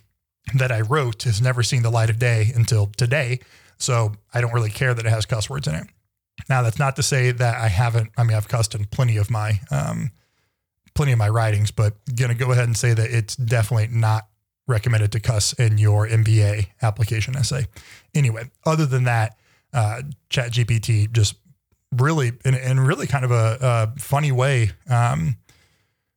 that 0.55 0.73
I 0.73 0.81
wrote 0.81 1.23
has 1.25 1.41
never 1.41 1.63
seen 1.63 1.83
the 1.83 1.91
light 1.91 2.11
of 2.11 2.19
day 2.19 2.51
until 2.55 2.87
today. 2.97 3.41
So 3.79 4.13
I 4.35 4.41
don't 4.41 4.53
really 4.53 4.71
care 4.71 4.95
that 4.95 5.07
it 5.07 5.11
has 5.11 5.27
cuss 5.27 5.49
words 5.49 5.67
in 5.67 5.75
it. 5.75 5.87
Now 6.49 6.63
that's 6.63 6.79
not 6.79 6.97
to 6.97 7.03
say 7.03 7.33
that 7.33 7.57
I 7.57 7.69
haven't. 7.69 8.11
I 8.17 8.25
mean, 8.25 8.37
I've 8.37 8.49
cussed 8.49 8.75
in 8.75 8.87
plenty 8.87 9.17
of 9.17 9.31
my 9.31 9.61
um, 9.71 10.11
plenty 10.95 11.13
of 11.13 11.19
my 11.19 11.29
writings, 11.29 11.71
but 11.71 11.95
gonna 12.15 12.35
go 12.35 12.53
ahead 12.53 12.65
and 12.65 12.77
say 12.77 12.95
that 12.95 13.11
it's 13.11 13.37
definitely 13.37 13.89
not 13.89 14.27
recommended 14.67 15.13
to 15.13 15.21
cuss 15.21 15.53
in 15.55 15.79
your 15.79 16.07
MBA 16.07 16.69
application 16.83 17.37
essay. 17.37 17.67
Anyway, 18.15 18.51
other 18.65 18.87
than 18.87 19.05
that, 19.05 19.37
uh, 19.73 20.03
Chat 20.29 20.53
GPT 20.53 21.11
just 21.13 21.37
really 21.93 22.33
in, 22.45 22.55
in 22.55 22.81
really 22.81 23.07
kind 23.07 23.25
of 23.25 23.31
a, 23.31 23.59
a 23.61 24.01
funny 24.01 24.33
way 24.33 24.71
um, 24.89 25.37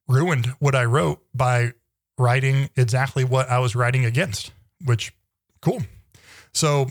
ruined 0.07 0.47
what 0.59 0.75
I 0.75 0.86
wrote 0.86 1.21
by 1.34 1.73
writing 2.18 2.70
exactly 2.76 3.24
what 3.24 3.49
I 3.49 3.59
was 3.59 3.76
writing 3.76 4.05
against, 4.05 4.51
which 4.86 5.14
cool. 5.61 5.82
So, 6.53 6.88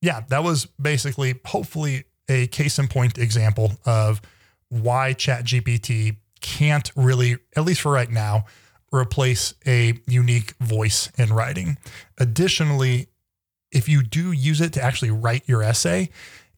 yeah, 0.00 0.22
that 0.28 0.44
was 0.44 0.66
basically 0.80 1.34
hopefully 1.44 2.04
a 2.28 2.46
case 2.48 2.78
in 2.78 2.88
point 2.88 3.18
example 3.18 3.72
of 3.84 4.20
why 4.68 5.14
ChatGPT 5.14 6.16
can't 6.40 6.90
really, 6.96 7.36
at 7.56 7.64
least 7.64 7.80
for 7.80 7.92
right 7.92 8.10
now, 8.10 8.44
replace 8.92 9.54
a 9.66 9.98
unique 10.06 10.54
voice 10.60 11.10
in 11.16 11.32
writing. 11.32 11.78
Additionally, 12.18 13.08
if 13.70 13.88
you 13.88 14.02
do 14.02 14.32
use 14.32 14.60
it 14.60 14.72
to 14.74 14.82
actually 14.82 15.10
write 15.10 15.48
your 15.48 15.62
essay, 15.62 16.10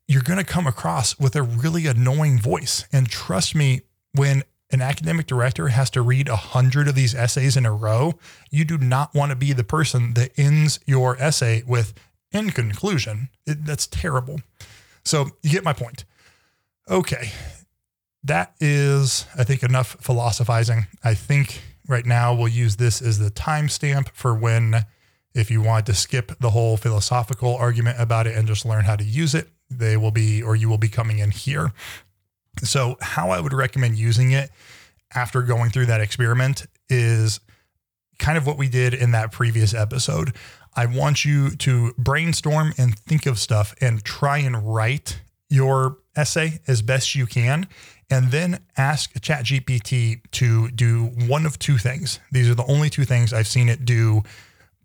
you're 0.09 0.23
going 0.23 0.39
to 0.39 0.45
come 0.45 0.67
across 0.67 1.19
with 1.19 1.37
a 1.37 1.43
really 1.43 1.87
annoying 1.87 2.39
voice. 2.39 2.87
And 2.93 3.09
trust 3.09 3.55
me, 3.55 3.83
when 4.13 4.43
an 4.75 4.83
academic 4.83 5.27
director 5.27 5.69
has 5.69 5.89
to 5.91 6.03
read 6.03 6.29
a 6.29 6.37
hundred 6.37 6.89
of 6.89 6.95
these 6.95 7.15
essays 7.15 7.57
in 7.57 7.65
a 7.65 7.73
row, 7.73 8.19
you 8.51 8.65
do 8.65 8.77
not 8.77 9.15
want 9.15 9.31
to 9.31 9.37
be 9.37 9.53
the 9.55 9.65
person 9.65 10.15
that 10.15 10.33
ends 10.37 10.81
your 10.85 11.17
essay 11.19 11.63
with 11.67 11.95
in 12.33 12.51
conclusion. 12.51 13.31
It, 13.47 13.65
that's 13.65 13.87
terrible. 13.87 14.41
So 15.05 15.31
you 15.43 15.51
get 15.51 15.65
my 15.65 15.73
point. 15.73 16.05
Okay. 16.91 17.31
That 18.25 18.55
is, 18.59 19.27
I 19.39 19.45
think, 19.45 19.63
enough 19.63 19.97
philosophizing. 20.01 20.87
I 21.03 21.15
think 21.15 21.63
right 21.87 22.05
now 22.05 22.35
we'll 22.35 22.49
use 22.49 22.77
this 22.77 23.01
as 23.01 23.19
the 23.19 23.31
timestamp 23.31 24.09
for 24.13 24.35
when, 24.35 24.87
if 25.35 25.51
you 25.51 25.63
want 25.63 25.87
to 25.87 25.95
skip 25.95 26.33
the 26.41 26.51
whole 26.51 26.77
philosophical 26.77 27.55
argument 27.55 28.01
about 28.01 28.27
it 28.27 28.37
and 28.37 28.49
just 28.49 28.67
learn 28.67 28.85
how 28.85 28.97
to 28.97 29.05
use 29.05 29.35
it, 29.35 29.49
they 29.71 29.97
will 29.97 30.11
be, 30.11 30.43
or 30.43 30.57
you 30.57 30.69
will 30.69 30.79
be 30.79 30.89
coming 30.89 31.19
in 31.19 31.31
here. 31.31 31.73
So, 32.63 32.97
how 33.01 33.31
I 33.31 33.41
would 33.41 33.53
recommend 33.53 33.97
using 33.97 34.33
it 34.33 34.51
after 35.15 35.43
going 35.43 35.71
through 35.71 35.87
that 35.87 36.01
experiment 36.01 36.67
is 36.89 37.41
kind 38.19 38.39
of 38.39 38.47
what 38.47 38.59
we 38.59 38.69
did 38.69 38.95
in 38.95 39.11
that 39.13 39.33
previous 39.33 39.75
episode. 39.75 40.33
I 40.77 40.87
want 40.87 41.25
you 41.25 41.51
to 41.51 41.93
brainstorm 41.99 42.73
and 42.79 42.99
think 42.99 43.27
of 43.27 43.39
stuff 43.39 43.75
and 43.81 44.05
try 44.05 44.39
and 44.39 44.75
write 44.75 45.21
your 45.49 45.99
essay 46.17 46.61
as 46.67 46.83
best 46.83 47.15
you 47.15 47.27
can. 47.27 47.69
And 48.11 48.31
then 48.31 48.61
ask 48.77 49.15
ChatGPT 49.15 50.21
to 50.33 50.71
do 50.71 51.07
one 51.27 51.47
of 51.47 51.59
two 51.59 51.79
things. 51.79 52.21
These 52.31 52.51
are 52.51 52.55
the 52.55 52.67
only 52.67 52.91
two 52.91 53.05
things 53.05 53.33
I've 53.33 53.47
seen 53.47 53.69
it 53.69 53.85
do 53.85 54.23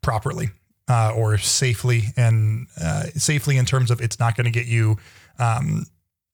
properly 0.02 0.50
uh, 0.88 1.14
or 1.16 1.38
safely, 1.38 2.06
and 2.16 2.68
uh, 2.82 3.04
safely 3.16 3.58
in 3.58 3.66
terms 3.66 3.92
of 3.92 4.02
it's 4.02 4.20
not 4.20 4.36
going 4.36 4.46
to 4.46 4.52
get 4.52 4.68
you 4.68 4.98
um, 5.38 5.86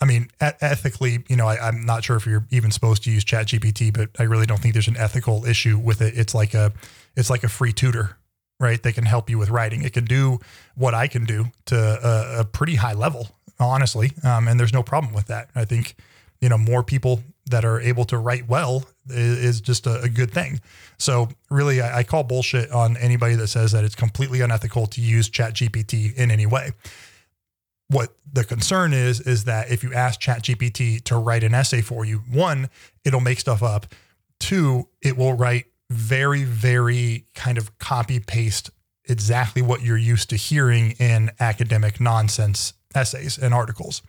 I 0.02 0.06
mean, 0.06 0.28
ethically, 0.42 1.24
you 1.30 1.38
know, 1.38 1.48
I, 1.48 1.70
am 1.70 1.86
not 1.86 2.04
sure 2.04 2.18
if 2.18 2.26
you're 2.26 2.46
even 2.52 2.70
supposed 2.72 3.04
to 3.04 3.12
use 3.12 3.24
Chat 3.24 3.48
GPT, 3.48 3.94
but 3.94 4.10
I 4.20 4.24
really 4.24 4.46
don't 4.46 4.60
think 4.60 4.74
there's 4.74 4.90
an 4.90 4.98
ethical 4.98 5.46
issue 5.46 5.78
with 5.78 6.02
it. 6.02 6.18
It's 6.18 6.36
like 6.36 6.54
a, 6.54 6.74
it's 7.16 7.30
like 7.30 7.46
a 7.46 7.48
free 7.48 7.72
tutor, 7.72 8.18
right? 8.60 8.82
They 8.82 8.92
can 8.92 9.06
help 9.06 9.30
you 9.30 9.38
with 9.38 9.50
writing. 9.50 9.84
It 9.84 9.94
can 9.94 10.04
do 10.04 10.40
what 10.76 10.94
I 10.94 11.08
can 11.08 11.24
do 11.24 11.46
to 11.68 11.78
a, 11.78 12.42
a 12.42 12.46
pretty 12.46 12.76
high 12.76 12.94
level, 12.94 13.30
honestly, 13.58 14.12
um, 14.24 14.50
and 14.50 14.60
there's 14.60 14.74
no 14.74 14.84
problem 14.84 15.14
with 15.14 15.28
that. 15.28 15.50
I 15.56 15.64
think, 15.64 15.96
you 16.42 16.50
know, 16.50 16.58
more 16.58 16.84
people 16.84 17.24
that 17.50 17.64
are 17.64 17.80
able 17.80 18.04
to 18.06 18.18
write 18.18 18.50
well 18.50 18.84
is, 19.08 19.46
is 19.46 19.62
just 19.62 19.88
a, 19.88 20.02
a, 20.02 20.10
good 20.10 20.32
thing. 20.32 20.60
So 20.98 21.30
really, 21.50 21.80
I, 21.80 22.00
I 22.00 22.04
call 22.04 22.24
bullshit 22.24 22.72
on 22.72 22.98
anybody 22.98 23.36
that 23.36 23.48
says 23.48 23.72
that 23.72 23.86
it's 23.86 23.96
completely 23.96 24.42
unethical 24.42 24.88
to 24.88 25.00
use 25.00 25.30
Chat 25.30 25.54
GPT 25.54 26.14
in 26.16 26.32
any 26.32 26.48
way 26.48 26.72
what 27.88 28.16
the 28.32 28.44
concern 28.44 28.94
is 28.94 29.22
is 29.22 29.44
that 29.46 29.72
if 29.72 29.84
you 29.84 29.94
ask 29.94 30.20
ChatGPT 30.20 31.04
to 31.04 31.18
write 31.18 31.44
an 31.44 31.54
essay 31.54 31.82
for 31.82 32.04
you, 32.06 32.20
one, 32.32 32.70
it'll 33.04 33.20
make 33.20 33.40
stuff 33.40 33.62
up. 33.62 33.88
Two, 34.40 34.88
it 35.02 35.18
will 35.18 35.34
write 35.34 35.66
very, 35.90 36.44
very 36.44 37.26
kind 37.36 37.58
of 37.58 37.78
copy 37.78 38.20
paste 38.20 38.72
exactly 39.08 39.62
what 39.62 39.82
you're 39.82 39.98
used 39.98 40.30
to 40.32 40.36
hearing 40.36 40.92
in 40.92 41.32
academic 41.40 42.00
nonsense 42.00 42.74
essays 42.96 43.38
and 43.38 43.54
articles. 43.54 44.02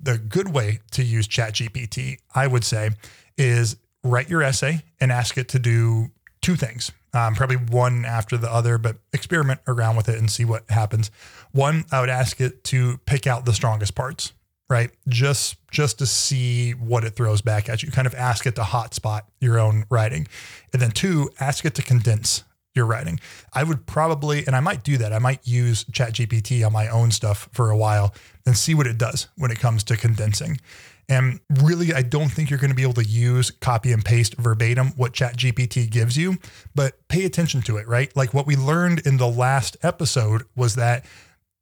The 0.00 0.18
good 0.18 0.52
way 0.52 0.80
to 0.90 1.04
use 1.04 1.28
ChatGPT, 1.28 2.18
I 2.34 2.46
would 2.46 2.64
say, 2.64 2.90
is 3.38 3.76
write 4.02 4.28
your 4.28 4.42
essay 4.42 4.82
and 5.00 5.12
ask 5.12 5.38
it 5.38 5.48
to 5.50 5.58
do 5.58 6.10
two 6.46 6.54
things 6.54 6.92
um, 7.16 7.34
probably 7.34 7.56
one 7.56 8.04
after 8.04 8.36
the 8.36 8.52
other, 8.52 8.78
but 8.78 8.98
experiment 9.12 9.60
around 9.66 9.96
with 9.96 10.08
it 10.08 10.18
and 10.18 10.30
see 10.30 10.44
what 10.44 10.68
happens. 10.70 11.10
One, 11.50 11.84
I 11.90 12.00
would 12.00 12.10
ask 12.10 12.40
it 12.40 12.62
to 12.64 12.98
pick 13.06 13.26
out 13.26 13.46
the 13.46 13.52
strongest 13.52 13.94
parts, 13.94 14.32
right? 14.68 14.90
Just 15.08 15.56
just 15.70 15.98
to 15.98 16.06
see 16.06 16.72
what 16.72 17.04
it 17.04 17.16
throws 17.16 17.40
back 17.40 17.68
at 17.68 17.82
you. 17.82 17.90
Kind 17.90 18.06
of 18.06 18.14
ask 18.14 18.46
it 18.46 18.54
to 18.56 18.62
hotspot 18.62 19.22
your 19.40 19.58
own 19.58 19.86
writing, 19.90 20.28
and 20.72 20.80
then 20.80 20.90
two, 20.90 21.30
ask 21.40 21.64
it 21.64 21.74
to 21.76 21.82
condense 21.82 22.44
your 22.74 22.84
writing. 22.86 23.18
I 23.54 23.64
would 23.64 23.86
probably, 23.86 24.46
and 24.46 24.54
I 24.54 24.60
might 24.60 24.84
do 24.84 24.98
that. 24.98 25.12
I 25.12 25.18
might 25.18 25.40
use 25.48 25.84
ChatGPT 25.84 26.64
on 26.64 26.72
my 26.72 26.88
own 26.88 27.10
stuff 27.10 27.48
for 27.52 27.70
a 27.70 27.76
while 27.76 28.14
and 28.44 28.56
see 28.56 28.74
what 28.74 28.86
it 28.86 28.98
does 28.98 29.28
when 29.36 29.50
it 29.50 29.58
comes 29.58 29.82
to 29.84 29.96
condensing. 29.96 30.60
And 31.08 31.40
really, 31.62 31.94
I 31.94 32.02
don't 32.02 32.30
think 32.30 32.50
you're 32.50 32.58
going 32.58 32.70
to 32.70 32.76
be 32.76 32.82
able 32.82 32.94
to 32.94 33.04
use 33.04 33.50
copy 33.50 33.92
and 33.92 34.04
paste 34.04 34.34
verbatim 34.38 34.88
what 34.96 35.12
ChatGPT 35.12 35.88
gives 35.88 36.16
you, 36.16 36.38
but 36.74 37.06
pay 37.08 37.24
attention 37.24 37.62
to 37.62 37.76
it, 37.76 37.86
right? 37.86 38.14
Like 38.16 38.34
what 38.34 38.46
we 38.46 38.56
learned 38.56 39.06
in 39.06 39.16
the 39.16 39.28
last 39.28 39.76
episode 39.82 40.42
was 40.56 40.74
that 40.74 41.04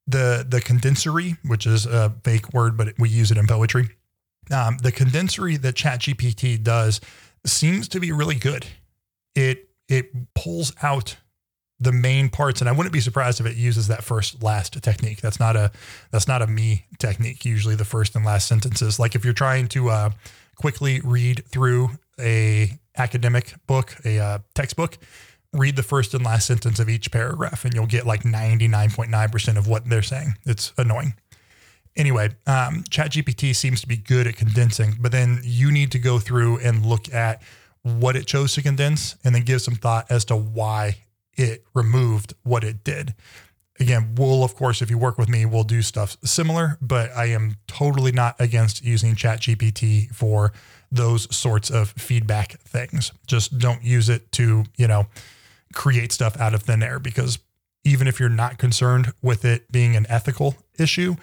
the 0.07 0.47
the 0.49 0.61
condensery, 0.61 1.37
which 1.45 1.67
is 1.67 1.87
a 1.87 2.15
fake 2.25 2.53
word, 2.53 2.77
but 2.77 2.95
we 2.99 3.09
use 3.09 3.31
it 3.31 3.37
in 3.37 3.47
poetry. 3.47 3.91
Um, 4.51 4.79
the 4.79 4.93
condensery 4.93 5.57
that 5.57 5.75
ChatGPT 5.75 6.63
does 6.63 7.01
seems 7.47 7.89
to 7.89 8.01
be 8.01 8.13
really 8.13 8.35
good. 8.35 8.67
It 9.35 9.69
it 9.89 10.35
pulls 10.35 10.73
out 10.83 11.17
the 11.81 11.93
main 11.93 12.29
parts 12.29 12.61
and 12.61 12.69
i 12.69 12.73
wouldn't 12.73 12.93
be 12.93 13.01
surprised 13.01 13.41
if 13.41 13.47
it 13.47 13.57
uses 13.57 13.89
that 13.89 14.05
first 14.05 14.43
last 14.43 14.81
technique. 14.83 15.21
That's 15.21 15.41
not 15.41 15.57
a 15.57 15.71
that's 16.11 16.29
not 16.29 16.43
a 16.43 16.47
me 16.47 16.87
technique 16.99 17.45
usually 17.45 17.75
the 17.75 17.85
first 17.85 18.15
and 18.15 18.25
last 18.25 18.47
sentences. 18.47 18.99
Like 18.99 19.15
if 19.15 19.25
you're 19.25 19.35
trying 19.35 19.69
to 19.69 19.91
uh, 19.91 20.11
quickly 20.57 21.01
read 21.03 21.45
through 21.47 21.91
a 22.19 22.79
academic 22.97 23.55
book 23.67 23.97
a 24.05 24.19
uh, 24.19 24.39
textbook 24.55 24.99
read 25.53 25.77
the 25.77 25.83
first 25.83 26.15
and 26.15 26.25
last 26.25 26.47
sentence 26.47 26.79
of 26.79 26.89
each 26.89 27.11
paragraph 27.11 27.65
and 27.65 27.75
you'll 27.75 27.87
get 27.87 28.07
like 28.07 28.23
99.9% 28.23 29.57
of 29.57 29.69
what 29.69 29.89
they're 29.89 30.03
saying. 30.03 30.35
It's 30.45 30.73
annoying. 30.79 31.15
Anyway 31.97 32.31
um, 32.47 32.85
chat 32.91 33.11
gpt 33.11 33.55
seems 33.57 33.81
to 33.81 33.89
be 33.89 33.97
good 33.97 34.27
at 34.27 34.37
condensing 34.37 34.95
but 35.01 35.13
then 35.13 35.41
you 35.43 35.73
need 35.73 35.91
to 35.93 35.99
go 35.99 36.19
through 36.19 36.59
and 36.59 36.87
look 36.87 37.13
at 37.13 37.43
what 37.83 38.17
it 38.17 38.27
chose 38.27 38.55
to 38.55 38.63
condense 38.63 39.17
and 39.25 39.35
then 39.35 39.43
give 39.43 39.61
some 39.61 39.75
thought 39.75 40.07
as 40.11 40.25
to 40.25 40.37
why 40.37 40.97
it 41.37 41.65
removed 41.75 42.35
what 42.43 42.65
it 42.65 42.85
did. 42.85 43.15
Again, 43.81 44.15
we'll, 44.17 44.45
of 44.45 44.55
course, 44.55 44.83
if 44.83 44.91
you 44.91 44.99
work 44.99 45.19
with 45.19 45.29
me, 45.29 45.45
we'll 45.45 45.65
do 45.65 45.83
stuff 45.83 46.17
similar, 46.25 46.79
but 46.81 47.11
I 47.17 47.27
am 47.27 47.57
totally 47.67 48.13
not 48.13 48.37
against 48.39 48.85
using 48.85 49.17
ChatGPT 49.17 50.15
for 50.15 50.53
those 50.93 51.35
sorts 51.35 51.71
of 51.71 51.91
feedback 51.91 52.61
things. 52.61 53.11
Just 53.27 53.59
don't 53.59 53.83
use 53.83 54.09
it 54.09 54.31
to, 54.33 54.65
you 54.77 54.87
know, 54.87 55.07
create 55.75 56.13
stuff 56.13 56.39
out 56.41 56.55
of 56.55 56.63
thin 56.63 56.85
air 56.85 57.01
because 57.01 57.41
even 57.85 58.07
if 58.07 58.21
you're 58.21 58.29
not 58.29 58.59
concerned 58.59 59.13
with 59.21 59.45
it 59.45 59.71
being 59.73 59.97
an 59.97 60.07
ethical 60.09 60.57
issue, 60.79 61.17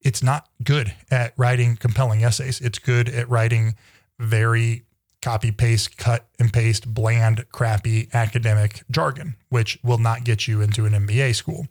it's 0.00 0.22
not 0.22 0.48
good 0.64 0.92
at 1.10 1.32
writing 1.36 1.76
compelling 1.76 2.24
essays. 2.24 2.60
It's 2.60 2.80
good 2.80 3.08
at 3.08 3.28
writing 3.28 3.76
very 4.18 4.84
copy, 5.22 5.50
paste, 5.52 5.96
cut 5.96 6.26
and 6.38 6.52
paste, 6.52 6.92
bland, 6.92 7.46
crappy 7.52 8.08
academic 8.12 8.82
jargon, 8.90 9.36
which 9.48 9.78
will 9.82 9.98
not 9.98 10.24
get 10.24 10.46
you 10.46 10.60
into 10.60 10.84
an 10.84 10.92
MBA 10.92 11.34
school. 11.34 11.68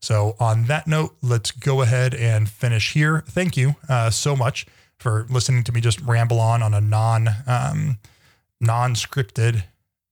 So, 0.00 0.36
on 0.38 0.64
that 0.66 0.86
note, 0.86 1.16
let's 1.20 1.50
go 1.50 1.82
ahead 1.82 2.14
and 2.14 2.48
finish 2.48 2.92
here. 2.92 3.24
Thank 3.26 3.56
you 3.56 3.74
uh, 3.88 4.10
so 4.10 4.36
much 4.36 4.66
for 4.98 5.26
listening 5.28 5.64
to 5.64 5.72
me 5.72 5.80
just 5.80 6.00
ramble 6.02 6.38
on 6.38 6.62
on 6.62 6.72
a 6.72 6.80
non 6.80 7.28
um, 7.46 7.98
non 8.60 8.94
scripted 8.94 9.64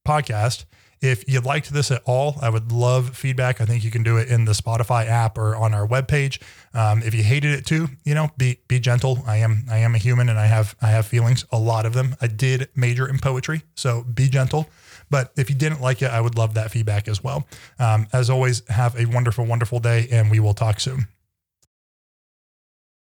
podcast. 0.07 0.65
If 1.01 1.27
you 1.29 1.39
liked 1.39 1.71
this 1.71 1.91
at 1.91 2.01
all, 2.05 2.37
I 2.41 2.49
would 2.49 2.71
love 2.71 3.15
feedback. 3.15 3.61
I 3.61 3.65
think 3.65 3.83
you 3.83 3.91
can 3.91 4.03
do 4.03 4.17
it 4.17 4.27
in 4.27 4.45
the 4.45 4.51
Spotify 4.51 5.07
app 5.07 5.37
or 5.37 5.55
on 5.55 5.73
our 5.73 5.87
webpage. 5.87 6.41
Um, 6.73 7.01
if 7.03 7.13
you 7.13 7.23
hated 7.23 7.51
it 7.57 7.65
too, 7.65 7.87
you 8.03 8.13
know, 8.13 8.31
be 8.37 8.59
be 8.67 8.79
gentle. 8.79 9.23
I 9.25 9.37
am 9.37 9.65
I 9.69 9.77
am 9.77 9.95
a 9.95 9.97
human 9.97 10.27
and 10.29 10.37
I 10.37 10.47
have 10.47 10.75
I 10.81 10.87
have 10.87 11.05
feelings, 11.05 11.45
a 11.51 11.59
lot 11.59 11.85
of 11.85 11.93
them. 11.93 12.15
I 12.21 12.27
did 12.27 12.69
major 12.75 13.07
in 13.07 13.19
poetry, 13.19 13.63
so 13.75 14.03
be 14.03 14.27
gentle. 14.27 14.67
But 15.09 15.31
if 15.37 15.49
you 15.49 15.55
didn't 15.55 15.81
like 15.81 16.01
it, 16.01 16.11
I 16.11 16.21
would 16.21 16.37
love 16.37 16.53
that 16.53 16.69
feedback 16.71 17.07
as 17.07 17.23
well. 17.23 17.47
Um, 17.79 18.07
as 18.13 18.29
always, 18.29 18.67
have 18.67 18.95
a 18.99 19.05
wonderful, 19.05 19.45
wonderful 19.45 19.79
day, 19.79 20.07
and 20.11 20.29
we 20.29 20.39
will 20.39 20.53
talk 20.53 20.79
soon. 20.79 21.07